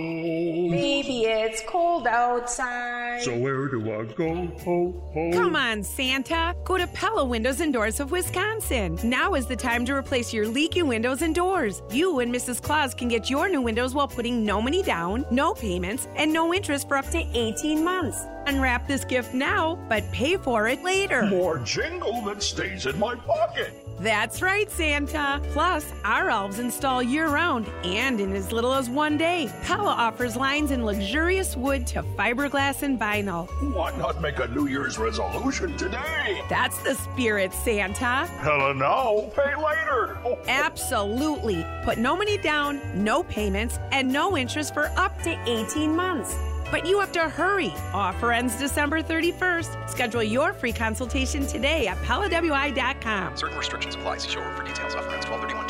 Baby, 0.71 1.25
it's 1.25 1.61
cold 1.67 2.07
outside. 2.07 3.21
So 3.23 3.37
where 3.37 3.67
do 3.67 3.81
I 3.91 4.05
go? 4.05 4.47
Ho, 4.63 5.11
ho. 5.13 5.31
Come 5.33 5.57
on, 5.57 5.83
Santa. 5.83 6.55
Go 6.63 6.77
to 6.77 6.87
Pella 6.87 7.25
Windows 7.25 7.59
and 7.59 7.73
Doors 7.73 7.99
of 7.99 8.11
Wisconsin. 8.11 8.97
Now 9.03 9.33
is 9.33 9.47
the 9.47 9.55
time 9.57 9.85
to 9.87 9.93
replace 9.93 10.31
your 10.31 10.47
leaky 10.47 10.81
windows 10.81 11.23
and 11.23 11.35
doors. 11.35 11.81
You 11.91 12.21
and 12.21 12.33
Mrs. 12.33 12.61
Claus 12.61 12.93
can 12.93 13.09
get 13.09 13.29
your 13.29 13.49
new 13.49 13.61
windows 13.61 13.93
while 13.93 14.07
putting 14.07 14.45
no 14.45 14.61
money 14.61 14.81
down, 14.81 15.25
no 15.29 15.53
payments, 15.53 16.07
and 16.15 16.31
no 16.31 16.53
interest 16.53 16.87
for 16.87 16.95
up 16.95 17.09
to 17.09 17.27
18 17.33 17.83
months. 17.83 18.25
Unwrap 18.45 18.87
this 18.87 19.03
gift 19.03 19.33
now, 19.33 19.77
but 19.89 20.09
pay 20.13 20.37
for 20.37 20.69
it 20.69 20.81
later. 20.83 21.23
More 21.23 21.57
jingle 21.59 22.21
that 22.21 22.41
stays 22.41 22.85
in 22.85 22.97
my 22.97 23.15
pocket. 23.15 23.73
That's 24.01 24.41
right, 24.41 24.69
Santa. 24.71 25.39
Plus, 25.53 25.85
our 26.03 26.31
elves 26.31 26.57
install 26.57 27.03
year 27.03 27.27
round 27.27 27.67
and 27.83 28.19
in 28.19 28.35
as 28.35 28.51
little 28.51 28.73
as 28.73 28.89
one 28.89 29.15
day. 29.15 29.47
Pella 29.61 29.91
offers 29.91 30.35
lines 30.35 30.71
in 30.71 30.83
luxurious 30.83 31.55
wood 31.55 31.85
to 31.87 32.01
fiberglass 32.01 32.81
and 32.81 32.99
vinyl. 32.99 33.47
Why 33.75 33.95
not 33.99 34.19
make 34.19 34.39
a 34.39 34.47
New 34.47 34.65
Year's 34.65 34.97
resolution 34.97 35.77
today? 35.77 36.41
That's 36.49 36.79
the 36.79 36.95
spirit, 36.95 37.53
Santa. 37.53 38.25
Hella 38.25 38.73
no, 38.73 39.31
pay 39.35 39.55
later. 39.55 40.17
Absolutely. 40.47 41.63
Put 41.83 41.99
no 41.99 42.15
money 42.15 42.39
down, 42.39 42.81
no 42.95 43.21
payments, 43.21 43.77
and 43.91 44.11
no 44.11 44.35
interest 44.35 44.73
for 44.73 44.85
up 44.97 45.15
to 45.21 45.37
18 45.47 45.95
months. 45.95 46.35
But 46.71 46.87
you 46.87 46.99
have 46.99 47.11
to 47.11 47.21
hurry. 47.29 47.73
Offer 47.93 48.31
ends 48.31 48.57
December 48.57 49.01
31st. 49.01 49.89
Schedule 49.89 50.23
your 50.23 50.53
free 50.53 50.73
consultation 50.73 51.45
today 51.45 51.87
at 51.87 51.97
PellaWI.com. 51.97 53.35
Certain 53.35 53.57
restrictions 53.57 53.95
apply. 53.95 54.17
See 54.17 54.29
showroom 54.29 54.55
for 54.55 54.63
details. 54.63 54.95
Offer 54.95 55.13
ends 55.13 55.27
1231 55.27 55.60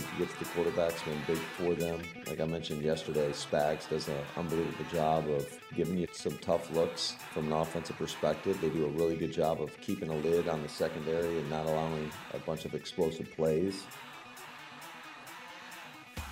their 0.00 0.08
ability 0.08 0.08
to 0.12 0.18
get 0.18 0.38
to 0.38 0.44
the 0.44 0.70
quarterbacks 0.70 1.04
been 1.04 1.18
big 1.26 1.36
for 1.38 1.74
them. 1.74 2.00
Like 2.26 2.40
I 2.40 2.44
mentioned 2.44 2.82
yesterday, 2.82 3.30
Spags 3.30 3.88
does 3.88 4.08
an 4.08 4.16
unbelievable 4.36 4.84
job 4.92 5.28
of 5.28 5.48
giving 5.74 5.98
you 5.98 6.06
some 6.12 6.36
tough 6.38 6.70
looks 6.72 7.16
from 7.32 7.46
an 7.46 7.52
offensive 7.52 7.96
perspective. 7.96 8.60
They 8.60 8.70
do 8.70 8.86
a 8.86 8.88
really 8.88 9.16
good 9.16 9.32
job 9.32 9.60
of 9.60 9.78
keeping 9.80 10.10
a 10.10 10.16
lid 10.16 10.48
on 10.48 10.62
the 10.62 10.68
secondary 10.68 11.38
and 11.38 11.50
not 11.50 11.66
allowing 11.66 12.10
a 12.34 12.38
bunch 12.38 12.64
of 12.64 12.74
explosive 12.74 13.30
plays. 13.32 13.84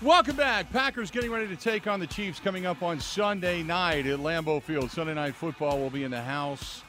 Welcome 0.01 0.37
back. 0.37 0.71
Packers 0.73 1.11
getting 1.11 1.33
ready 1.33 1.49
to 1.49 1.57
take 1.57 1.89
on 1.89 1.99
the 1.99 2.07
Chiefs 2.07 2.39
coming 2.39 2.67
up 2.67 2.85
on 2.85 3.01
Sunday 3.01 3.65
night 3.65 4.07
at 4.07 4.21
Lambeau 4.21 4.63
Field. 4.63 4.93
Sunday 4.93 5.15
night 5.15 5.35
football 5.35 5.79
will 5.79 5.91
be 5.91 6.05
in 6.05 6.13
the 6.13 6.23
house. 6.23 6.85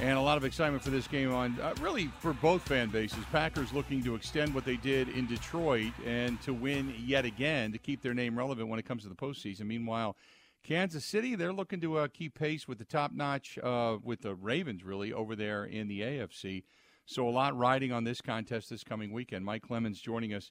And 0.00 0.18
a 0.18 0.20
lot 0.20 0.36
of 0.36 0.44
excitement 0.44 0.82
for 0.82 0.90
this 0.90 1.06
game 1.06 1.32
on 1.32 1.58
uh, 1.60 1.72
really 1.80 2.10
for 2.20 2.32
both 2.32 2.62
fan 2.62 2.90
bases. 2.90 3.24
Packers 3.30 3.72
looking 3.72 4.02
to 4.04 4.14
extend 4.14 4.52
what 4.54 4.64
they 4.64 4.76
did 4.76 5.08
in 5.08 5.26
Detroit 5.26 5.92
and 6.04 6.40
to 6.42 6.52
win 6.52 6.94
yet 6.98 7.24
again 7.24 7.72
to 7.72 7.78
keep 7.78 8.02
their 8.02 8.12
name 8.12 8.36
relevant 8.36 8.68
when 8.68 8.78
it 8.78 8.84
comes 8.84 9.04
to 9.04 9.08
the 9.08 9.14
postseason. 9.14 9.66
Meanwhile, 9.66 10.16
Kansas 10.64 11.04
City, 11.04 11.36
they're 11.36 11.52
looking 11.52 11.80
to 11.82 11.98
uh, 11.98 12.08
keep 12.12 12.34
pace 12.34 12.66
with 12.66 12.78
the 12.78 12.84
top 12.84 13.12
notch, 13.12 13.58
uh, 13.62 13.98
with 14.02 14.22
the 14.22 14.34
Ravens, 14.34 14.82
really, 14.82 15.12
over 15.12 15.36
there 15.36 15.64
in 15.64 15.88
the 15.88 16.00
AFC. 16.00 16.64
So 17.06 17.28
a 17.28 17.30
lot 17.30 17.56
riding 17.56 17.92
on 17.92 18.04
this 18.04 18.20
contest 18.20 18.70
this 18.70 18.82
coming 18.82 19.12
weekend. 19.12 19.44
Mike 19.44 19.62
Clemens 19.62 20.00
joining 20.00 20.32
us 20.32 20.50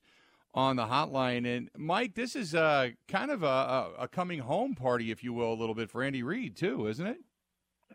on 0.53 0.75
the 0.75 0.85
hotline. 0.85 1.47
And 1.47 1.69
Mike, 1.75 2.13
this 2.15 2.35
is 2.35 2.53
uh, 2.53 2.89
kind 3.07 3.31
of 3.31 3.43
a, 3.43 3.89
a, 3.97 4.07
coming 4.07 4.39
home 4.39 4.75
party, 4.75 5.09
if 5.09 5.23
you 5.23 5.33
will, 5.33 5.51
a 5.51 5.55
little 5.55 5.75
bit 5.75 5.89
for 5.89 6.03
Andy 6.03 6.21
Reid, 6.21 6.55
too, 6.55 6.87
isn't 6.87 7.05
it? 7.05 7.17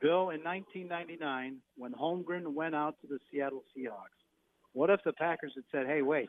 Bill, 0.01 0.30
in 0.30 0.42
1999, 0.42 1.59
when 1.76 1.92
Holmgren 1.92 2.55
went 2.55 2.74
out 2.74 2.94
to 3.01 3.07
the 3.07 3.18
Seattle 3.30 3.62
Seahawks, 3.76 4.18
what 4.72 4.90
if 4.90 5.01
the 5.05 5.12
Packers 5.12 5.53
had 5.55 5.64
said, 5.72 5.86
hey, 5.86 6.03
wait, 6.03 6.28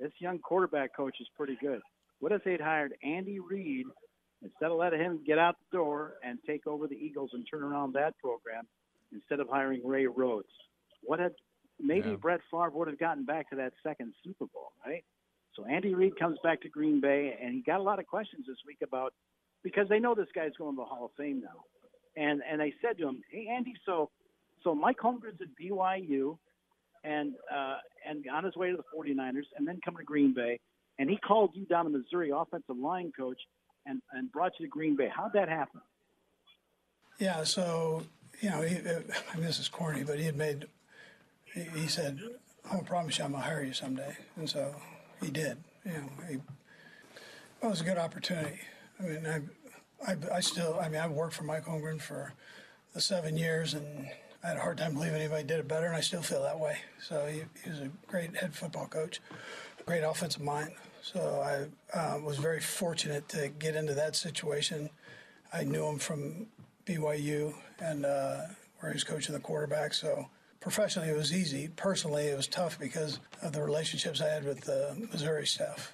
this 0.00 0.12
young 0.18 0.38
quarterback 0.38 0.96
coach 0.96 1.16
is 1.20 1.28
pretty 1.36 1.56
good? 1.60 1.80
What 2.20 2.32
if 2.32 2.44
they'd 2.44 2.60
hired 2.60 2.94
Andy 3.02 3.38
Reid 3.40 3.86
instead 4.42 4.70
of 4.70 4.78
letting 4.78 5.00
him 5.00 5.20
get 5.26 5.38
out 5.38 5.56
the 5.70 5.76
door 5.76 6.14
and 6.24 6.38
take 6.46 6.66
over 6.66 6.86
the 6.86 6.94
Eagles 6.96 7.30
and 7.32 7.46
turn 7.50 7.62
around 7.62 7.94
that 7.94 8.16
program 8.18 8.66
instead 9.12 9.40
of 9.40 9.48
hiring 9.48 9.80
Ray 9.84 10.06
Rhodes? 10.06 10.48
What 11.02 11.18
had 11.18 11.34
maybe 11.80 12.10
Yeah. 12.10 12.16
Brett 12.16 12.40
Favre 12.50 12.70
would 12.70 12.88
have 12.88 12.98
gotten 12.98 13.24
back 13.24 13.50
to 13.50 13.56
that 13.56 13.72
second 13.82 14.14
Super 14.24 14.46
Bowl, 14.46 14.72
right? 14.86 15.04
So 15.54 15.64
Andy 15.64 15.94
Reid 15.94 16.16
comes 16.18 16.38
back 16.42 16.60
to 16.62 16.68
Green 16.68 17.00
Bay, 17.00 17.36
and 17.40 17.52
he 17.54 17.60
got 17.60 17.80
a 17.80 17.82
lot 17.82 17.98
of 17.98 18.06
questions 18.06 18.46
this 18.46 18.56
week 18.66 18.82
about 18.82 19.12
because 19.62 19.88
they 19.88 19.98
know 19.98 20.14
this 20.14 20.30
guy's 20.34 20.56
going 20.56 20.76
to 20.76 20.80
the 20.80 20.84
Hall 20.84 21.06
of 21.06 21.12
Fame 21.16 21.40
now. 21.40 21.64
And 22.16 22.42
and 22.48 22.60
I 22.60 22.72
said 22.82 22.98
to 22.98 23.08
him, 23.08 23.22
"Hey 23.30 23.48
Andy, 23.50 23.74
so 23.86 24.10
so 24.62 24.74
Mike 24.74 24.98
Holmgren's 24.98 25.40
at 25.40 25.48
BYU, 25.60 26.38
and 27.04 27.34
uh, 27.54 27.76
and 28.08 28.24
on 28.32 28.44
his 28.44 28.56
way 28.56 28.70
to 28.70 28.76
the 28.76 28.84
49ers, 28.94 29.46
and 29.56 29.66
then 29.66 29.80
come 29.84 29.96
to 29.96 30.04
Green 30.04 30.34
Bay, 30.34 30.60
and 30.98 31.08
he 31.08 31.16
called 31.16 31.50
you 31.54 31.64
down 31.66 31.84
to 31.84 31.90
Missouri 31.90 32.30
offensive 32.34 32.76
line 32.76 33.12
coach, 33.16 33.40
and 33.86 34.00
and 34.12 34.30
brought 34.30 34.52
you 34.58 34.66
to 34.66 34.70
Green 34.70 34.96
Bay. 34.96 35.08
How'd 35.14 35.32
that 35.34 35.48
happen? 35.48 35.80
Yeah, 37.18 37.44
so 37.44 38.02
you 38.40 38.50
know, 38.50 38.62
he, 38.62 38.76
I 38.76 39.36
mean, 39.36 39.44
this 39.44 39.58
is 39.58 39.68
corny, 39.68 40.04
but 40.04 40.18
he 40.18 40.24
had 40.24 40.36
made. 40.36 40.66
He, 41.44 41.62
he 41.62 41.86
said, 41.86 42.20
"I 42.70 42.80
promise 42.80 43.18
you, 43.18 43.24
I'm 43.24 43.32
gonna 43.32 43.44
hire 43.44 43.62
you 43.62 43.72
someday," 43.72 44.16
and 44.36 44.48
so 44.48 44.74
he 45.22 45.30
did. 45.30 45.58
You 45.84 45.92
know, 45.92 46.08
he, 46.28 46.36
well, 47.60 47.70
it 47.70 47.70
was 47.70 47.80
a 47.80 47.84
good 47.84 47.98
opportunity. 47.98 48.60
I 48.98 49.02
mean, 49.02 49.26
I, 49.26 49.40
I, 50.06 50.16
I 50.34 50.40
still, 50.40 50.78
I 50.80 50.88
mean, 50.88 51.00
I've 51.00 51.12
worked 51.12 51.34
for 51.34 51.44
Mike 51.44 51.66
Holmgren 51.66 52.00
for 52.00 52.34
the 52.94 53.00
seven 53.00 53.36
years, 53.36 53.74
and 53.74 54.08
I 54.42 54.48
had 54.48 54.56
a 54.56 54.60
hard 54.60 54.78
time 54.78 54.94
believing 54.94 55.20
anybody 55.20 55.44
did 55.44 55.60
it 55.60 55.68
better, 55.68 55.86
and 55.86 55.96
I 55.96 56.00
still 56.00 56.22
feel 56.22 56.42
that 56.42 56.58
way. 56.58 56.78
So 57.00 57.26
he, 57.26 57.42
he 57.62 57.70
was 57.70 57.80
a 57.80 57.90
great 58.06 58.36
head 58.36 58.54
football 58.54 58.86
coach, 58.86 59.20
great 59.86 60.02
offensive 60.02 60.42
mind. 60.42 60.72
So 61.02 61.42
I 61.94 61.98
uh, 61.98 62.18
was 62.18 62.38
very 62.38 62.60
fortunate 62.60 63.28
to 63.30 63.48
get 63.48 63.74
into 63.74 63.94
that 63.94 64.14
situation. 64.16 64.90
I 65.52 65.64
knew 65.64 65.84
him 65.86 65.98
from 65.98 66.46
BYU 66.86 67.54
and 67.80 68.06
uh, 68.06 68.42
where 68.80 68.92
he 68.92 68.96
was 68.96 69.04
coaching 69.04 69.34
the 69.34 69.40
quarterback. 69.40 69.94
So 69.94 70.28
professionally, 70.60 71.08
it 71.08 71.16
was 71.16 71.32
easy. 71.32 71.68
Personally, 71.74 72.26
it 72.26 72.36
was 72.36 72.46
tough 72.46 72.78
because 72.78 73.18
of 73.42 73.52
the 73.52 73.62
relationships 73.62 74.20
I 74.20 74.28
had 74.28 74.44
with 74.44 74.62
the 74.62 75.08
Missouri 75.12 75.46
staff. 75.46 75.92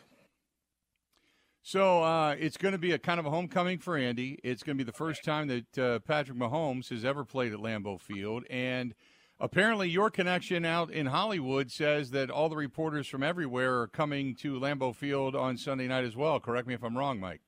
So 1.69 2.03
uh, 2.03 2.35
it's 2.39 2.57
going 2.57 2.73
to 2.73 2.79
be 2.79 2.93
a 2.93 2.99
kind 2.99 3.21
of 3.21 3.27
a 3.27 3.31
homecoming 3.31 3.79
for 3.79 3.95
Andy. 3.95 4.39
It's 4.43 4.63
going 4.63 4.79
to 4.79 4.83
be 4.83 4.91
the 4.91 4.97
first 4.97 5.23
time 5.23 5.49
that 5.49 5.79
uh, 5.79 5.99
Patrick 5.99 6.39
Mahomes 6.39 6.89
has 6.89 7.05
ever 7.05 7.27
played 7.27 7.53
at 7.53 7.59
Lambeau 7.59 8.01
Field, 8.01 8.45
and 8.49 8.95
apparently 9.39 9.91
your 9.91 10.09
connection 10.09 10.65
out 10.65 10.91
in 10.91 11.05
Hollywood 11.05 11.71
says 11.71 12.13
that 12.13 12.31
all 12.31 12.49
the 12.49 12.57
reporters 12.57 13.07
from 13.07 13.23
everywhere 13.23 13.81
are 13.81 13.87
coming 13.87 14.35
to 14.37 14.59
Lambeau 14.59 14.97
Field 14.97 15.37
on 15.37 15.59
Sunday 15.59 15.87
night 15.87 16.07
as 16.07 16.17
well. 16.17 16.41
Correct 16.41 16.67
me 16.67 16.73
if 16.73 16.83
I'm 16.83 16.97
wrong, 16.97 17.21
Mike. 17.21 17.43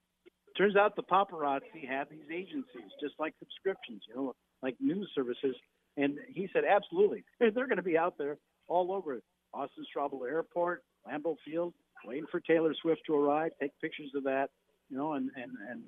Turns 0.54 0.76
out 0.76 0.96
the 0.96 1.02
paparazzi 1.02 1.88
have 1.88 2.10
these 2.10 2.30
agencies, 2.30 2.92
just 3.00 3.14
like 3.18 3.32
subscriptions, 3.38 4.02
you 4.06 4.14
know, 4.14 4.34
like 4.62 4.76
news 4.80 5.10
services. 5.14 5.56
And 5.96 6.18
he 6.28 6.46
said, 6.52 6.64
absolutely, 6.70 7.24
they're 7.40 7.50
going 7.52 7.76
to 7.76 7.82
be 7.82 7.96
out 7.96 8.18
there 8.18 8.36
all 8.68 8.92
over 8.92 9.18
Austin 9.54 9.86
Straubel 9.96 10.28
Airport, 10.28 10.82
Lambeau 11.08 11.36
Field, 11.42 11.72
waiting 12.04 12.26
for 12.30 12.40
Taylor 12.40 12.74
Swift 12.80 13.02
to 13.06 13.14
arrive, 13.14 13.52
take 13.60 13.72
pictures 13.80 14.10
of 14.14 14.24
that, 14.24 14.50
you 14.88 14.96
know, 14.96 15.14
and 15.14 15.30
and 15.36 15.52
and, 15.68 15.82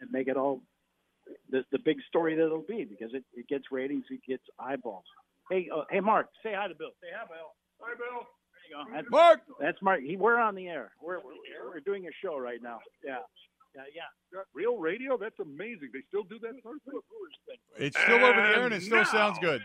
and 0.00 0.10
make 0.10 0.28
it 0.28 0.36
all 0.36 0.62
the 1.50 1.64
the 1.72 1.78
big 1.78 1.98
story 2.08 2.34
that 2.36 2.44
it'll 2.44 2.62
be 2.62 2.84
because 2.84 3.14
it, 3.14 3.24
it 3.34 3.48
gets 3.48 3.64
ratings, 3.70 4.04
it 4.10 4.20
gets 4.26 4.44
eyeballs. 4.58 5.04
Hey, 5.50 5.68
uh, 5.74 5.82
hey, 5.90 6.00
Mark, 6.00 6.28
say 6.42 6.52
hi 6.54 6.68
to 6.68 6.74
Bill. 6.74 6.90
Say 7.00 7.08
hi, 7.16 7.26
Bill. 7.26 7.54
Hi, 7.80 7.94
Bill. 7.94 8.26
There 8.26 8.80
you 8.80 8.84
go. 8.84 8.94
That's, 8.94 9.10
Mark. 9.10 9.40
That's 9.60 9.82
Mark. 9.82 10.00
He, 10.02 10.16
we're 10.16 10.38
on 10.38 10.54
the 10.54 10.68
air. 10.68 10.90
We're, 11.00 11.18
we're 11.18 11.74
we're 11.74 11.80
doing 11.80 12.06
a 12.06 12.10
show 12.22 12.38
right 12.38 12.62
now. 12.62 12.80
Yeah. 13.04 13.18
Yeah, 13.74 13.82
yeah. 13.94 14.40
Real 14.54 14.78
radio? 14.78 15.18
That's 15.18 15.38
amazing. 15.38 15.90
They 15.92 16.00
still 16.08 16.22
do 16.22 16.38
that 16.38 16.54
sort 16.62 16.76
of 16.76 16.82
thing. 16.82 17.58
It's 17.76 17.98
still 18.00 18.24
over 18.24 18.40
the 18.40 18.48
air 18.48 18.64
and 18.64 18.72
it 18.72 18.82
still 18.82 19.04
sounds 19.04 19.38
good. 19.38 19.62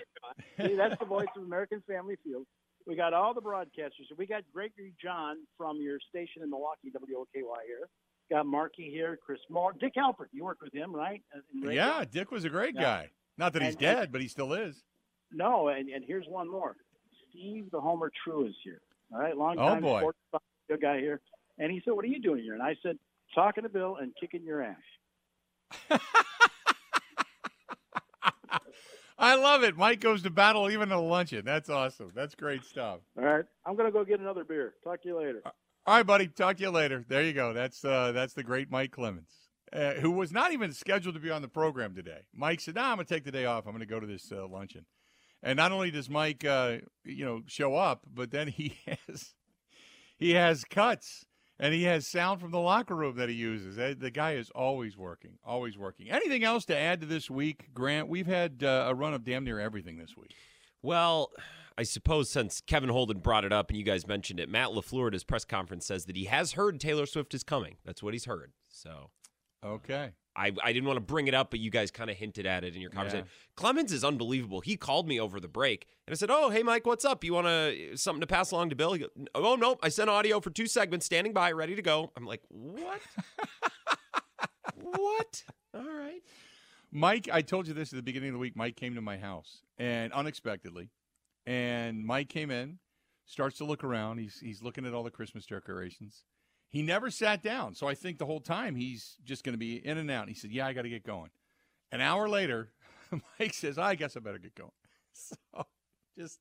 See, 0.57 0.75
that's 0.75 0.99
the 0.99 1.05
voice 1.05 1.27
of 1.37 1.43
American 1.43 1.81
Family 1.87 2.17
Field. 2.21 2.45
We 2.87 2.95
got 2.95 3.13
all 3.13 3.33
the 3.33 3.41
broadcasters. 3.41 4.07
We 4.17 4.25
got 4.25 4.43
Gregory 4.53 4.93
John 5.01 5.37
from 5.57 5.77
your 5.81 5.99
station 6.09 6.41
in 6.43 6.49
Milwaukee, 6.49 6.91
WOKY 6.93 7.41
here. 7.65 7.87
Got 8.29 8.45
Marky 8.45 8.89
here, 8.89 9.17
Chris 9.23 9.39
Moore, 9.49 9.73
Dick 9.79 9.93
Alpert. 9.97 10.27
You 10.31 10.43
worked 10.45 10.61
with 10.61 10.73
him, 10.73 10.95
right? 10.95 11.21
Yeah, 11.53 12.03
Dick 12.09 12.31
was 12.31 12.43
a 12.45 12.49
great 12.49 12.75
Yeah. 12.75 12.81
guy. 12.81 13.09
Not 13.37 13.53
that 13.53 13.61
he's 13.61 13.73
And- 13.73 13.79
dead, 13.79 14.11
but 14.11 14.21
he 14.21 14.27
still 14.27 14.53
is. 14.53 14.83
No, 15.31 15.67
and, 15.69 15.89
and 15.89 16.03
here's 16.03 16.27
one 16.27 16.49
more. 16.49 16.75
Steve 17.29 17.69
the 17.71 17.79
Homer 17.79 18.11
True 18.23 18.45
is 18.45 18.55
here. 18.63 18.81
All 19.13 19.19
right, 19.19 19.35
long 19.35 19.55
time 19.57 19.65
Oh, 19.65 19.69
time 19.73 19.81
boy. 19.81 19.99
sports 19.99 20.17
good 20.69 20.81
guy 20.81 20.99
here. 20.99 21.21
And 21.57 21.71
he 21.71 21.81
said, 21.81 21.91
"What 21.93 22.03
are 22.05 22.09
you 22.09 22.19
doing 22.19 22.41
here?" 22.43 22.53
And 22.53 22.63
I 22.63 22.75
said, 22.81 22.97
"Talking 23.35 23.63
to 23.63 23.69
Bill 23.69 23.97
and 23.97 24.13
kicking 24.19 24.43
your 24.43 24.61
ass." 24.61 24.77
I 29.21 29.35
love 29.35 29.63
it. 29.63 29.77
Mike 29.77 29.99
goes 29.99 30.23
to 30.23 30.31
battle 30.31 30.69
even 30.71 30.91
at 30.91 30.97
a 30.97 30.99
luncheon. 30.99 31.45
That's 31.45 31.69
awesome. 31.69 32.11
That's 32.15 32.33
great 32.33 32.63
stuff. 32.65 33.01
All 33.15 33.23
right, 33.23 33.45
I'm 33.65 33.75
gonna 33.75 33.91
go 33.91 34.03
get 34.03 34.19
another 34.19 34.43
beer. 34.43 34.73
Talk 34.83 35.03
to 35.03 35.09
you 35.09 35.17
later. 35.17 35.41
All 35.45 35.95
right, 35.95 36.05
buddy. 36.05 36.27
Talk 36.27 36.57
to 36.57 36.63
you 36.63 36.71
later. 36.71 37.05
There 37.07 37.23
you 37.23 37.33
go. 37.33 37.53
That's 37.53 37.85
uh, 37.85 38.11
that's 38.13 38.33
the 38.33 38.43
great 38.43 38.71
Mike 38.71 38.91
Clemens, 38.91 39.31
uh, 39.71 39.93
who 39.93 40.09
was 40.09 40.31
not 40.31 40.53
even 40.53 40.73
scheduled 40.73 41.13
to 41.13 41.21
be 41.21 41.29
on 41.29 41.43
the 41.43 41.47
program 41.47 41.93
today. 41.93 42.21
Mike 42.33 42.59
said, 42.59 42.75
"No, 42.75 42.81
I'm 42.81 42.95
going 42.95 43.05
to 43.05 43.13
take 43.13 43.23
the 43.23 43.31
day 43.31 43.45
off. 43.45 43.67
I'm 43.67 43.73
going 43.73 43.81
to 43.81 43.85
go 43.85 43.99
to 43.99 44.07
this 44.07 44.31
uh, 44.31 44.47
luncheon." 44.47 44.85
And 45.43 45.57
not 45.57 45.71
only 45.71 45.91
does 45.91 46.09
Mike, 46.09 46.43
uh, 46.43 46.77
you 47.03 47.25
know, 47.25 47.41
show 47.45 47.75
up, 47.75 48.05
but 48.11 48.31
then 48.31 48.47
he 48.47 48.77
has 49.07 49.33
he 50.17 50.31
has 50.31 50.63
cuts 50.63 51.25
and 51.61 51.73
he 51.73 51.83
has 51.83 52.05
sound 52.05 52.41
from 52.41 52.51
the 52.51 52.59
locker 52.59 52.95
room 52.95 53.15
that 53.15 53.29
he 53.29 53.35
uses. 53.35 53.77
Uh, 53.77 53.93
The 53.97 54.11
guy 54.11 54.33
is 54.33 54.49
always 54.49 54.97
working, 54.97 55.37
always 55.45 55.77
working. 55.77 56.09
Anything 56.09 56.43
else 56.43 56.65
to 56.65 56.77
add 56.77 56.99
to 56.99 57.07
this 57.07 57.29
week, 57.29 57.69
Grant? 57.73 58.09
We've 58.09 58.27
had 58.27 58.63
uh, 58.63 58.87
a 58.89 58.93
run 58.95 59.13
of 59.13 59.23
damn 59.23 59.45
near 59.45 59.59
everything 59.59 59.97
this 59.97 60.17
week. 60.17 60.33
Well, 60.81 61.31
I 61.77 61.83
suppose 61.83 62.29
since 62.29 62.59
Kevin 62.59 62.89
Holden 62.89 63.19
brought 63.19 63.45
it 63.45 63.53
up 63.53 63.69
and 63.69 63.77
you 63.77 63.85
guys 63.85 64.05
mentioned 64.07 64.39
it, 64.39 64.49
Matt 64.49 64.69
LaFleur 64.69 65.07
at 65.07 65.13
his 65.13 65.23
press 65.23 65.45
conference 65.45 65.85
says 65.85 66.05
that 66.05 66.15
he 66.17 66.25
has 66.25 66.53
heard 66.53 66.79
Taylor 66.81 67.05
Swift 67.05 67.33
is 67.33 67.43
coming. 67.43 67.77
That's 67.85 68.03
what 68.03 68.13
he's 68.13 68.25
heard. 68.25 68.51
So 68.67 69.11
Okay. 69.63 70.11
I, 70.35 70.51
I 70.63 70.71
didn't 70.71 70.87
want 70.87 70.97
to 70.97 71.01
bring 71.01 71.27
it 71.27 71.33
up, 71.33 71.51
but 71.51 71.59
you 71.59 71.69
guys 71.69 71.91
kind 71.91 72.09
of 72.09 72.15
hinted 72.15 72.45
at 72.45 72.63
it 72.63 72.73
in 72.75 72.81
your 72.81 72.89
conversation. 72.89 73.25
Yeah. 73.25 73.53
Clemens 73.55 73.91
is 73.91 74.03
unbelievable. 74.03 74.61
He 74.61 74.77
called 74.77 75.07
me 75.07 75.19
over 75.19 75.39
the 75.39 75.47
break 75.47 75.87
and 76.07 76.13
I 76.13 76.15
said, 76.15 76.29
Oh, 76.31 76.49
hey, 76.49 76.63
Mike, 76.63 76.85
what's 76.85 77.03
up? 77.03 77.23
You 77.23 77.33
want 77.33 77.47
to 77.47 77.97
something 77.97 78.21
to 78.21 78.27
pass 78.27 78.51
along 78.51 78.69
to 78.69 78.75
Bill? 78.75 78.97
Goes, 78.97 79.09
oh, 79.35 79.55
no, 79.55 79.77
I 79.83 79.89
sent 79.89 80.09
audio 80.09 80.39
for 80.39 80.49
two 80.49 80.67
segments, 80.67 81.05
standing 81.05 81.33
by, 81.33 81.51
ready 81.51 81.75
to 81.75 81.81
go. 81.81 82.11
I'm 82.15 82.25
like, 82.25 82.41
What? 82.49 83.01
what? 84.75 85.43
All 85.73 85.81
right. 85.81 86.21
Mike, 86.91 87.29
I 87.31 87.41
told 87.41 87.67
you 87.67 87.73
this 87.73 87.93
at 87.93 87.97
the 87.97 88.03
beginning 88.03 88.29
of 88.29 88.33
the 88.33 88.39
week. 88.39 88.55
Mike 88.55 88.75
came 88.75 88.95
to 88.95 89.01
my 89.01 89.17
house 89.17 89.61
and 89.77 90.11
unexpectedly, 90.11 90.89
and 91.45 92.05
Mike 92.05 92.27
came 92.27 92.51
in, 92.51 92.79
starts 93.25 93.57
to 93.59 93.65
look 93.65 93.83
around. 93.83 94.17
He's 94.17 94.39
he's 94.39 94.61
looking 94.61 94.85
at 94.85 94.93
all 94.93 95.03
the 95.03 95.11
Christmas 95.11 95.45
decorations. 95.45 96.23
He 96.71 96.81
never 96.81 97.11
sat 97.11 97.43
down, 97.43 97.75
so 97.75 97.87
I 97.87 97.95
think 97.95 98.17
the 98.17 98.25
whole 98.25 98.39
time 98.39 98.75
he's 98.75 99.17
just 99.25 99.43
going 99.43 99.53
to 99.53 99.59
be 99.59 99.75
in 99.75 99.97
and 99.97 100.09
out. 100.09 100.29
He 100.29 100.33
said, 100.33 100.51
"Yeah, 100.51 100.65
I 100.65 100.73
got 100.73 100.83
to 100.83 100.89
get 100.89 101.03
going." 101.03 101.29
An 101.91 101.99
hour 101.99 102.29
later, 102.29 102.71
Mike 103.39 103.53
says, 103.53 103.77
"I 103.77 103.95
guess 103.95 104.15
I 104.15 104.21
better 104.21 104.39
get 104.39 104.55
going." 104.55 104.71
So 105.13 105.65
just 106.17 106.39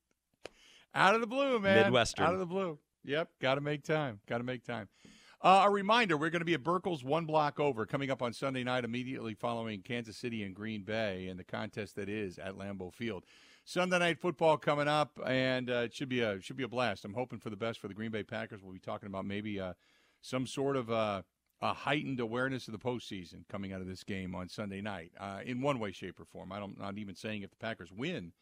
out 0.95 1.17
of 1.17 1.21
the 1.21 1.27
blue, 1.27 1.59
man. 1.59 1.85
Midwestern. 1.85 2.25
Out 2.25 2.35
of 2.35 2.39
the 2.39 2.47
blue. 2.47 2.79
Yep. 3.05 3.29
Got 3.41 3.57
to 3.57 3.61
make 3.61 3.83
time. 3.83 4.21
Got 4.29 4.39
to 4.39 4.45
make 4.45 4.65
time. 4.65 4.89
Uh, 5.43 5.65
a 5.67 5.71
reminder: 5.71 6.17
We're 6.17 6.31
going 6.31 6.41
to 6.41 6.47
be 6.47 6.55
at 6.55 6.63
Burkle's 6.63 7.03
one 7.03 7.25
block 7.25 7.59
over, 7.59 7.85
coming 7.85 8.11
up 8.11 8.23
on 8.23 8.33
Sunday 8.33 8.63
night, 8.63 8.85
immediately 8.85 9.35
following 9.35 9.83
Kansas 9.83 10.17
City 10.17 10.45
and 10.45 10.55
Green 10.55 10.83
Bay, 10.83 11.27
and 11.27 11.39
the 11.39 11.45
contest 11.45 11.97
that 11.97 12.09
is 12.09 12.39
at 12.39 12.55
Lambeau 12.57 12.93
Field. 12.93 13.25
Sunday 13.65 13.99
night 13.99 14.21
football 14.21 14.57
coming 14.57 14.89
up, 14.89 15.19
and 15.27 15.71
uh, 15.71 15.83
it 15.85 15.95
should 15.95 16.09
be 16.09 16.21
a 16.21 16.41
should 16.41 16.57
be 16.57 16.65
a 16.65 16.69
blast. 16.69 17.05
I'm 17.05 17.15
hoping 17.15 17.41
for 17.41 17.51
the 17.51 17.57
best 17.57 17.81
for 17.81 17.89
the 17.89 17.95
Green 17.95 18.11
Bay 18.11 18.23
Packers. 18.23 18.63
We'll 18.63 18.73
be 18.73 18.79
talking 18.79 19.07
about 19.07 19.25
maybe 19.25 19.59
uh, 19.59 19.73
some 20.21 20.47
sort 20.47 20.77
of 20.77 20.91
uh, 20.91 21.23
a 21.63 21.73
heightened 21.73 22.21
awareness 22.21 22.69
of 22.69 22.73
the 22.73 22.79
postseason 22.79 23.47
coming 23.49 23.73
out 23.73 23.81
of 23.81 23.87
this 23.87 24.03
game 24.03 24.35
on 24.35 24.49
Sunday 24.49 24.81
night, 24.81 25.13
uh, 25.19 25.41
in 25.45 25.61
one 25.61 25.79
way, 25.79 25.93
shape, 25.93 26.19
or 26.19 26.25
form. 26.25 26.53
I 26.53 26.59
don't, 26.59 26.79
not 26.79 26.99
even 26.99 27.15
saying 27.15 27.43
if 27.43 27.51
the 27.51 27.57
Packers 27.57 27.93
win 27.93 28.33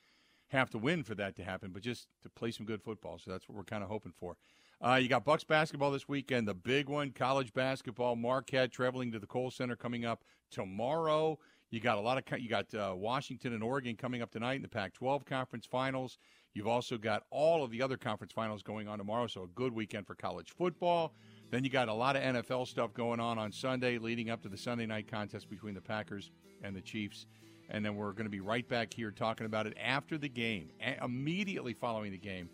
have 0.49 0.70
to 0.70 0.79
win 0.79 1.03
for 1.03 1.14
that 1.14 1.37
to 1.37 1.45
happen, 1.45 1.70
but 1.72 1.83
just 1.83 2.07
to 2.22 2.31
play 2.31 2.51
some 2.51 2.64
good 2.64 2.83
football. 2.83 3.18
So 3.18 3.31
that's 3.31 3.49
what 3.49 3.57
we're 3.57 3.64
kind 3.64 3.83
of 3.83 3.91
hoping 3.91 4.12
for. 4.12 4.37
Uh, 4.81 4.99
you 5.03 5.09
got 5.09 5.24
Bucks 5.24 5.45
basketball 5.45 5.91
this 5.91 6.09
weekend, 6.09 6.47
the 6.47 6.55
big 6.55 6.89
one, 6.89 7.11
college 7.11 7.53
basketball. 7.53 8.14
Marquette 8.14 8.70
traveling 8.70 9.11
to 9.11 9.18
the 9.18 9.26
Kohl 9.26 9.51
Center 9.51 9.74
coming 9.74 10.05
up 10.05 10.22
tomorrow. 10.51 11.39
You 11.70 11.81
got 11.81 11.99
a 11.99 12.01
lot 12.01 12.16
of 12.16 12.41
you 12.41 12.49
got 12.49 12.72
uh, 12.72 12.95
Washington 12.97 13.53
and 13.53 13.62
Oregon 13.62 13.97
coming 13.97 14.22
up 14.22 14.31
tonight 14.31 14.55
in 14.55 14.62
the 14.62 14.68
Pac-12 14.68 15.26
conference 15.26 15.66
finals. 15.66 16.16
You've 16.55 16.68
also 16.68 16.97
got 16.97 17.24
all 17.31 17.62
of 17.62 17.70
the 17.70 17.83
other 17.83 17.97
conference 17.97 18.33
finals 18.33 18.62
going 18.62 18.89
on 18.89 18.99
tomorrow, 18.99 19.26
so 19.26 19.43
a 19.43 19.49
good 19.49 19.72
weekend 19.72 20.07
for 20.07 20.14
college 20.14 20.51
football. 20.57 21.12
Then 21.51 21.64
you 21.64 21.70
got 21.70 21.88
a 21.88 21.94
lot 21.94 22.14
of 22.14 22.22
NFL 22.22 22.66
stuff 22.66 22.92
going 22.92 23.20
on 23.20 23.38
on 23.38 23.53
Sunday, 23.53 23.99
leading 23.99 24.28
up 24.28 24.42
to 24.42 24.49
the 24.49 24.57
Sunday 24.59 24.86
night 24.86 25.11
contest 25.11 25.49
between 25.49 25.74
the 25.74 25.80
Packers 25.80 26.30
and 26.62 26.76
the 26.76 26.80
Chiefs. 26.80 27.26
And 27.70 27.84
then 27.84 27.96
we're 27.96 28.12
going 28.12 28.24
to 28.24 28.30
be 28.30 28.40
right 28.40 28.66
back 28.66 28.92
here 28.92 29.11
talking 29.11 29.46
about 29.46 29.66
it 29.66 29.76
after 29.82 30.18
the 30.18 30.28
game, 30.28 30.70
immediately 31.03 31.72
following 31.72 32.12
the 32.12 32.18
game. 32.18 32.49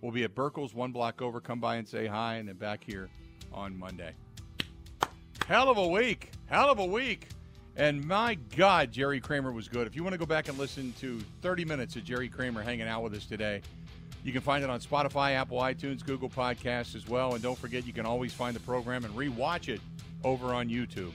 We'll 0.00 0.12
be 0.12 0.24
at 0.24 0.34
Burkle's 0.34 0.74
one 0.74 0.92
block 0.92 1.22
over. 1.22 1.40
Come 1.40 1.60
by 1.60 1.76
and 1.76 1.86
say 1.86 2.06
hi, 2.06 2.36
and 2.36 2.48
then 2.48 2.56
back 2.56 2.82
here 2.84 3.08
on 3.52 3.78
Monday. 3.78 4.14
Hell 5.46 5.68
of 5.68 5.78
a 5.78 5.88
week. 5.88 6.30
Hell 6.46 6.70
of 6.70 6.78
a 6.78 6.84
week. 6.84 7.28
And 7.76 8.04
my 8.06 8.34
God, 8.56 8.92
Jerry 8.92 9.20
Kramer 9.20 9.52
was 9.52 9.68
good. 9.68 9.86
If 9.86 9.94
you 9.94 10.02
want 10.02 10.12
to 10.12 10.18
go 10.18 10.26
back 10.26 10.48
and 10.48 10.58
listen 10.58 10.92
to 11.00 11.20
30 11.42 11.64
minutes 11.64 11.96
of 11.96 12.04
Jerry 12.04 12.28
Kramer 12.28 12.62
hanging 12.62 12.86
out 12.86 13.02
with 13.02 13.14
us 13.14 13.26
today, 13.26 13.62
you 14.24 14.32
can 14.32 14.40
find 14.42 14.62
it 14.62 14.70
on 14.70 14.80
Spotify, 14.80 15.32
Apple 15.32 15.58
iTunes, 15.58 16.04
Google 16.04 16.28
Podcasts 16.28 16.94
as 16.94 17.08
well. 17.08 17.34
And 17.34 17.42
don't 17.42 17.58
forget, 17.58 17.86
you 17.86 17.92
can 17.92 18.06
always 18.06 18.32
find 18.32 18.54
the 18.54 18.60
program 18.60 19.04
and 19.04 19.14
rewatch 19.14 19.68
it 19.68 19.80
over 20.24 20.54
on 20.54 20.68
YouTube. 20.68 21.12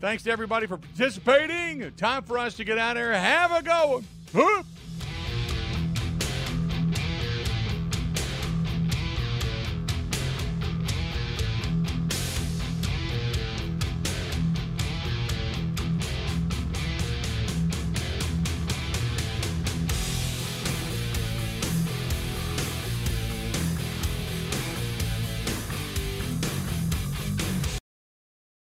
Thanks 0.00 0.22
to 0.24 0.30
everybody 0.30 0.66
for 0.66 0.76
participating. 0.76 1.90
Time 1.92 2.22
for 2.22 2.38
us 2.38 2.54
to 2.54 2.64
get 2.64 2.78
out 2.78 2.96
of 2.96 3.02
here. 3.02 3.12
Have 3.12 3.52
a 3.52 3.62
go. 3.62 4.02